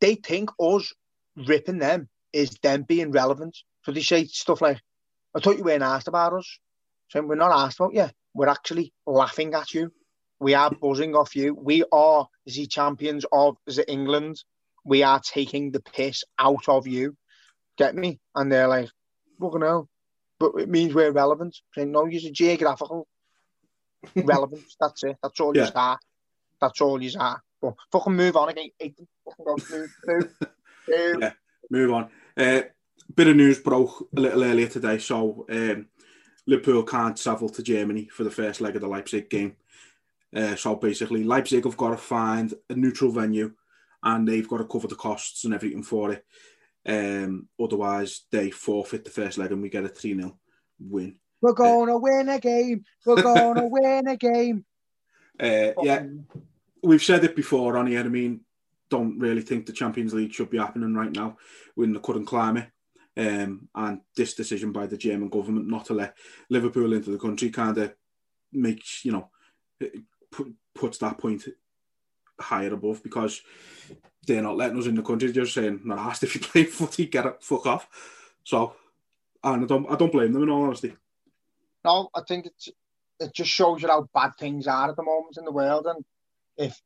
they 0.00 0.16
think 0.16 0.50
us 0.60 0.92
ripping 1.36 1.78
them 1.78 2.08
is 2.32 2.50
them 2.62 2.82
being 2.82 3.12
relevant. 3.12 3.56
So 3.84 3.92
they 3.92 4.02
say 4.02 4.24
stuff 4.24 4.60
like, 4.60 4.80
"I 5.34 5.40
thought 5.40 5.58
you 5.58 5.64
weren't 5.64 5.82
asked 5.82 6.08
about 6.08 6.32
us." 6.32 6.58
So 7.08 7.22
we're 7.22 7.34
not 7.36 7.52
asked 7.52 7.80
about 7.80 7.94
you. 7.94 8.08
We're 8.34 8.48
actually 8.48 8.92
laughing 9.06 9.54
at 9.54 9.74
you. 9.74 9.92
We 10.38 10.54
are 10.54 10.70
buzzing 10.70 11.14
off 11.14 11.36
you. 11.36 11.54
We 11.54 11.84
are 11.92 12.26
the 12.46 12.66
champions 12.66 13.26
of 13.30 13.56
the 13.66 13.88
England. 13.90 14.42
We 14.84 15.02
are 15.02 15.20
taking 15.20 15.70
the 15.70 15.80
piss 15.80 16.24
out 16.38 16.68
of 16.68 16.86
you. 16.86 17.16
Get 17.76 17.94
me? 17.94 18.20
And 18.34 18.50
they're 18.50 18.68
like, 18.68 18.88
fucking 19.40 19.60
hell. 19.62 19.88
But 20.38 20.52
it 20.58 20.68
means 20.68 20.94
we're 20.94 21.12
relevant. 21.12 21.56
Saying, 21.74 21.92
no, 21.92 22.06
you're 22.06 22.32
geographical 22.32 23.06
relevance. 24.14 24.76
That's 24.80 25.04
it. 25.04 25.16
That's 25.22 25.40
all 25.40 25.56
Yeah. 25.56 25.66
you 25.66 25.72
are. 25.74 25.98
That's 26.60 26.80
all 26.80 27.02
you 27.02 27.10
are. 27.18 27.42
But 27.60 27.74
fucking 27.92 28.16
move 28.16 28.36
on 28.36 28.48
again. 28.48 28.70
Fucking 28.80 29.06
go 29.44 29.56
move. 29.70 29.94
move. 30.06 30.34
move. 30.38 30.50
Yeah. 31.20 31.32
Move 31.70 31.92
on. 31.92 32.08
Uh, 32.36 32.62
bit 33.14 33.28
of 33.28 33.36
news 33.36 33.60
broke 33.60 34.08
a 34.16 34.20
little 34.20 34.42
earlier 34.42 34.66
today. 34.66 34.98
So 34.98 35.46
um, 35.48 35.86
Liverpool 36.46 36.82
can't 36.82 37.16
travel 37.16 37.48
to 37.50 37.62
Germany 37.62 38.08
for 38.08 38.24
the 38.24 38.30
first 38.30 38.60
leg 38.60 38.74
of 38.74 38.82
the 38.82 38.88
Leipzig 38.88 39.30
game. 39.30 39.56
Uh, 40.34 40.56
so 40.56 40.74
basically, 40.74 41.22
Leipzig 41.22 41.64
have 41.64 41.76
got 41.76 41.90
to 41.90 41.96
find 41.96 42.54
a 42.68 42.74
neutral 42.74 43.12
venue, 43.12 43.52
and 44.02 44.26
they've 44.26 44.48
got 44.48 44.58
to 44.58 44.64
cover 44.64 44.88
the 44.88 44.94
costs 44.96 45.44
and 45.44 45.54
everything 45.54 45.82
for 45.82 46.12
it. 46.12 46.24
Um, 46.86 47.48
otherwise, 47.62 48.22
they 48.30 48.50
forfeit 48.50 49.04
the 49.04 49.10
first 49.10 49.38
leg, 49.38 49.52
and 49.52 49.62
we 49.62 49.68
get 49.68 49.84
a 49.84 49.88
three 49.88 50.14
0 50.14 50.38
win. 50.78 51.16
We're 51.40 51.52
gonna 51.52 51.98
win 51.98 52.28
a 52.28 52.38
game. 52.38 52.84
We're 53.04 53.22
gonna 53.22 53.66
win 53.70 54.08
a 54.08 54.16
game. 54.16 54.64
Uh, 55.38 55.72
yeah, 55.82 56.04
we've 56.82 57.02
said 57.02 57.24
it 57.24 57.36
before 57.36 57.76
on 57.76 57.86
here. 57.86 58.00
I 58.00 58.08
mean, 58.08 58.40
don't 58.90 59.18
really 59.18 59.42
think 59.42 59.66
the 59.66 59.72
Champions 59.72 60.12
League 60.12 60.32
should 60.32 60.50
be 60.50 60.58
happening 60.58 60.94
right 60.94 61.14
now. 61.14 61.38
We're 61.76 61.84
in 61.84 61.92
the 61.92 62.00
current 62.00 62.26
climate. 62.26 62.68
Um, 63.16 63.68
and 63.74 64.00
this 64.16 64.34
decision 64.34 64.72
by 64.72 64.86
the 64.86 64.96
German 64.96 65.28
government 65.28 65.68
not 65.68 65.86
to 65.86 65.94
let 65.94 66.16
Liverpool 66.48 66.92
into 66.92 67.10
the 67.10 67.18
country 67.18 67.50
kind 67.50 67.76
of 67.76 67.94
makes, 68.52 69.04
you 69.04 69.12
know, 69.12 69.28
put, 70.30 70.52
puts 70.74 70.98
that 70.98 71.18
point 71.18 71.44
higher 72.40 72.72
above 72.72 73.02
because 73.02 73.42
they're 74.34 74.42
not 74.42 74.56
letting 74.56 74.78
us 74.78 74.86
in 74.86 74.94
the 74.94 75.02
country. 75.02 75.32
Just 75.32 75.54
saying, 75.54 75.80
no, 75.84 75.94
asked 75.94 76.22
if 76.22 76.34
you 76.34 76.40
play 76.40 76.64
footy, 76.76 77.06
get 77.06 77.26
it, 77.26 77.42
fuck 77.42 77.66
off. 77.66 77.88
So, 78.44 78.74
and 79.42 79.64
I 79.64 79.66
don't, 79.66 79.90
I 79.90 79.96
don't 79.96 80.12
blame 80.12 80.32
them 80.32 80.44
in 80.44 80.50
all 80.50 80.64
honesty. 80.64 80.94
No, 81.84 82.08
I 82.14 82.22
think 82.26 82.46
it's, 82.46 82.68
it 83.18 83.34
just 83.34 83.50
shows 83.50 83.82
you 83.82 83.88
how 83.88 84.08
bad 84.14 84.32
things 84.38 84.66
are 84.66 84.90
at 84.90 84.96
the 84.96 85.02
moment 85.02 85.36
in 85.36 85.44
the 85.44 85.52
world. 85.52 85.86
And 85.86 86.04
if 86.56 86.80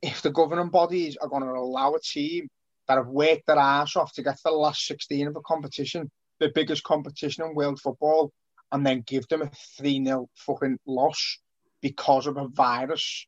if 0.00 0.20
the 0.22 0.30
governing 0.30 0.68
bodies 0.68 1.16
are 1.16 1.28
going 1.28 1.44
to 1.44 1.50
allow 1.50 1.94
a 1.94 2.00
team 2.00 2.48
that 2.88 2.98
have 2.98 3.06
worked 3.06 3.46
their 3.46 3.58
ass 3.58 3.94
off 3.94 4.12
to 4.14 4.22
get 4.22 4.36
to 4.36 4.42
the 4.46 4.50
last 4.50 4.84
16 4.86 5.28
of 5.28 5.36
a 5.36 5.40
competition, 5.42 6.10
the 6.40 6.50
biggest 6.52 6.82
competition 6.82 7.44
in 7.44 7.54
world 7.54 7.80
football, 7.80 8.32
and 8.72 8.84
then 8.84 9.04
give 9.06 9.28
them 9.28 9.42
a 9.42 9.50
3 9.78 10.04
0 10.04 10.28
fucking 10.34 10.78
loss 10.86 11.38
because 11.80 12.26
of 12.26 12.36
a 12.36 12.48
virus, 12.48 13.26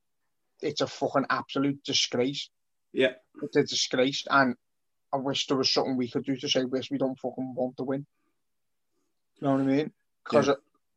it's 0.64 0.80
a 0.80 0.86
fucking 0.86 1.26
absolute 1.30 1.84
disgrace. 1.84 2.48
Yeah. 2.92 3.12
It's 3.42 3.56
a 3.56 3.62
disgrace. 3.62 4.24
And 4.28 4.56
I 5.12 5.18
wish 5.18 5.46
there 5.46 5.56
was 5.56 5.72
something 5.72 5.96
we 5.96 6.08
could 6.08 6.24
do 6.24 6.36
to 6.36 6.48
say, 6.48 6.64
wish 6.64 6.90
we 6.90 6.98
don't 6.98 7.18
fucking 7.18 7.54
want 7.54 7.76
to 7.76 7.84
win. 7.84 8.06
You 9.36 9.46
know 9.46 9.54
what 9.54 9.60
I 9.60 9.64
mean? 9.64 9.92
Because 10.24 10.48
yeah. 10.48 10.54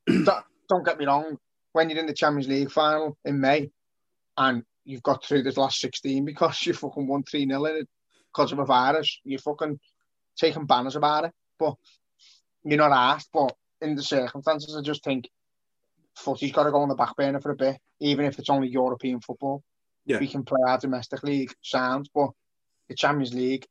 Uh, 0.10 0.24
don't, 0.24 0.46
don't 0.70 0.86
get 0.86 0.98
me 0.98 1.06
wrong, 1.06 1.38
when 1.74 1.90
you're 1.90 2.00
in 2.00 2.06
the 2.06 2.14
Champions 2.14 2.48
League 2.48 2.72
final 2.72 3.18
in 3.26 3.40
May 3.40 3.70
and 4.38 4.64
you've 4.86 5.04
got 5.04 5.26
through 5.26 5.44
this 5.44 5.58
last 5.58 5.80
16 5.82 6.24
because 6.24 6.62
you 6.66 6.74
fucking 6.74 7.08
won 7.08 7.24
3 7.24 7.46
0 7.46 7.66
in 7.66 7.76
it 7.76 7.90
because 8.34 8.52
of 8.52 8.60
a 8.60 8.66
virus, 8.66 9.20
you're 9.24 9.40
fucking 9.40 9.80
taking 10.38 10.66
banners 10.66 10.96
about 10.96 11.26
it. 11.26 11.32
But 11.60 11.76
you're 12.64 12.78
not 12.78 12.92
asked. 12.92 13.30
But 13.34 13.56
in 13.82 13.96
the 13.96 14.04
circumstances, 14.04 14.76
I 14.76 14.82
just 14.82 15.04
think 15.04 15.30
footy's 16.18 16.52
got 16.52 16.64
to 16.64 16.72
go 16.72 16.82
on 16.82 16.90
the 16.90 16.96
back 16.96 17.16
burner 17.16 17.40
for 17.40 17.52
a 17.52 17.56
bit, 17.56 17.78
even 18.00 18.26
if 18.26 18.40
it's 18.40 18.50
only 18.50 18.68
European 18.68 19.22
football. 19.22 19.64
Yeah. 20.06 20.20
We 20.20 20.28
can 20.28 20.44
play 20.44 20.60
our 20.66 20.78
domestic 20.78 21.24
league 21.24 21.54
sounds, 21.62 22.10
but 22.14 22.30
the 22.88 22.96
Champions 22.96 23.34
League, 23.34 23.66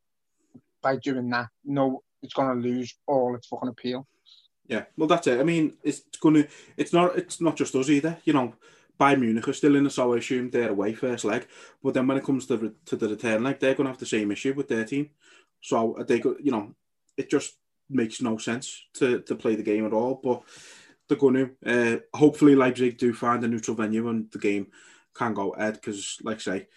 by 0.82 0.96
doing 0.96 1.28
that, 1.30 1.48
no, 1.64 2.02
it's 2.22 2.34
going 2.34 2.48
to 2.48 2.68
lose 2.68 2.94
all 3.06 3.34
its 3.34 3.46
fucking 3.46 3.68
appeal. 3.68 4.06
Yeah, 4.68 4.84
well, 4.96 5.08
that's 5.08 5.26
it. 5.26 5.40
I 5.40 5.44
mean, 5.44 5.74
it's 5.82 6.02
going 6.20 6.34
to. 6.34 6.48
It's 6.76 6.92
not. 6.92 7.16
It's 7.16 7.40
not 7.40 7.56
just 7.56 7.74
us 7.76 7.88
either. 7.88 8.18
You 8.24 8.32
know, 8.32 8.54
Bayern 8.98 9.20
Munich 9.20 9.46
are 9.46 9.52
still 9.52 9.76
in 9.76 9.86
it, 9.86 9.90
so 9.90 10.12
I 10.12 10.18
assume 10.18 10.50
they're 10.50 10.70
away 10.70 10.92
first 10.92 11.24
leg. 11.24 11.46
But 11.82 11.94
then 11.94 12.06
when 12.06 12.16
it 12.16 12.24
comes 12.24 12.46
to 12.46 12.74
to 12.86 12.96
the 12.96 13.08
return 13.08 13.44
leg, 13.44 13.60
they're 13.60 13.74
going 13.74 13.84
to 13.84 13.92
have 13.92 14.00
the 14.00 14.06
same 14.06 14.32
issue 14.32 14.54
with 14.54 14.68
their 14.68 14.84
team. 14.84 15.10
So 15.60 15.94
uh, 15.94 16.02
they 16.02 16.18
go, 16.18 16.36
you 16.42 16.50
know, 16.50 16.74
it 17.16 17.30
just 17.30 17.56
makes 17.88 18.20
no 18.20 18.38
sense 18.38 18.84
to 18.94 19.20
to 19.20 19.36
play 19.36 19.54
the 19.54 19.62
game 19.62 19.86
at 19.86 19.92
all. 19.92 20.20
But 20.22 20.42
they're 21.08 21.18
going 21.18 21.34
to. 21.34 21.50
Uh, 21.64 22.16
hopefully, 22.16 22.54
Leipzig 22.54 22.98
do 22.98 23.12
find 23.12 23.44
a 23.44 23.48
neutral 23.48 23.76
venue 23.76 24.08
and 24.08 24.30
the 24.30 24.38
game 24.38 24.68
can 25.14 25.34
go 25.34 25.50
ahead. 25.50 25.74
Because, 25.74 26.18
like 26.22 26.36
I 26.36 26.40
say, 26.40 26.68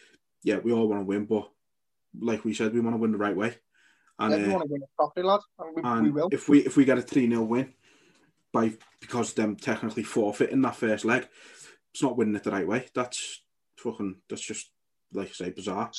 yeah, 0.44 0.58
we 0.58 0.72
all 0.72 0.88
want 0.88 1.02
to 1.02 1.06
win, 1.06 1.26
but 1.26 1.50
like 2.20 2.46
we 2.46 2.54
said, 2.54 2.74
we 2.74 2.80
want 2.80 2.96
to 2.96 3.00
win 3.00 3.12
the 3.12 3.18
right 3.18 3.36
way. 3.36 3.56
And 4.18 4.32
yeah, 4.32 4.38
we 4.38 4.46
uh, 4.46 4.58
want 4.58 4.64
to 4.64 4.72
win 4.72 4.82
it 4.82 4.90
properly, 4.96 5.26
lad. 5.26 5.40
And 5.60 5.76
we, 5.76 5.82
and 5.84 6.04
we 6.04 6.12
will. 6.12 6.30
If 6.32 6.50
we 6.50 6.60
if 6.60 6.78
we 6.78 6.86
get 6.86 6.98
a 6.98 7.02
three 7.02 7.30
0 7.30 7.42
win 7.44 7.74
by 8.52 8.74
because 9.00 9.34
them 9.34 9.56
technically 9.56 10.04
forfeiting 10.04 10.62
that 10.62 10.76
first 10.76 11.06
leg, 11.06 11.28
it's 11.94 12.04
not 12.04 12.18
winning 12.18 12.36
it 12.36 12.44
the 12.44 12.52
right 12.52 12.68
way. 12.68 12.88
That's 12.94 13.42
fucking. 13.78 14.18
That's 14.30 14.42
just 14.42 14.70
like 15.14 15.30
I 15.30 15.32
say, 15.32 15.50
bizarre. 15.52 15.92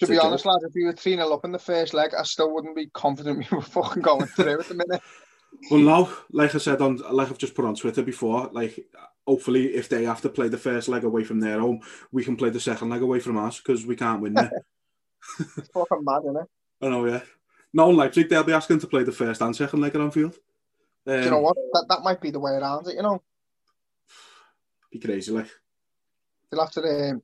To 0.00 0.06
be 0.06 0.18
honest, 0.18 0.46
lad, 0.46 0.60
if 0.62 0.74
you 0.76 0.86
were 0.86 0.92
3 0.92 1.16
0 1.16 1.32
up 1.32 1.44
in 1.44 1.52
the 1.52 1.58
first 1.58 1.92
leg, 1.92 2.12
I 2.16 2.22
still 2.22 2.54
wouldn't 2.54 2.76
be 2.76 2.86
confident 2.94 3.38
we 3.50 3.56
were 3.56 3.62
fucking 3.62 4.02
going 4.02 4.26
through 4.26 4.60
at 4.60 4.68
the 4.68 4.74
minute. 4.74 5.02
Well, 5.70 5.80
now, 5.80 6.10
like 6.32 6.54
I 6.54 6.58
said 6.58 6.80
on, 6.80 6.96
like 7.10 7.30
I've 7.30 7.38
just 7.38 7.54
put 7.54 7.64
on 7.64 7.74
Twitter 7.74 8.02
before, 8.02 8.48
like 8.52 8.86
hopefully, 9.26 9.74
if 9.74 9.88
they 9.88 10.04
have 10.04 10.22
to 10.22 10.28
play 10.28 10.48
the 10.48 10.56
first 10.56 10.88
leg 10.88 11.04
away 11.04 11.24
from 11.24 11.40
their 11.40 11.60
home, 11.60 11.80
we 12.10 12.24
can 12.24 12.36
play 12.36 12.50
the 12.50 12.60
second 12.60 12.88
leg 12.88 13.02
away 13.02 13.20
from 13.20 13.36
us 13.36 13.58
because 13.58 13.84
we 13.84 13.96
can't 13.96 14.22
win 14.22 14.38
it. 14.38 14.52
it's 15.38 15.68
fucking 15.68 16.02
mad, 16.02 16.22
isn't 16.24 16.36
it? 16.36 16.48
I 16.80 16.88
know, 16.88 17.06
yeah. 17.06 17.20
No, 17.72 17.90
Leipzig, 17.90 18.28
they'll 18.28 18.44
be 18.44 18.52
asking 18.52 18.78
to 18.80 18.86
play 18.86 19.02
the 19.02 19.12
first 19.12 19.42
and 19.42 19.54
second 19.54 19.80
leg 19.80 19.94
at 19.94 20.00
Anfield. 20.00 20.36
Um, 21.06 21.18
Do 21.18 21.24
you 21.24 21.30
know 21.30 21.40
what? 21.40 21.56
That, 21.72 21.86
that 21.90 22.02
might 22.02 22.20
be 22.20 22.30
the 22.30 22.40
way 22.40 22.52
around 22.52 22.86
it, 22.86 22.94
you 22.94 23.02
know? 23.02 23.22
Be 24.92 24.98
crazy, 24.98 25.32
like. 25.32 25.50
They'll 26.50 26.60
have 26.62 26.72
to, 26.72 26.80
um, 26.80 27.22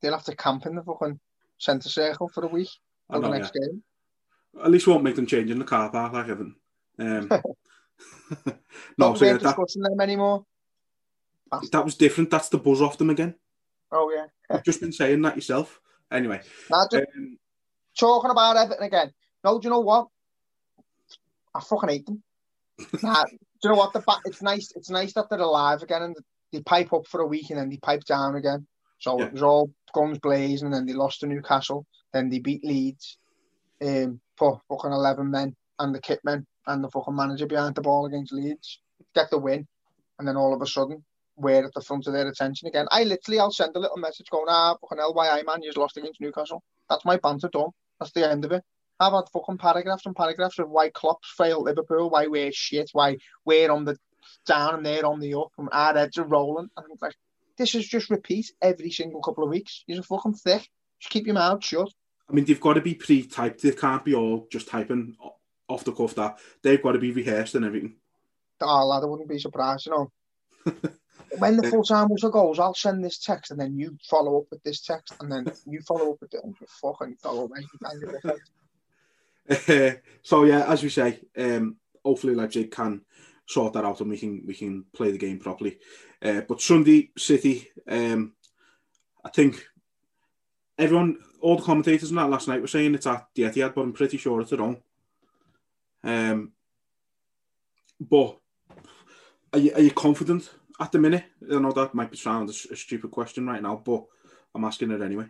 they'll 0.00 0.12
have 0.12 0.24
to 0.24 0.36
camp 0.36 0.64
in 0.64 0.76
the 0.76 0.82
fucking 0.82 1.20
centre 1.58 1.90
circle 1.90 2.28
for 2.28 2.44
a 2.44 2.48
week 2.48 2.70
for 3.10 3.20
the 3.20 3.28
next 3.28 3.52
yeah. 3.54 3.66
game. 3.66 3.82
At 4.62 4.70
least 4.70 4.86
won't 4.86 5.04
make 5.04 5.16
them 5.16 5.26
change 5.26 5.50
in 5.50 5.58
the 5.58 5.64
car 5.64 5.90
park, 5.90 6.14
like 6.14 6.28
Evan. 6.28 6.56
Um, 6.98 7.28
no, 8.98 9.14
so 9.14 9.24
yeah, 9.24 9.36
that, 9.38 9.56
them 9.56 10.00
anymore. 10.00 10.44
That 11.72 11.84
was 11.84 11.94
different. 11.94 12.30
That's 12.30 12.48
the 12.48 12.58
buzz 12.58 12.82
off 12.82 12.98
them 12.98 13.10
again. 13.10 13.34
Oh 13.92 14.12
yeah, 14.14 14.26
you've 14.50 14.64
just 14.64 14.80
been 14.80 14.92
saying 14.92 15.22
that 15.22 15.36
yourself. 15.36 15.80
Anyway, 16.10 16.40
nah, 16.70 16.86
um, 16.92 17.38
talking 17.98 18.30
about 18.30 18.56
Everton 18.56 18.84
again. 18.84 19.12
No, 19.44 19.58
do 19.58 19.66
you 19.66 19.70
know 19.70 19.80
what? 19.80 20.08
I 21.54 21.60
fucking 21.60 21.88
hate 21.88 22.06
them. 22.06 22.22
nah, 23.02 23.24
do 23.24 23.38
you 23.62 23.70
know 23.70 23.76
what? 23.76 23.92
The 23.92 24.02
it's 24.24 24.42
nice. 24.42 24.72
It's 24.74 24.90
nice 24.90 25.12
that 25.14 25.28
they're 25.30 25.38
alive 25.38 25.82
again 25.82 26.02
and 26.02 26.16
they 26.52 26.60
pipe 26.62 26.92
up 26.92 27.06
for 27.06 27.20
a 27.20 27.26
week 27.26 27.50
and 27.50 27.58
then 27.58 27.68
they 27.68 27.76
pipe 27.76 28.04
down 28.04 28.36
again. 28.36 28.66
So 28.98 29.18
yeah. 29.18 29.26
it 29.26 29.32
was 29.32 29.42
all 29.42 29.70
guns 29.92 30.18
blazing, 30.18 30.66
and 30.66 30.74
then 30.74 30.86
they 30.86 30.92
lost 30.92 31.20
to 31.20 31.26
Newcastle. 31.26 31.86
Then 32.12 32.30
they 32.30 32.38
beat 32.38 32.64
Leeds, 32.64 33.18
um, 33.82 34.20
put 34.36 34.58
fucking 34.68 34.92
eleven 34.92 35.30
men 35.30 35.54
and 35.78 35.94
the 35.94 36.00
kit 36.00 36.20
men 36.24 36.46
and 36.66 36.82
the 36.82 36.90
fucking 36.90 37.14
manager 37.14 37.46
behind 37.46 37.74
the 37.74 37.82
ball 37.82 38.06
against 38.06 38.32
Leeds, 38.32 38.80
get 39.14 39.30
the 39.30 39.38
win, 39.38 39.66
and 40.18 40.26
then 40.26 40.36
all 40.36 40.54
of 40.54 40.62
a 40.62 40.66
sudden 40.66 41.04
we're 41.36 41.64
at 41.64 41.74
the 41.74 41.80
front 41.80 42.06
of 42.06 42.12
their 42.12 42.28
attention 42.28 42.68
again. 42.68 42.86
I 42.90 43.04
literally, 43.04 43.40
I'll 43.40 43.50
send 43.50 43.74
a 43.74 43.80
little 43.80 43.96
message 43.96 44.30
going, 44.30 44.46
ah, 44.48 44.76
fucking 44.80 44.98
LYI 44.98 45.44
man, 45.44 45.62
you've 45.62 45.76
lost 45.76 45.96
against 45.96 46.20
Newcastle. 46.20 46.62
That's 46.88 47.04
my 47.04 47.16
banter 47.16 47.48
done. 47.48 47.70
That's 47.98 48.12
the 48.12 48.28
end 48.28 48.44
of 48.44 48.52
it. 48.52 48.62
I've 49.00 49.12
had 49.12 49.28
fucking 49.32 49.58
paragraphs 49.58 50.06
and 50.06 50.14
paragraphs 50.14 50.58
of 50.58 50.70
why 50.70 50.90
Klopp's 50.90 51.32
failed 51.36 51.64
Liverpool, 51.64 52.10
why 52.10 52.28
we're 52.28 52.52
shit, 52.52 52.90
why 52.92 53.16
we're 53.44 53.70
on 53.70 53.84
the 53.84 53.98
down 54.46 54.76
and 54.76 54.86
they're 54.86 55.04
on 55.04 55.20
the 55.20 55.34
up, 55.34 55.50
and 55.58 55.68
our 55.72 55.94
heads 55.94 56.18
are 56.18 56.24
rolling. 56.24 56.70
And 56.76 56.86
I'm 56.90 56.98
like, 57.00 57.16
this 57.58 57.74
is 57.74 57.86
just 57.86 58.10
repeat 58.10 58.52
every 58.62 58.90
single 58.90 59.20
couple 59.20 59.44
of 59.44 59.50
weeks. 59.50 59.82
You're 59.86 60.02
fucking 60.02 60.34
thick. 60.34 60.68
Just 61.00 61.10
keep 61.10 61.26
your 61.26 61.34
mouth 61.34 61.64
shut. 61.64 61.92
I 62.28 62.32
mean, 62.32 62.44
they've 62.44 62.60
got 62.60 62.74
to 62.74 62.80
be 62.80 62.94
pre-typed. 62.94 63.62
They 63.62 63.72
can't 63.72 64.04
be 64.04 64.14
all 64.14 64.46
just 64.50 64.68
typing 64.68 65.16
off 65.68 65.84
the 65.84 65.92
cuff 65.92 66.14
that 66.14 66.38
they've 66.62 66.82
got 66.82 66.92
to 66.92 66.98
be 66.98 67.12
rehearsed 67.12 67.54
and 67.54 67.64
everything. 67.64 67.94
Oh, 68.60 68.86
lad, 68.86 69.02
I 69.02 69.06
wouldn't 69.06 69.28
be 69.28 69.38
surprised, 69.38 69.86
you 69.86 69.92
know. 69.92 70.10
when 71.38 71.56
the 71.56 71.68
full 71.68 71.82
time 71.82 72.08
whistle 72.08 72.30
goes, 72.30 72.58
I'll 72.58 72.74
send 72.74 73.04
this 73.04 73.18
text 73.18 73.50
and 73.50 73.60
then 73.60 73.76
you 73.78 73.96
follow 74.08 74.38
up 74.38 74.46
with 74.50 74.62
this 74.62 74.80
text 74.80 75.14
and 75.20 75.30
then 75.30 75.50
you 75.66 75.80
follow 75.80 76.12
up 76.12 76.20
with 76.20 76.34
it 76.34 76.40
and 76.44 76.54
you 76.60 76.66
fucking 76.80 77.16
follow 77.22 77.48
me. 77.48 77.66
uh, 79.68 79.90
so 80.22 80.44
yeah, 80.44 80.64
as 80.70 80.82
we 80.82 80.88
say, 80.88 81.20
um, 81.36 81.76
hopefully 82.04 82.34
Leipzig 82.34 82.70
can 82.70 83.02
sort 83.46 83.74
that 83.74 83.84
out 83.84 84.00
and 84.00 84.10
we 84.10 84.18
can 84.18 84.42
we 84.46 84.54
can 84.54 84.84
play 84.94 85.10
the 85.10 85.18
game 85.18 85.38
properly. 85.38 85.78
Uh, 86.22 86.40
but 86.42 86.60
Sunday 86.60 87.10
City, 87.18 87.68
um, 87.88 88.32
I 89.24 89.30
think 89.30 89.66
everyone, 90.78 91.18
all 91.40 91.56
the 91.56 91.62
commentators 91.62 92.10
on 92.10 92.16
that 92.16 92.30
last 92.30 92.48
night 92.48 92.60
were 92.60 92.66
saying 92.66 92.94
it's 92.94 93.06
at 93.06 93.26
the 93.34 93.42
Etihad, 93.42 93.74
but 93.74 93.82
I'm 93.82 93.92
pretty 93.92 94.16
sure 94.16 94.40
it's 94.40 94.52
at 94.52 94.58
home. 94.58 94.78
Um, 96.04 96.52
but 98.00 98.38
are 99.52 99.58
you, 99.58 99.72
are 99.74 99.80
you 99.80 99.90
confident 99.90 100.50
at 100.80 100.92
the 100.92 100.98
minute? 100.98 101.24
I 101.50 101.58
know 101.58 101.72
that 101.72 101.94
might 101.94 102.10
be 102.10 102.16
sound 102.16 102.50
a, 102.50 102.72
a 102.72 102.76
stupid 102.76 103.10
question 103.10 103.46
right 103.46 103.62
now, 103.62 103.76
but 103.76 104.04
I'm 104.54 104.64
asking 104.64 104.90
it 104.90 105.02
anyway. 105.02 105.26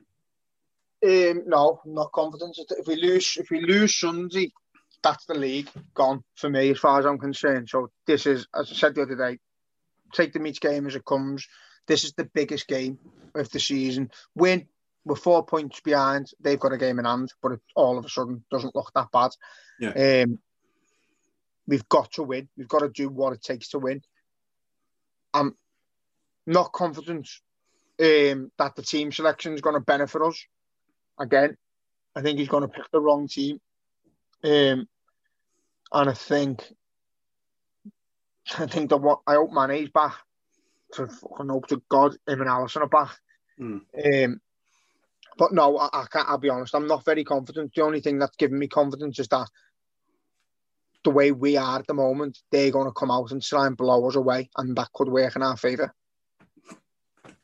Um, 1.04 1.42
no, 1.46 1.80
not 1.84 2.12
confident. 2.12 2.58
If 2.70 2.86
we 2.86 2.96
lose, 2.96 3.36
if 3.38 3.50
we 3.50 3.60
lose 3.60 3.98
Sunday, 3.98 4.52
that's 5.02 5.26
the 5.26 5.34
league 5.34 5.68
gone 5.92 6.24
for 6.34 6.48
me 6.48 6.70
as 6.70 6.78
far 6.78 6.98
as 6.98 7.04
I'm 7.04 7.18
concerned. 7.18 7.68
So 7.68 7.90
this 8.06 8.26
is, 8.26 8.46
as 8.58 8.70
I 8.70 8.74
said 8.74 8.94
the 8.94 9.02
other 9.02 9.16
day, 9.16 9.38
take 10.12 10.32
the 10.32 10.44
each 10.44 10.60
game 10.60 10.86
as 10.86 10.94
it 10.94 11.04
comes. 11.04 11.46
This 11.86 12.04
is 12.04 12.14
the 12.14 12.24
biggest 12.24 12.66
game 12.66 12.98
of 13.34 13.50
the 13.50 13.60
season. 13.60 14.10
Win. 14.34 14.66
We're 15.04 15.16
four 15.16 15.44
points 15.44 15.80
behind. 15.80 16.30
They've 16.40 16.58
got 16.58 16.72
a 16.72 16.78
game 16.78 16.98
in 16.98 17.04
hand, 17.04 17.30
but 17.42 17.52
it 17.52 17.60
all 17.76 17.98
of 17.98 18.06
a 18.06 18.08
sudden 18.08 18.42
doesn't 18.50 18.74
look 18.74 18.90
that 18.94 19.12
bad. 19.12 19.32
Yeah. 19.78 20.22
Um, 20.22 20.38
we've 21.66 21.88
got 21.88 22.12
to 22.12 22.22
win. 22.22 22.48
We've 22.56 22.68
got 22.68 22.80
to 22.80 22.88
do 22.88 23.08
what 23.08 23.32
it 23.32 23.42
takes 23.42 23.68
to 23.70 23.78
win. 23.78 24.02
I'm 25.32 25.56
not 26.46 26.72
confident 26.72 27.28
um, 28.00 28.50
that 28.58 28.76
the 28.76 28.82
team 28.82 29.12
selection 29.12 29.54
is 29.54 29.60
going 29.60 29.74
to 29.74 29.80
benefit 29.80 30.22
us. 30.22 30.44
Again, 31.18 31.56
I 32.14 32.22
think 32.22 32.38
he's 32.38 32.48
going 32.48 32.62
to 32.62 32.68
pick 32.68 32.90
the 32.90 33.00
wrong 33.00 33.28
team. 33.28 33.60
Um, 34.42 34.88
and 35.92 36.10
I 36.10 36.12
think, 36.12 36.62
I 38.58 38.66
think 38.66 38.90
that 38.90 38.98
what 38.98 39.20
I 39.26 39.34
hope 39.34 39.52
Mane's 39.52 39.90
back. 39.90 40.16
To 40.92 41.08
fucking 41.08 41.48
hope 41.48 41.66
to 41.68 41.82
God 41.88 42.12
him 42.28 42.40
and 42.40 42.48
Alisson 42.48 42.82
are 42.82 42.86
back. 42.86 43.18
Mm. 43.58 43.80
Um, 44.24 44.40
but 45.36 45.52
no, 45.52 45.76
I, 45.76 45.88
I 45.92 46.06
can't. 46.08 46.28
I'll 46.28 46.38
be 46.38 46.50
honest. 46.50 46.72
I'm 46.72 46.86
not 46.86 47.04
very 47.04 47.24
confident. 47.24 47.72
The 47.74 47.82
only 47.82 48.00
thing 48.00 48.20
that's 48.20 48.36
giving 48.36 48.60
me 48.60 48.68
confidence 48.68 49.18
is 49.18 49.26
that 49.28 49.48
the 51.04 51.10
way 51.10 51.30
we 51.30 51.56
are 51.56 51.78
at 51.78 51.86
the 51.86 51.94
moment, 51.94 52.38
they're 52.50 52.70
going 52.70 52.86
to 52.86 52.92
come 52.92 53.10
out 53.10 53.30
and 53.30 53.42
try 53.42 53.66
and 53.66 53.76
blow 53.76 54.08
us 54.08 54.16
away, 54.16 54.50
and 54.56 54.76
that 54.76 54.92
could 54.92 55.08
work 55.08 55.36
in 55.36 55.42
our 55.42 55.56
favour. 55.56 55.94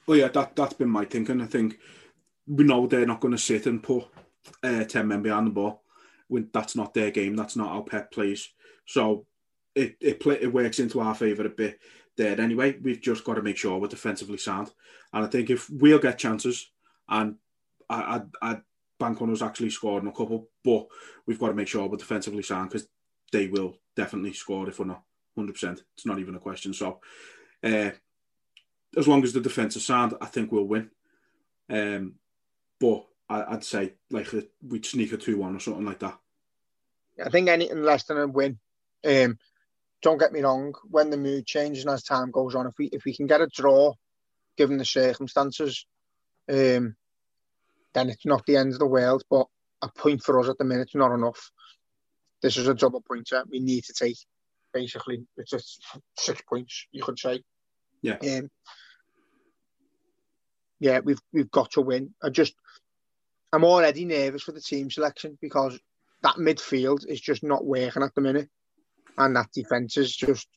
Well, 0.07 0.19
yeah, 0.19 0.29
that 0.29 0.57
that's 0.57 0.75
been 0.75 0.91
my 0.91 1.05
thinking. 1.05 1.41
I 1.41 1.47
think 1.47 1.79
we 2.47 2.65
know 2.65 2.87
they're 2.87 3.07
not 3.07 3.21
going 3.21 3.33
to 3.33 3.39
sit 3.39 3.67
and 3.67 3.83
put 3.83 4.07
uh, 4.63 4.85
ten 4.85 5.09
men 5.09 5.23
behind 5.23 5.47
the 5.47 5.53
ball. 5.53 5.83
When 6.29 6.49
that's 6.53 6.75
not 6.75 6.95
their 6.95 7.11
game, 7.11 7.37
that's 7.37 7.57
not 7.57 7.69
how 7.69 7.83
Pep 7.83 8.11
plays. 8.11 8.49
So 8.87 9.27
it 9.75 9.97
it 10.01 10.21
play, 10.21 10.39
it 10.41 10.53
works 10.53 10.81
into 10.81 11.01
our 11.01 11.15
favour 11.15 11.47
a 11.47 11.51
bit 11.51 11.79
there. 12.17 12.41
Anyway, 12.41 12.79
we've 12.83 13.01
just 13.01 13.25
got 13.25 13.35
to 13.35 13.43
make 13.43 13.57
sure 13.57 13.79
we're 13.79 13.89
defensively 13.89 14.39
sound. 14.39 14.71
And 15.13 15.25
I 15.25 15.29
think 15.29 15.51
if 15.51 15.69
we'll 15.71 15.99
get 15.99 16.19
chances, 16.19 16.71
and 17.09 17.37
I 17.89 18.23
I, 18.43 18.51
I 18.51 18.61
bank 18.99 19.21
on 19.23 19.33
us 19.33 19.43
actually 19.43 19.71
scoring 19.71 20.07
a 20.07 20.13
couple, 20.13 20.49
but 20.65 20.87
we've 21.27 21.39
got 21.39 21.49
to 21.49 21.55
make 21.55 21.69
sure 21.69 21.87
we're 21.89 21.97
defensively 21.97 22.43
sound 22.43 22.71
because 22.71 22.89
they 23.33 23.47
will 23.49 23.79
definitely 23.97 24.33
score 24.33 24.69
if 24.69 24.79
we're 24.79 24.87
not 24.87 25.03
100%. 25.39 25.83
It's 25.95 26.07
not 26.07 26.19
even 26.19 26.35
a 26.35 26.41
question. 26.41 26.75
So, 26.75 27.01
uh, 27.63 27.91
as 28.97 29.07
long 29.07 29.23
as 29.23 29.33
the 29.33 29.41
defence 29.41 29.77
is 29.77 29.87
sound, 29.87 30.15
I 30.21 30.27
think 30.27 30.51
we'll 30.51 30.65
win. 30.65 30.91
Um, 31.69 32.15
but 32.81 33.07
I, 33.29 33.53
would 33.53 33.65
say 33.65 33.95
like 34.11 34.29
we'd 34.67 34.85
sneak 34.85 35.13
a 35.13 35.17
2 35.17 35.39
1 35.39 35.57
or 35.57 35.61
something 35.61 35.85
like 35.85 36.01
that. 36.01 36.19
I 37.25 37.29
think 37.29 37.49
anything 37.49 37.83
less 37.83 38.05
than 38.05 38.19
a 38.19 38.27
win. 38.27 38.59
Um, 39.07 39.39
don't 40.03 40.19
get 40.19 40.33
me 40.33 40.41
wrong, 40.41 40.75
when 40.91 41.11
the 41.11 41.17
mood 41.17 41.47
changes 41.47 41.85
and 41.85 41.93
as 41.93 42.03
time 42.03 42.31
goes 42.31 42.55
on, 42.55 42.67
if 42.67 42.75
we 42.79 42.87
if 42.87 43.05
we 43.05 43.15
can 43.15 43.27
get 43.27 43.43
a 43.43 43.47
draw, 43.47 43.93
given 44.57 44.79
the 44.79 44.85
circumstances, 44.85 45.87
um, 46.49 46.97
then 47.93 48.09
it's 48.09 48.27
not 48.27 48.45
the 48.47 48.57
end 48.57 48.73
of 48.73 48.79
the 48.79 48.87
world. 48.87 49.23
But 49.31 49.47
a 49.83 49.89
point 49.89 50.23
for 50.23 50.41
us 50.41 50.49
at 50.49 50.59
the 50.59 50.65
minute 50.65 50.89
is 50.89 50.95
not 50.95 51.15
enough 51.15 51.51
this 52.43 52.57
is 52.57 52.69
a 52.69 52.75
double 52.75 53.01
pointer 53.01 53.45
we 53.51 53.61
need 53.61 53.85
to 53.85 53.93
take. 53.93 54.19
Basically, 54.73 55.25
it's 55.37 55.53
a 55.53 55.61
six 56.19 56.41
points, 56.49 56.87
you 56.93 57.03
could 57.03 57.19
say. 57.19 57.43
Yeah. 58.03 58.17
Um, 58.17 58.51
yeah, 60.79 61.01
we've 61.01 61.21
we've 61.33 61.51
got 61.51 61.73
to 61.73 61.83
win. 61.83 62.15
I 62.23 62.31
just 62.31 62.55
I'm 63.53 63.65
already 63.65 64.05
nervous 64.05 64.43
for 64.43 64.53
the 64.53 64.61
team 64.61 64.91
selection 64.91 65.39
because 65.41 65.79
that 66.23 66.37
midfield 66.37 67.07
is 67.07 67.21
just 67.21 67.43
not 67.43 67.65
working 67.65 68.03
at 68.03 68.15
the 68.15 68.21
minute, 68.21 68.49
and 69.19 69.37
that 69.37 69.53
defense 69.53 69.97
is 69.97 70.15
just 70.15 70.49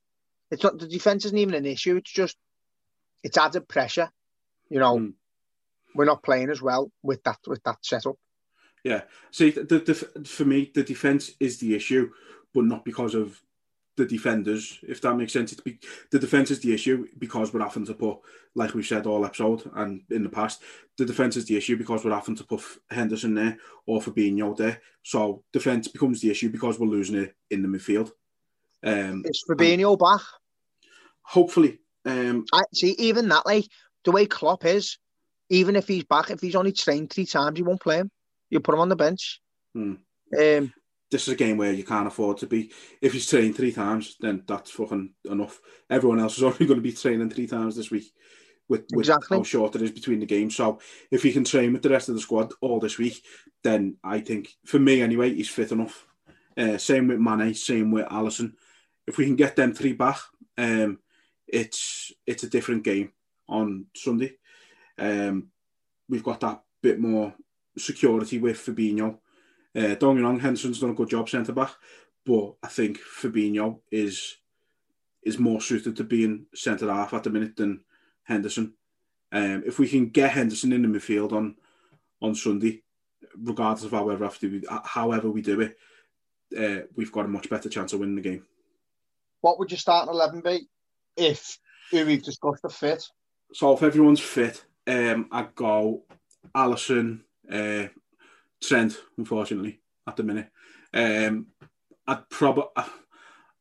it's 0.52 0.64
not 0.64 0.80
the 0.80 0.88
defense 0.88 1.26
isn't 1.26 1.38
even 1.38 1.56
an 1.56 1.66
issue. 1.66 1.98
It's 1.98 2.12
just 2.12 2.38
it's 3.24 3.38
added 3.38 3.68
pressure. 3.68 4.10
You 4.70 4.80
know, 4.80 4.98
mm. 4.98 5.14
we're 5.96 6.06
not 6.06 6.24
playing 6.24 6.50
as 6.50 6.62
well 6.62 6.92
with 7.02 7.24
that 7.24 7.40
with 7.48 7.64
that 7.64 7.78
setup. 7.82 8.16
Yeah. 8.84 9.04
See, 9.32 9.52
the, 9.52 9.64
the, 9.64 9.96
for 10.26 10.46
me, 10.46 10.72
the 10.74 10.84
defense 10.84 11.32
is 11.40 11.58
the 11.58 11.76
issue, 11.76 12.12
but 12.54 12.66
not 12.66 12.84
because 12.84 13.16
of 13.16 13.42
the 13.96 14.06
defenders, 14.06 14.80
if 14.84 15.02
that 15.02 15.16
makes 15.16 15.34
sense. 15.34 15.52
It's 15.52 15.62
be, 15.62 15.80
the 16.12 16.20
defense 16.20 16.52
is 16.52 16.60
the 16.60 16.74
issue 16.74 17.08
because 17.18 17.54
we're 17.54 17.62
having 17.62 17.86
to 17.86 17.94
put, 17.94 18.20
like 18.56 18.74
we've 18.74 18.86
said 18.86 19.06
all 19.06 19.26
episode 19.26 19.70
and 19.76 20.02
in 20.10 20.24
the 20.24 20.30
past, 20.30 20.62
the 20.98 21.06
defense 21.06 21.38
is 21.38 21.46
the 21.46 21.56
issue 21.56 21.78
because 21.78 22.04
we're 22.04 22.14
having 22.14 22.36
to 22.36 22.44
put 22.44 22.62
Henderson 22.90 23.36
there 23.36 23.58
or 23.86 24.02
Fabinho 24.02 24.58
there. 24.58 24.82
So 25.04 25.44
defense 25.54 25.88
becomes 25.88 26.22
the 26.22 26.32
issue 26.32 26.50
because 26.50 26.80
we're 26.80 26.88
losing 26.88 27.18
it 27.18 27.36
in 27.52 27.62
the 27.62 27.68
midfield. 27.68 28.12
Um, 28.84 29.24
is 29.26 29.44
Fabinho 29.50 29.98
back? 29.98 30.26
Hopefully. 31.22 31.80
Um, 32.06 32.46
I 32.52 32.64
see. 32.74 32.96
Even 32.98 33.30
that, 33.30 33.46
like 33.46 33.66
the 34.04 34.12
way 34.12 34.26
Klopp 34.26 34.66
is, 34.66 34.98
even 35.50 35.76
if 35.76 35.88
he's 35.88 36.04
back, 36.04 36.32
if 36.32 36.42
he's 36.42 36.56
only 36.56 36.74
trained 36.74 37.12
three 37.12 37.26
times, 37.26 37.58
he 37.58 37.64
won't 37.64 37.80
play 37.80 37.98
him 37.98 38.12
you 38.54 38.60
put 38.60 38.76
him 38.76 38.82
on 38.82 38.90
the 38.90 38.96
bench. 38.96 39.42
Hmm. 39.74 39.96
Um, 40.40 40.74
this 41.12 41.28
is 41.28 41.34
a 41.34 41.36
game 41.36 41.58
where 41.58 41.74
you 41.74 41.84
can't 41.84 42.08
afford 42.08 42.38
to 42.40 42.48
be. 42.48 42.72
If 43.02 43.14
he's 43.14 43.30
trained 43.30 43.56
three 43.56 43.72
times, 43.72 44.16
then 44.20 44.44
that's 44.48 44.72
fucking 44.72 45.14
enough. 45.30 45.60
Everyone 45.90 46.20
else 46.20 46.38
is 46.38 46.44
only 46.44 46.66
going 46.66 46.80
to 46.80 46.82
be 46.82 46.92
training 46.92 47.30
three 47.30 47.48
times 47.48 47.76
this 47.76 47.92
week 47.92 48.12
with, 48.68 48.86
with 48.94 49.06
exactly. 49.06 49.38
how 49.38 49.44
short 49.44 49.76
it 49.76 49.82
is 49.82 49.92
between 49.92 50.20
the 50.20 50.26
games. 50.26 50.56
So 50.56 50.80
if 51.12 51.24
he 51.24 51.32
can 51.32 51.44
train 51.44 51.74
with 51.74 51.84
the 51.84 51.90
rest 51.90 52.10
of 52.10 52.16
the 52.16 52.22
squad 52.22 52.52
all 52.62 52.80
this 52.80 52.98
week, 52.98 53.24
then 53.64 53.98
I 54.04 54.20
think, 54.20 54.50
for 54.66 54.80
me 54.80 55.02
anyway, 55.02 55.34
he's 55.34 55.50
fit 55.50 55.72
enough. 55.72 56.08
Uh, 56.58 56.78
same 56.78 57.08
with 57.08 57.20
Mane, 57.20 57.54
same 57.54 57.92
with 57.92 58.08
Alisson. 58.08 58.54
If 59.06 59.18
we 59.18 59.26
can 59.26 59.36
get 59.36 59.56
them 59.56 59.74
three 59.74 59.94
back, 59.94 60.20
um, 60.58 61.00
it's 61.48 62.12
it's 62.26 62.44
a 62.44 62.50
different 62.50 62.84
game 62.84 63.12
on 63.48 63.86
Sunday. 63.96 64.38
Um, 64.98 65.50
we've 66.08 66.24
got 66.24 66.40
that 66.42 66.62
bit 66.82 67.00
more 67.00 67.34
security 67.78 68.38
with 68.40 68.58
Fabinho. 68.58 69.18
Uh, 69.76 69.96
don't 69.96 70.16
get 70.16 70.16
me 70.16 70.22
wrong, 70.22 70.40
Henderson's 70.40 70.80
done 70.80 70.92
a 70.92 70.94
good 70.94 71.10
job 71.10 71.28
centre 71.28 71.52
back, 71.52 71.72
but 72.26 72.56
I 72.62 72.68
think 72.68 73.00
Fabinho 73.00 73.80
is 73.92 74.38
is 75.24 75.40
more 75.40 75.62
suited 75.62 75.96
to 75.96 76.04
being 76.04 76.46
centre 76.54 76.92
half 76.92 77.14
at 77.14 77.24
the 77.24 77.30
minute 77.30 77.56
than 77.56 77.82
Henderson. 78.24 78.74
Um, 79.32 79.64
if 79.66 79.80
we 79.80 79.88
can 79.88 80.10
get 80.10 80.32
Henderson 80.32 80.74
in 80.74 80.82
the 80.82 80.88
midfield 80.88 81.32
on 81.32 81.56
on 82.22 82.36
Sunday, 82.36 82.84
regardless 83.42 83.86
of 83.86 83.92
however 83.92 84.26
after 84.26 84.48
we, 84.48 84.64
however 84.86 85.30
we 85.30 85.42
do 85.42 85.62
it, 85.62 85.78
uh, 86.58 86.86
we've 86.96 87.12
got 87.12 87.26
a 87.26 87.30
much 87.30 87.50
better 87.50 87.70
chance 87.70 87.94
of 87.94 88.00
winning 88.00 88.16
the 88.16 88.22
game. 88.22 88.46
What 89.42 89.58
would 89.60 89.72
your 89.72 89.80
starting 89.80 90.14
eleven 90.14 90.42
be 90.42 90.68
if 91.18 91.60
who 91.90 92.06
we've 92.06 92.24
discussed 92.24 92.62
the 92.62 92.70
fit? 92.70 93.10
So 93.54 93.74
if 93.74 93.84
everyone's 93.84 94.20
fit, 94.20 94.64
um, 94.88 95.28
I'd 95.32 95.56
go 95.56 96.04
Alisson, 96.56 97.22
uh, 97.52 97.88
unfortunately, 99.18 99.80
at 100.08 100.16
the 100.16 100.24
minute. 100.24 100.50
Um, 100.94 101.48
I'd 102.08 102.30
probably. 102.30 102.66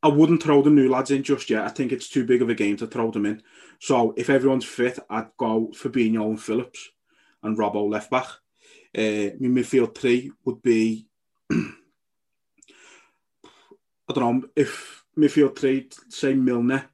I 0.04 0.08
wouldn't 0.08 0.42
throw 0.42 0.62
the 0.62 0.70
new 0.70 0.90
lads 0.90 1.12
in 1.12 1.22
just 1.22 1.48
yet. 1.48 1.64
I 1.64 1.68
think 1.68 1.92
it's 1.92 2.08
too 2.08 2.24
big 2.24 2.42
of 2.42 2.48
a 2.48 2.54
game 2.54 2.76
to 2.78 2.88
throw 2.88 3.12
them 3.12 3.24
in. 3.24 3.40
So 3.78 4.14
if 4.16 4.28
everyone's 4.28 4.64
fit, 4.64 4.98
I'd 5.08 5.36
go 5.36 5.70
Fabinho 5.72 6.26
and 6.26 6.42
Phillips 6.42 6.90
and 7.42 7.56
Robbo 7.56 7.88
left 7.88 8.10
back. 8.10 8.26
Uh, 8.96 9.30
my 9.40 9.48
midfield 9.48 9.94
three 9.94 10.32
would 10.44 10.60
be, 10.60 11.06
I 11.52 11.54
don't 14.12 14.40
know, 14.40 14.48
if 14.56 15.04
midfield 15.16 15.56
three, 15.56 15.88
say 16.08 16.34
Milner, 16.34 16.90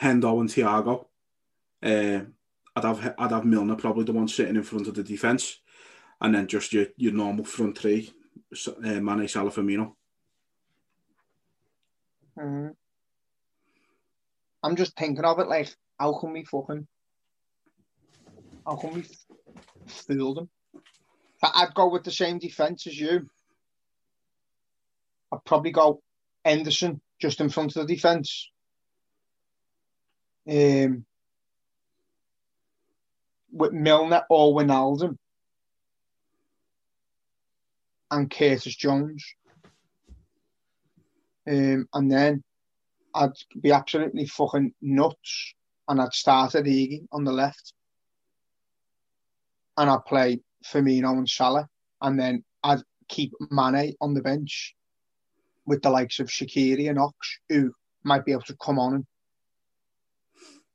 Hendo 0.00 0.40
and 0.40 0.48
Thiago. 0.48 1.06
Uh, 1.82 2.24
I'd 2.76 2.84
have 2.84 3.14
I'd 3.18 3.30
have 3.32 3.44
Milner 3.44 3.76
probably 3.76 4.04
the 4.04 4.12
one 4.12 4.28
sitting 4.28 4.56
in 4.56 4.62
front 4.62 4.86
of 4.86 4.94
the 4.94 5.02
defence 5.02 5.60
and 6.20 6.34
then 6.34 6.46
just 6.46 6.72
your, 6.72 6.86
your 6.96 7.12
normal 7.12 7.44
front 7.44 7.78
three, 7.78 8.10
uh, 8.66 9.00
Mane, 9.00 9.28
Salah, 9.28 9.50
Firmino. 9.50 9.92
Mm. 12.38 12.74
I'm 14.62 14.76
just 14.76 14.96
thinking 14.96 15.24
of 15.24 15.38
it 15.38 15.48
like, 15.48 15.74
how 15.98 16.18
can 16.18 16.32
we 16.32 16.44
fucking, 16.44 16.86
how 18.66 18.76
can 18.76 18.94
we 18.94 19.04
fool 19.86 20.34
them? 20.34 20.48
I'd 21.42 21.74
go 21.74 21.88
with 21.88 22.04
the 22.04 22.10
same 22.10 22.38
defence 22.38 22.86
as 22.86 22.98
you. 22.98 23.28
I'd 25.32 25.44
probably 25.44 25.70
go 25.70 26.02
Henderson 26.44 27.00
just 27.20 27.40
in 27.40 27.48
front 27.48 27.76
of 27.76 27.86
the 27.86 27.94
defence. 27.94 28.50
Um, 30.48 31.04
with 33.52 33.72
Milner 33.72 34.22
or 34.30 34.54
Wijnaldum 34.54 35.18
and 38.10 38.30
Curtis 38.30 38.76
Jones. 38.76 39.24
Um, 41.48 41.88
and 41.94 42.10
then 42.10 42.42
I'd 43.14 43.30
be 43.60 43.72
absolutely 43.72 44.26
fucking 44.26 44.74
nuts 44.82 45.54
and 45.88 46.00
I'd 46.00 46.12
start 46.12 46.54
at 46.54 46.64
Iggy 46.64 47.06
on 47.12 47.24
the 47.24 47.32
left. 47.32 47.72
And 49.76 49.90
I'd 49.90 50.04
play 50.06 50.40
Firmino 50.64 51.12
and 51.12 51.28
Salah. 51.28 51.68
And 52.00 52.18
then 52.18 52.44
I'd 52.62 52.82
keep 53.08 53.32
Mane 53.50 53.94
on 54.00 54.14
the 54.14 54.22
bench 54.22 54.74
with 55.66 55.82
the 55.82 55.90
likes 55.90 56.18
of 56.18 56.28
Shaqiri 56.28 56.88
and 56.88 56.98
Ox, 56.98 57.38
who 57.48 57.72
might 58.02 58.24
be 58.24 58.32
able 58.32 58.42
to 58.42 58.56
come 58.56 58.78
on 58.78 58.94
and, 58.94 59.06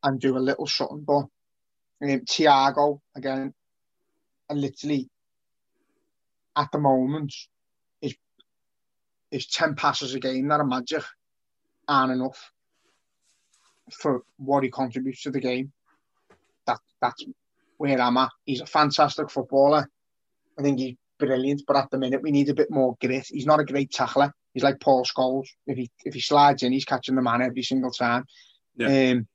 and 0.04 0.20
do 0.20 0.38
a 0.38 0.40
little 0.40 0.68
something. 0.68 1.04
But 1.06 1.26
Um, 2.04 2.22
Thiago 2.26 3.00
again, 3.16 3.54
and 4.50 4.60
literally 4.60 5.08
at 6.56 6.72
the 6.72 6.80
moment 6.80 7.34
is 8.02 8.16
is 9.32 9.48
ten 9.48 9.76
passes 9.76 10.14
a 10.14 10.20
game 10.20 10.48
that 10.50 10.60
are 10.60 10.66
magic 10.66 11.04
aren't 11.88 12.12
enough 12.12 12.52
for 13.92 14.24
what 14.38 14.64
he 14.64 14.70
contributes 14.70 15.24
to 15.24 15.32
the 15.32 15.40
game. 15.40 15.72
That 16.68 16.80
that's 17.02 17.26
where 17.78 18.00
I'm 18.00 18.18
at. 18.18 18.30
He's 18.46 18.62
a 18.62 18.66
fantastic 18.66 19.30
footballer. 19.30 19.88
I 20.58 20.62
think 20.62 20.80
he's 20.80 20.96
brilliant, 21.18 21.64
but 21.68 21.76
at 21.76 21.90
the 21.92 21.98
minute 21.98 22.22
we 22.22 22.32
need 22.32 22.50
a 22.50 22.54
bit 22.54 22.72
more 22.72 22.96
grit. 23.02 23.28
He's 23.28 23.46
not 23.46 23.60
a 23.60 23.66
great 23.66 23.92
tackler. 23.92 24.34
He's 24.54 24.64
like 24.64 24.80
Paul 24.80 25.06
Scholes. 25.06 25.48
If 25.66 25.78
he 25.78 25.90
if 26.04 26.14
he 26.14 26.22
slides 26.22 26.64
in, 26.64 26.72
he's 26.72 26.86
catching 26.86 27.16
the 27.16 27.22
man 27.22 27.42
every 27.42 27.64
single 27.64 27.92
time. 27.92 28.26
Yeah. 28.76 29.12
Um, 29.12 29.28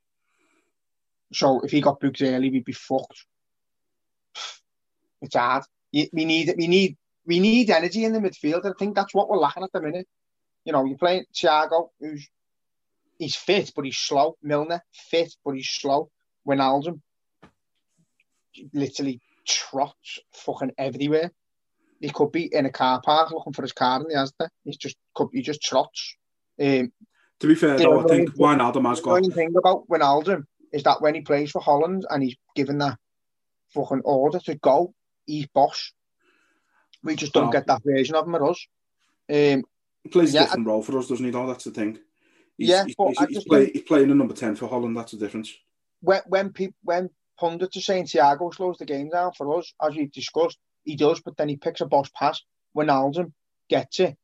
so 1.32 1.60
if 1.60 1.70
he 1.70 1.80
got 1.80 2.00
booked 2.00 2.22
early, 2.22 2.50
we'd 2.50 2.64
be 2.64 2.72
fucked. 2.72 3.24
It's 5.22 5.34
hard. 5.34 5.64
We 5.92 6.08
need 6.12 6.54
we 6.56 6.68
need 6.68 6.96
we 7.26 7.40
need 7.40 7.70
energy 7.70 8.04
in 8.04 8.12
the 8.12 8.20
midfield. 8.20 8.64
and 8.64 8.74
I 8.74 8.78
think 8.78 8.94
that's 8.94 9.14
what 9.14 9.28
we're 9.28 9.38
lacking 9.38 9.64
at 9.64 9.72
the 9.72 9.82
minute. 9.82 10.06
You 10.64 10.72
know, 10.72 10.84
you're 10.84 10.98
playing 10.98 11.24
Thiago, 11.34 11.88
who's 12.00 12.28
he's 13.18 13.36
fit 13.36 13.72
but 13.74 13.84
he's 13.84 13.96
slow. 13.96 14.36
Milner 14.42 14.82
fit 14.92 15.34
but 15.44 15.52
he's 15.52 15.68
slow. 15.68 16.10
Wijnaldum 16.46 17.00
literally 18.72 19.20
trots 19.46 20.18
fucking 20.32 20.72
everywhere. 20.78 21.30
He 22.00 22.10
could 22.10 22.32
be 22.32 22.52
in 22.52 22.66
a 22.66 22.70
car 22.70 23.00
park 23.00 23.30
looking 23.30 23.52
for 23.52 23.62
his 23.62 23.72
car 23.72 24.00
in 24.00 24.08
the 24.08 24.14
Asda. 24.14 24.48
He's 24.64 24.76
just 24.76 24.96
could 25.14 25.28
he 25.32 25.42
just 25.42 25.62
trots. 25.62 26.16
Um, 26.60 26.92
To 27.40 27.46
be 27.48 27.54
fair, 27.54 27.78
though, 27.78 28.00
I 28.00 28.04
think 28.04 28.34
Wijnaldum 28.36 28.88
has 28.88 28.98
the 28.98 29.04
got. 29.04 29.16
only 29.16 29.30
thing 29.30 29.54
about 29.56 29.88
Wijnaldum 29.88 30.44
is 30.72 30.82
that 30.82 31.00
when 31.00 31.14
he 31.14 31.20
plays 31.22 31.50
for 31.50 31.60
Holland 31.62 32.06
and 32.10 32.22
he's 32.22 32.36
given 32.54 32.78
that 32.78 32.98
fucking 33.74 34.02
order 34.04 34.38
to 34.40 34.54
go, 34.56 34.94
he's 35.26 35.46
boss. 35.48 35.92
We 37.06 37.16
just 37.16 37.32
don't 37.32 37.50
get 37.50 37.66
that 37.66 37.82
version 37.84 38.14
of 38.14 38.26
him 38.26 38.34
at 38.34 38.42
us. 38.42 38.66
Um, 39.30 39.64
He 40.02 40.10
plays 40.10 40.30
a 40.30 40.34
Yeah, 40.34 40.44
different 40.44 40.66
role 40.66 40.82
for 40.82 40.98
us, 40.98 41.08
doesn't 41.08 41.24
he? 41.24 41.30
Though 41.30 41.46
that's 41.46 41.64
the 41.64 41.70
thing. 41.70 41.98
He's, 42.58 42.68
Yeah, 42.68 42.84
he's, 42.84 42.96
he's, 42.98 43.28
he's 43.28 43.44
play, 43.44 43.70
he's 43.72 43.82
playing 43.82 44.10
a 44.10 44.14
number 44.14 44.34
ten 44.34 44.56
for 44.56 44.66
Holland. 44.68 44.96
That's 44.96 45.12
the 45.12 45.18
difference. 45.18 45.54
when 46.00 46.22
when 46.26 46.52
people 46.52 46.76
when 46.82 47.10
pundits 47.38 47.76
are 47.76 47.80
saying 47.80 48.04
Thiago 48.06 48.54
slows 48.54 48.78
the 48.78 48.84
game 48.84 49.08
down 49.10 49.32
for 49.32 49.58
us, 49.58 49.72
as 49.82 49.94
we've 49.94 50.12
discussed, 50.12 50.58
he 50.84 50.96
does, 50.96 51.20
but 51.20 51.36
then 51.36 51.48
he 51.48 51.56
picks 51.56 51.80
a 51.80 51.86
boss 51.86 52.08
pass. 52.14 52.42
Wijnaldum 52.76 53.32
gets 53.68 54.00
it, 54.00 54.16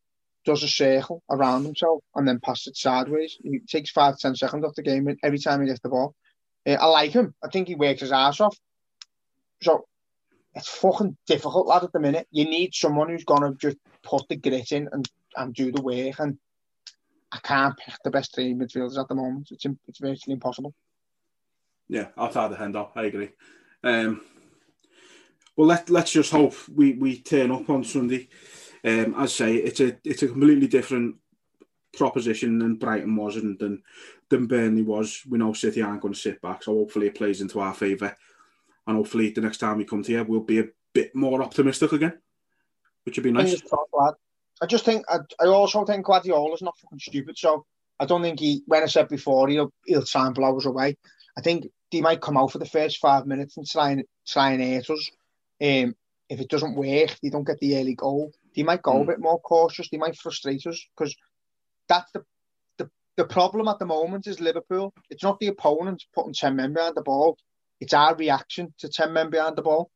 does 0.44 0.62
a 0.62 0.68
circle 0.68 1.22
around 1.30 1.64
himself, 1.64 2.02
and 2.14 2.26
then 2.26 2.40
passes 2.40 2.68
it 2.68 2.76
sideways. 2.76 3.36
He 3.42 3.58
takes 3.60 3.90
five 3.90 4.18
ten 4.18 4.34
seconds 4.34 4.64
off 4.64 4.74
the 4.74 4.82
game 4.82 5.14
every 5.22 5.38
time 5.38 5.60
he 5.60 5.66
gets 5.66 5.80
the 5.80 5.88
ball. 5.88 6.14
Uh, 6.66 6.72
I 6.80 6.86
like 6.86 7.10
him. 7.10 7.34
I 7.44 7.48
think 7.48 7.68
he 7.68 7.74
works 7.74 8.00
his 8.00 8.12
ass 8.12 8.40
off. 8.40 8.56
So 9.62 9.86
it's 10.54 10.68
fucking 10.68 11.16
difficult, 11.26 11.66
lad. 11.66 11.84
At 11.84 11.92
the 11.92 12.00
minute, 12.00 12.28
you 12.30 12.44
need 12.44 12.74
someone 12.74 13.08
who's 13.08 13.24
gonna 13.24 13.54
just 13.54 13.78
put 14.02 14.28
the 14.28 14.36
grit 14.36 14.72
in 14.72 14.88
and, 14.92 15.08
and 15.36 15.54
do 15.54 15.72
the 15.72 15.82
work. 15.82 16.18
And 16.18 16.38
I 17.32 17.38
can't 17.38 17.76
pick 17.76 17.94
the 18.04 18.10
best 18.10 18.34
three 18.34 18.54
midfielders 18.54 18.98
at 18.98 19.08
the 19.08 19.14
moment. 19.14 19.48
It's 19.50 19.64
it's 19.88 19.98
virtually 19.98 20.34
impossible. 20.34 20.74
Yeah, 21.88 22.08
outside 22.16 22.48
the 22.48 22.56
Hendo, 22.56 22.90
I 22.94 23.04
agree. 23.04 23.30
Um, 23.82 24.22
well, 25.56 25.66
let 25.66 25.90
let's 25.90 26.12
just 26.12 26.32
hope 26.32 26.54
we, 26.68 26.94
we 26.94 27.20
turn 27.20 27.50
up 27.50 27.68
on 27.68 27.84
Sunday. 27.84 28.28
Um, 28.84 29.14
as 29.18 29.32
I 29.32 29.44
say, 29.44 29.54
it's 29.56 29.80
a 29.80 29.96
it's 30.04 30.22
a 30.22 30.28
completely 30.28 30.66
different 30.66 31.16
proposition 31.96 32.58
than 32.58 32.76
Brighton 32.76 33.16
was 33.16 33.36
and 33.36 33.58
than 33.58 33.82
than 34.28 34.46
Burnley 34.46 34.82
was. 34.82 35.22
We 35.28 35.38
know 35.38 35.52
City 35.52 35.82
aren't 35.82 36.00
going 36.00 36.14
to 36.14 36.20
sit 36.20 36.40
back, 36.40 36.62
so 36.62 36.72
hopefully 36.74 37.08
it 37.08 37.14
plays 37.14 37.40
into 37.40 37.60
our 37.60 37.74
favour. 37.74 38.16
And 38.86 38.96
hopefully 38.96 39.30
the 39.30 39.40
next 39.40 39.58
time 39.58 39.78
we 39.78 39.84
come 39.84 40.02
to 40.02 40.12
you, 40.12 40.24
we'll 40.24 40.40
be 40.40 40.60
a 40.60 40.68
bit 40.92 41.14
more 41.14 41.42
optimistic 41.42 41.92
again, 41.92 42.18
which 43.04 43.16
would 43.16 43.24
be 43.24 43.32
nice. 43.32 43.62
I 44.60 44.66
just 44.66 44.84
think 44.84 45.04
I, 45.08 45.18
I 45.40 45.46
also 45.46 45.84
think 45.84 46.06
Guardiola's 46.06 46.62
not 46.62 46.78
fucking 46.78 46.98
stupid. 47.00 47.36
So 47.38 47.64
I 47.98 48.06
don't 48.06 48.22
think 48.22 48.40
he. 48.40 48.62
When 48.66 48.82
I 48.82 48.86
said 48.86 49.08
before, 49.08 49.48
he'll 49.48 49.72
he'll 49.86 50.04
try 50.04 50.26
and 50.26 50.34
blow 50.34 50.56
us 50.56 50.66
away. 50.66 50.96
I 51.36 51.40
think 51.40 51.66
he 51.90 52.00
might 52.00 52.20
come 52.20 52.36
out 52.36 52.52
for 52.52 52.58
the 52.58 52.66
first 52.66 52.98
five 52.98 53.26
minutes 53.26 53.56
and 53.56 53.66
try 53.66 53.90
and 53.90 54.04
try 54.26 54.52
and 54.52 54.62
hurt 54.62 54.90
us. 54.90 55.10
Um, 55.60 55.94
if 56.28 56.40
it 56.40 56.48
doesn't 56.48 56.76
work, 56.76 57.16
they 57.22 57.30
don't 57.30 57.46
get 57.46 57.58
the 57.60 57.76
early 57.78 57.94
goal. 57.94 58.32
They 58.54 58.62
might 58.62 58.82
go 58.82 59.00
a 59.00 59.04
Mm. 59.04 59.06
bit 59.06 59.20
more 59.20 59.40
cautious. 59.40 59.88
They 59.88 59.98
might 59.98 60.16
frustrate 60.16 60.66
us 60.66 60.84
because 60.96 61.14
that's 61.88 62.10
the, 62.12 62.24
the 62.78 62.90
the 63.16 63.24
problem 63.24 63.68
at 63.68 63.78
the 63.78 63.86
moment 63.86 64.26
is 64.26 64.40
Liverpool. 64.40 64.92
It's 65.10 65.22
not 65.22 65.40
the 65.40 65.48
opponent 65.48 66.04
putting 66.14 66.34
ten 66.34 66.56
men 66.56 66.72
behind 66.72 66.94
the 66.96 67.02
ball. 67.02 67.36
It's 67.82 67.94
our 67.94 68.14
reaction 68.14 68.72
to 68.78 68.88
ten 68.88 69.12
men 69.12 69.28
behind 69.28 69.56
the 69.56 69.62
ball. 69.62 69.90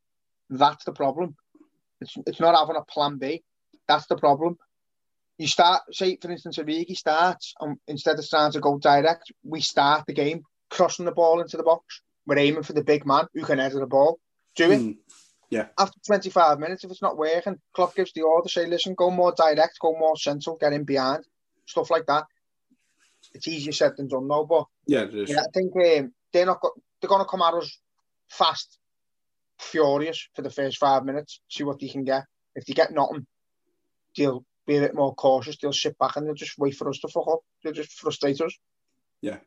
That's 0.50 0.84
the 0.84 0.92
problem. 0.92 1.36
It's 2.00 2.16
it's 2.26 2.40
not 2.40 2.56
having 2.58 2.74
a 2.74 2.82
plan 2.84 3.16
B. 3.18 3.44
That's 3.86 4.06
the 4.06 4.16
problem. 4.16 4.58
You 5.38 5.46
start, 5.46 5.82
say, 5.92 6.18
for 6.20 6.28
instance, 6.32 6.58
Origi 6.58 6.96
starts, 6.96 7.54
and 7.60 7.76
instead 7.86 8.18
of 8.18 8.28
trying 8.28 8.50
to 8.52 8.60
go 8.60 8.78
direct, 8.78 9.30
we 9.44 9.60
start 9.60 10.04
the 10.06 10.14
game 10.14 10.42
crossing 10.68 11.04
the 11.04 11.12
ball 11.12 11.40
into 11.40 11.56
the 11.56 11.62
box. 11.62 12.02
We're 12.26 12.38
aiming 12.38 12.64
for 12.64 12.72
the 12.72 12.82
big 12.82 13.06
man 13.06 13.26
who 13.32 13.44
can 13.44 13.60
header 13.60 13.78
the 13.78 13.86
ball. 13.86 14.18
Do 14.56 14.72
it. 14.72 14.80
Mm, 14.80 14.96
After 15.78 16.00
25 16.06 16.58
minutes, 16.58 16.82
if 16.82 16.90
it's 16.90 17.02
not 17.02 17.16
working, 17.16 17.60
Klopp 17.72 17.94
gives 17.94 18.12
the 18.14 18.22
order, 18.22 18.48
say, 18.48 18.66
listen, 18.66 18.94
go 18.94 19.12
more 19.12 19.32
direct, 19.36 19.78
go 19.80 19.92
more 19.96 20.16
central, 20.16 20.56
get 20.56 20.72
in 20.72 20.82
behind, 20.82 21.22
stuff 21.66 21.88
like 21.90 22.06
that. 22.06 22.24
It's 23.32 23.46
easier 23.46 23.72
said 23.72 23.92
than 23.96 24.08
done, 24.08 24.26
though, 24.26 24.44
but 24.44 24.64
yeah, 24.88 25.04
yeah, 25.28 25.42
I 25.42 25.50
think 25.54 25.72
um, 25.76 26.12
they're 26.32 26.46
not. 26.46 26.60
Go- 26.60 26.82
they're 27.00 27.08
going 27.08 27.22
to 27.22 27.28
come 27.28 27.42
at 27.42 27.54
us 27.54 27.78
fast, 28.28 28.78
furious 29.58 30.28
for 30.34 30.42
the 30.42 30.50
first 30.50 30.78
five 30.78 31.04
minutes. 31.04 31.40
See 31.48 31.64
what 31.64 31.80
they 31.80 31.88
can 31.88 32.04
get. 32.04 32.24
If 32.54 32.66
they 32.66 32.74
get 32.74 32.92
nothing, 32.92 33.26
they'll 34.16 34.44
be 34.66 34.76
a 34.76 34.80
bit 34.80 34.94
more 34.94 35.14
cautious. 35.14 35.56
They'll 35.56 35.72
sit 35.72 35.98
back 35.98 36.16
and 36.16 36.26
they'll 36.26 36.34
just 36.34 36.58
wait 36.58 36.76
for 36.76 36.88
us 36.88 36.98
to 37.00 37.08
fuck 37.08 37.28
up. 37.28 37.40
They'll 37.62 37.72
just 37.72 37.92
frustrate 37.92 38.40
us. 38.40 38.54
Yeah. 39.20 39.38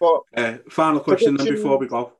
But 0.00 0.20
Uh, 0.36 0.58
final 0.68 1.00
question 1.00 1.36
then 1.36 1.48
before 1.48 1.78
we 1.78 1.86
go. 1.86 2.12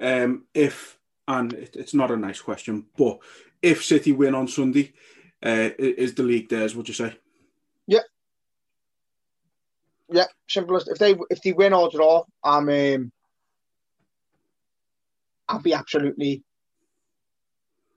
Um, 0.00 0.44
if, 0.54 0.98
and 1.26 1.52
it, 1.52 1.76
it's 1.76 1.94
not 1.94 2.10
a 2.10 2.16
nice 2.16 2.40
question, 2.40 2.86
but 2.96 3.18
if 3.60 3.84
City 3.84 4.12
win 4.12 4.34
on 4.34 4.48
Sunday, 4.48 4.92
uh, 5.44 5.70
is 5.78 6.14
the 6.14 6.22
league 6.22 6.48
theirs, 6.48 6.74
would 6.74 6.88
you 6.88 6.94
say? 6.94 7.16
Yeah. 7.86 8.00
Yeah, 10.10 10.26
simplest. 10.48 10.88
If 10.88 10.98
they 10.98 11.14
if 11.30 11.42
they 11.42 11.52
win 11.52 11.74
or 11.74 11.90
draw, 11.90 12.24
I'm 12.42 12.68
um, 12.68 13.12
I'll 15.48 15.60
be 15.62 15.72
absolutely 15.74 16.42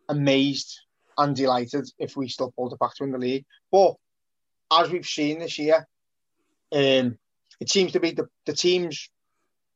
amazed 0.10 0.80
and 1.18 1.36
delighted 1.36 1.88
if 1.99 2.16
we 2.16 2.28
still 2.30 2.52
pulled 2.52 2.74
it 2.74 2.80
back 2.80 2.95
to 2.95 3.04
win 3.04 3.12
the 3.12 3.18
league. 3.18 3.45
But 3.72 3.95
as 4.72 4.89
we've 4.89 5.06
seen 5.06 5.39
this 5.39 5.60
year, 5.60 5.88
um, 6.72 7.18
it 7.60 7.70
seems 7.70 7.91
to 7.93 7.99
be 7.99 8.12
the, 8.12 8.28
the 8.45 8.54
teams 8.54 9.10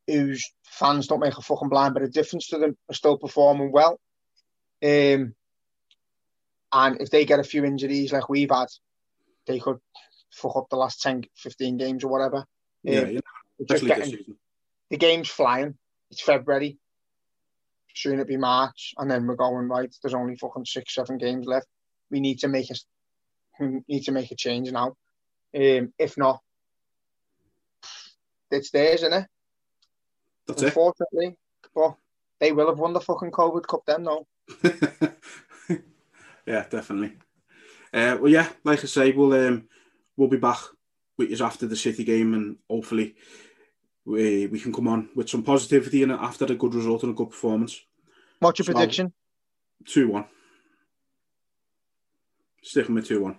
whose 0.07 0.49
fans 0.63 1.07
don't 1.07 1.19
make 1.19 1.37
a 1.37 1.41
fucking 1.41 1.69
blind 1.69 1.93
bit 1.93 2.03
of 2.03 2.11
difference 2.13 2.47
to 2.47 2.57
them 2.57 2.77
are 2.89 2.93
still 2.95 3.17
performing 3.17 3.71
well. 3.71 3.99
Um, 4.83 5.33
and 6.71 7.01
if 7.01 7.09
they 7.09 7.25
get 7.25 7.39
a 7.39 7.43
few 7.43 7.63
injuries 7.65 8.11
like 8.11 8.29
we've 8.29 8.51
had, 8.51 8.67
they 9.47 9.59
could 9.59 9.77
fuck 10.31 10.55
up 10.55 10.67
the 10.69 10.75
last 10.77 11.01
10, 11.01 11.23
15 11.35 11.77
games 11.77 12.03
or 12.03 12.07
whatever. 12.09 12.45
Yeah, 12.83 13.01
Um, 13.01 13.07
you 13.07 13.13
know, 13.15 13.21
We're 13.59 13.65
just 13.65 13.83
especially 13.83 13.87
this 13.87 13.97
getting, 14.09 14.25
season. 14.25 14.37
the 14.89 14.97
game's 14.97 15.29
flying. 15.29 15.77
It's 16.11 16.21
February. 16.21 16.77
Soon 17.95 18.13
it'll 18.13 18.25
be 18.25 18.37
March, 18.37 18.93
and 18.97 19.09
then 19.09 19.25
we're 19.25 19.35
going 19.35 19.69
right. 19.69 19.93
There's 20.01 20.13
only 20.13 20.35
fucking 20.35 20.65
six, 20.65 20.93
seven 20.93 21.17
games 21.17 21.45
left. 21.45 21.67
We 22.11 22.19
need 22.19 22.39
to 22.39 22.47
make 22.47 22.69
a 22.69 22.75
we 23.59 23.81
need 23.87 24.03
to 24.03 24.11
make 24.11 24.31
a 24.31 24.35
change 24.35 24.69
now. 24.71 24.95
Um, 25.55 25.93
if 25.97 26.17
not, 26.17 26.41
it's 28.51 28.71
theirs, 28.71 29.03
isn't 29.03 29.13
it? 29.13 29.27
That's 30.47 30.61
it. 30.61 30.65
Unfortunately, 30.67 31.37
but 31.73 31.95
they 32.39 32.51
will 32.51 32.67
have 32.67 32.79
won 32.79 32.93
the 32.93 32.99
fucking 32.99 33.31
COVID 33.31 33.65
Cup 33.65 33.83
then, 33.87 34.03
though. 34.03 34.27
yeah, 36.45 36.65
definitely. 36.69 37.13
Uh, 37.93 38.17
well, 38.19 38.31
yeah, 38.31 38.49
like 38.65 38.83
I 38.83 38.87
say, 38.87 39.11
we'll 39.11 39.33
um, 39.47 39.69
we'll 40.17 40.27
be 40.27 40.37
back 40.37 40.59
you 41.17 41.45
after 41.45 41.65
the 41.65 41.77
City 41.77 42.03
game, 42.03 42.33
and 42.33 42.57
hopefully 42.69 43.15
we 44.05 44.47
we 44.47 44.59
can 44.59 44.71
come 44.73 44.87
on 44.87 45.09
with 45.15 45.29
some 45.29 45.43
positivity 45.43 46.03
and 46.03 46.11
after 46.11 46.45
a 46.45 46.55
good 46.55 46.73
result 46.75 47.03
and 47.03 47.11
a 47.11 47.15
good 47.15 47.29
performance. 47.29 47.81
What's 48.39 48.59
your 48.59 48.65
So- 48.65 48.73
prediction? 48.73 49.13
Two 49.85 50.07
one. 50.09 50.25
Sticking 52.63 52.95
with 52.95 53.07
two 53.07 53.21
one. 53.21 53.37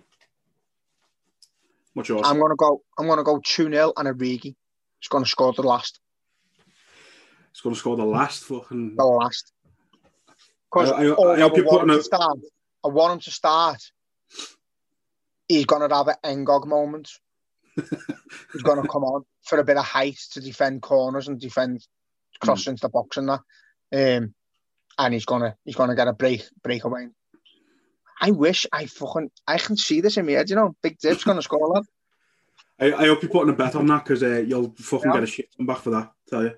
What's 1.93 2.09
yours? 2.09 2.21
I'm 2.25 2.39
gonna 2.39 2.55
go. 2.55 2.81
I'm 2.97 3.07
gonna 3.07 3.23
go 3.23 3.39
two 3.43 3.69
0 3.71 3.93
and 3.97 4.07
a 4.07 4.13
Origi 4.13 4.55
is 5.01 5.07
gonna 5.09 5.25
score 5.25 5.53
the 5.53 5.63
last. 5.63 5.99
It's 7.51 7.61
going 7.61 7.73
to 7.73 7.79
score 7.79 7.97
the 7.97 8.05
last 8.05 8.43
fucking. 8.43 8.95
The 8.97 9.03
last. 9.03 9.51
Because 10.71 10.91
I- 10.91 11.05
I- 11.05 11.33
I 11.37 11.39
hope 11.39 11.57
you're 11.57 11.65
want 11.65 11.69
putting 11.69 11.89
him 11.89 11.89
a- 11.89 11.97
to 11.97 12.03
start. 12.03 12.37
I 12.85 12.87
want 12.89 13.13
him 13.13 13.19
to 13.21 13.31
start. 13.31 13.81
He's 15.47 15.65
gonna 15.65 15.91
have 15.93 16.07
an 16.07 16.17
Engog 16.45 16.67
moment. 16.67 17.09
He's 18.53 18.63
gonna 18.63 18.87
come 18.87 19.03
on 19.03 19.23
for 19.43 19.59
a 19.59 19.63
bit 19.63 19.77
of 19.77 19.85
height 19.85 20.17
to 20.31 20.41
defend 20.41 20.81
corners 20.81 21.27
and 21.27 21.39
defend 21.39 21.85
cross 22.39 22.67
into 22.67 22.81
the 22.81 22.89
box 22.89 23.17
and 23.17 23.29
that. 23.29 23.41
Um, 23.93 24.33
and 24.97 25.13
he's 25.13 25.25
gonna 25.25 25.55
he's 25.63 25.75
gonna 25.75 25.95
get 25.95 26.07
a 26.07 26.13
break 26.13 26.43
breakaway. 26.63 27.07
I 28.19 28.31
wish 28.31 28.65
I 28.71 28.87
fucking 28.87 29.29
I 29.47 29.57
can 29.57 29.77
see 29.77 30.01
this 30.01 30.17
in 30.17 30.25
my 30.25 30.33
head, 30.33 30.49
you 30.49 30.55
know. 30.55 30.75
Big 30.81 30.97
Dip's 30.97 31.23
gonna 31.23 31.41
score 31.41 31.67
lad. 31.67 31.83
I, 32.79 32.93
I 32.93 33.07
hope 33.07 33.23
you're 33.23 33.31
putting 33.31 33.49
a 33.49 33.57
bet 33.57 33.75
on 33.75 33.87
that 33.87 34.03
because 34.03 34.21
uh, 34.21 34.43
you'll 34.47 34.73
fucking 34.77 35.09
Yeah. 35.09 35.13
get 35.15 35.23
a 35.23 35.27
shit 35.27 35.49
come 35.57 35.65
back 35.65 35.79
for 35.79 35.89
that. 35.91 36.11
Tell 36.29 36.43
you. 36.43 36.53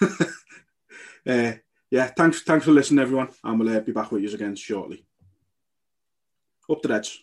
uh, 1.26 1.52
yeah, 1.90 2.06
thanks 2.16 2.42
thanks 2.42 2.64
for 2.64 2.72
listening, 2.72 3.02
everyone, 3.02 3.28
and 3.44 3.60
we'll 3.60 3.76
uh, 3.76 3.80
be 3.80 3.92
back 3.92 4.10
with 4.10 4.22
you 4.22 4.30
again 4.32 4.56
shortly. 4.56 5.04
Up 6.70 6.80
the 6.80 6.88
Reds. 6.88 7.22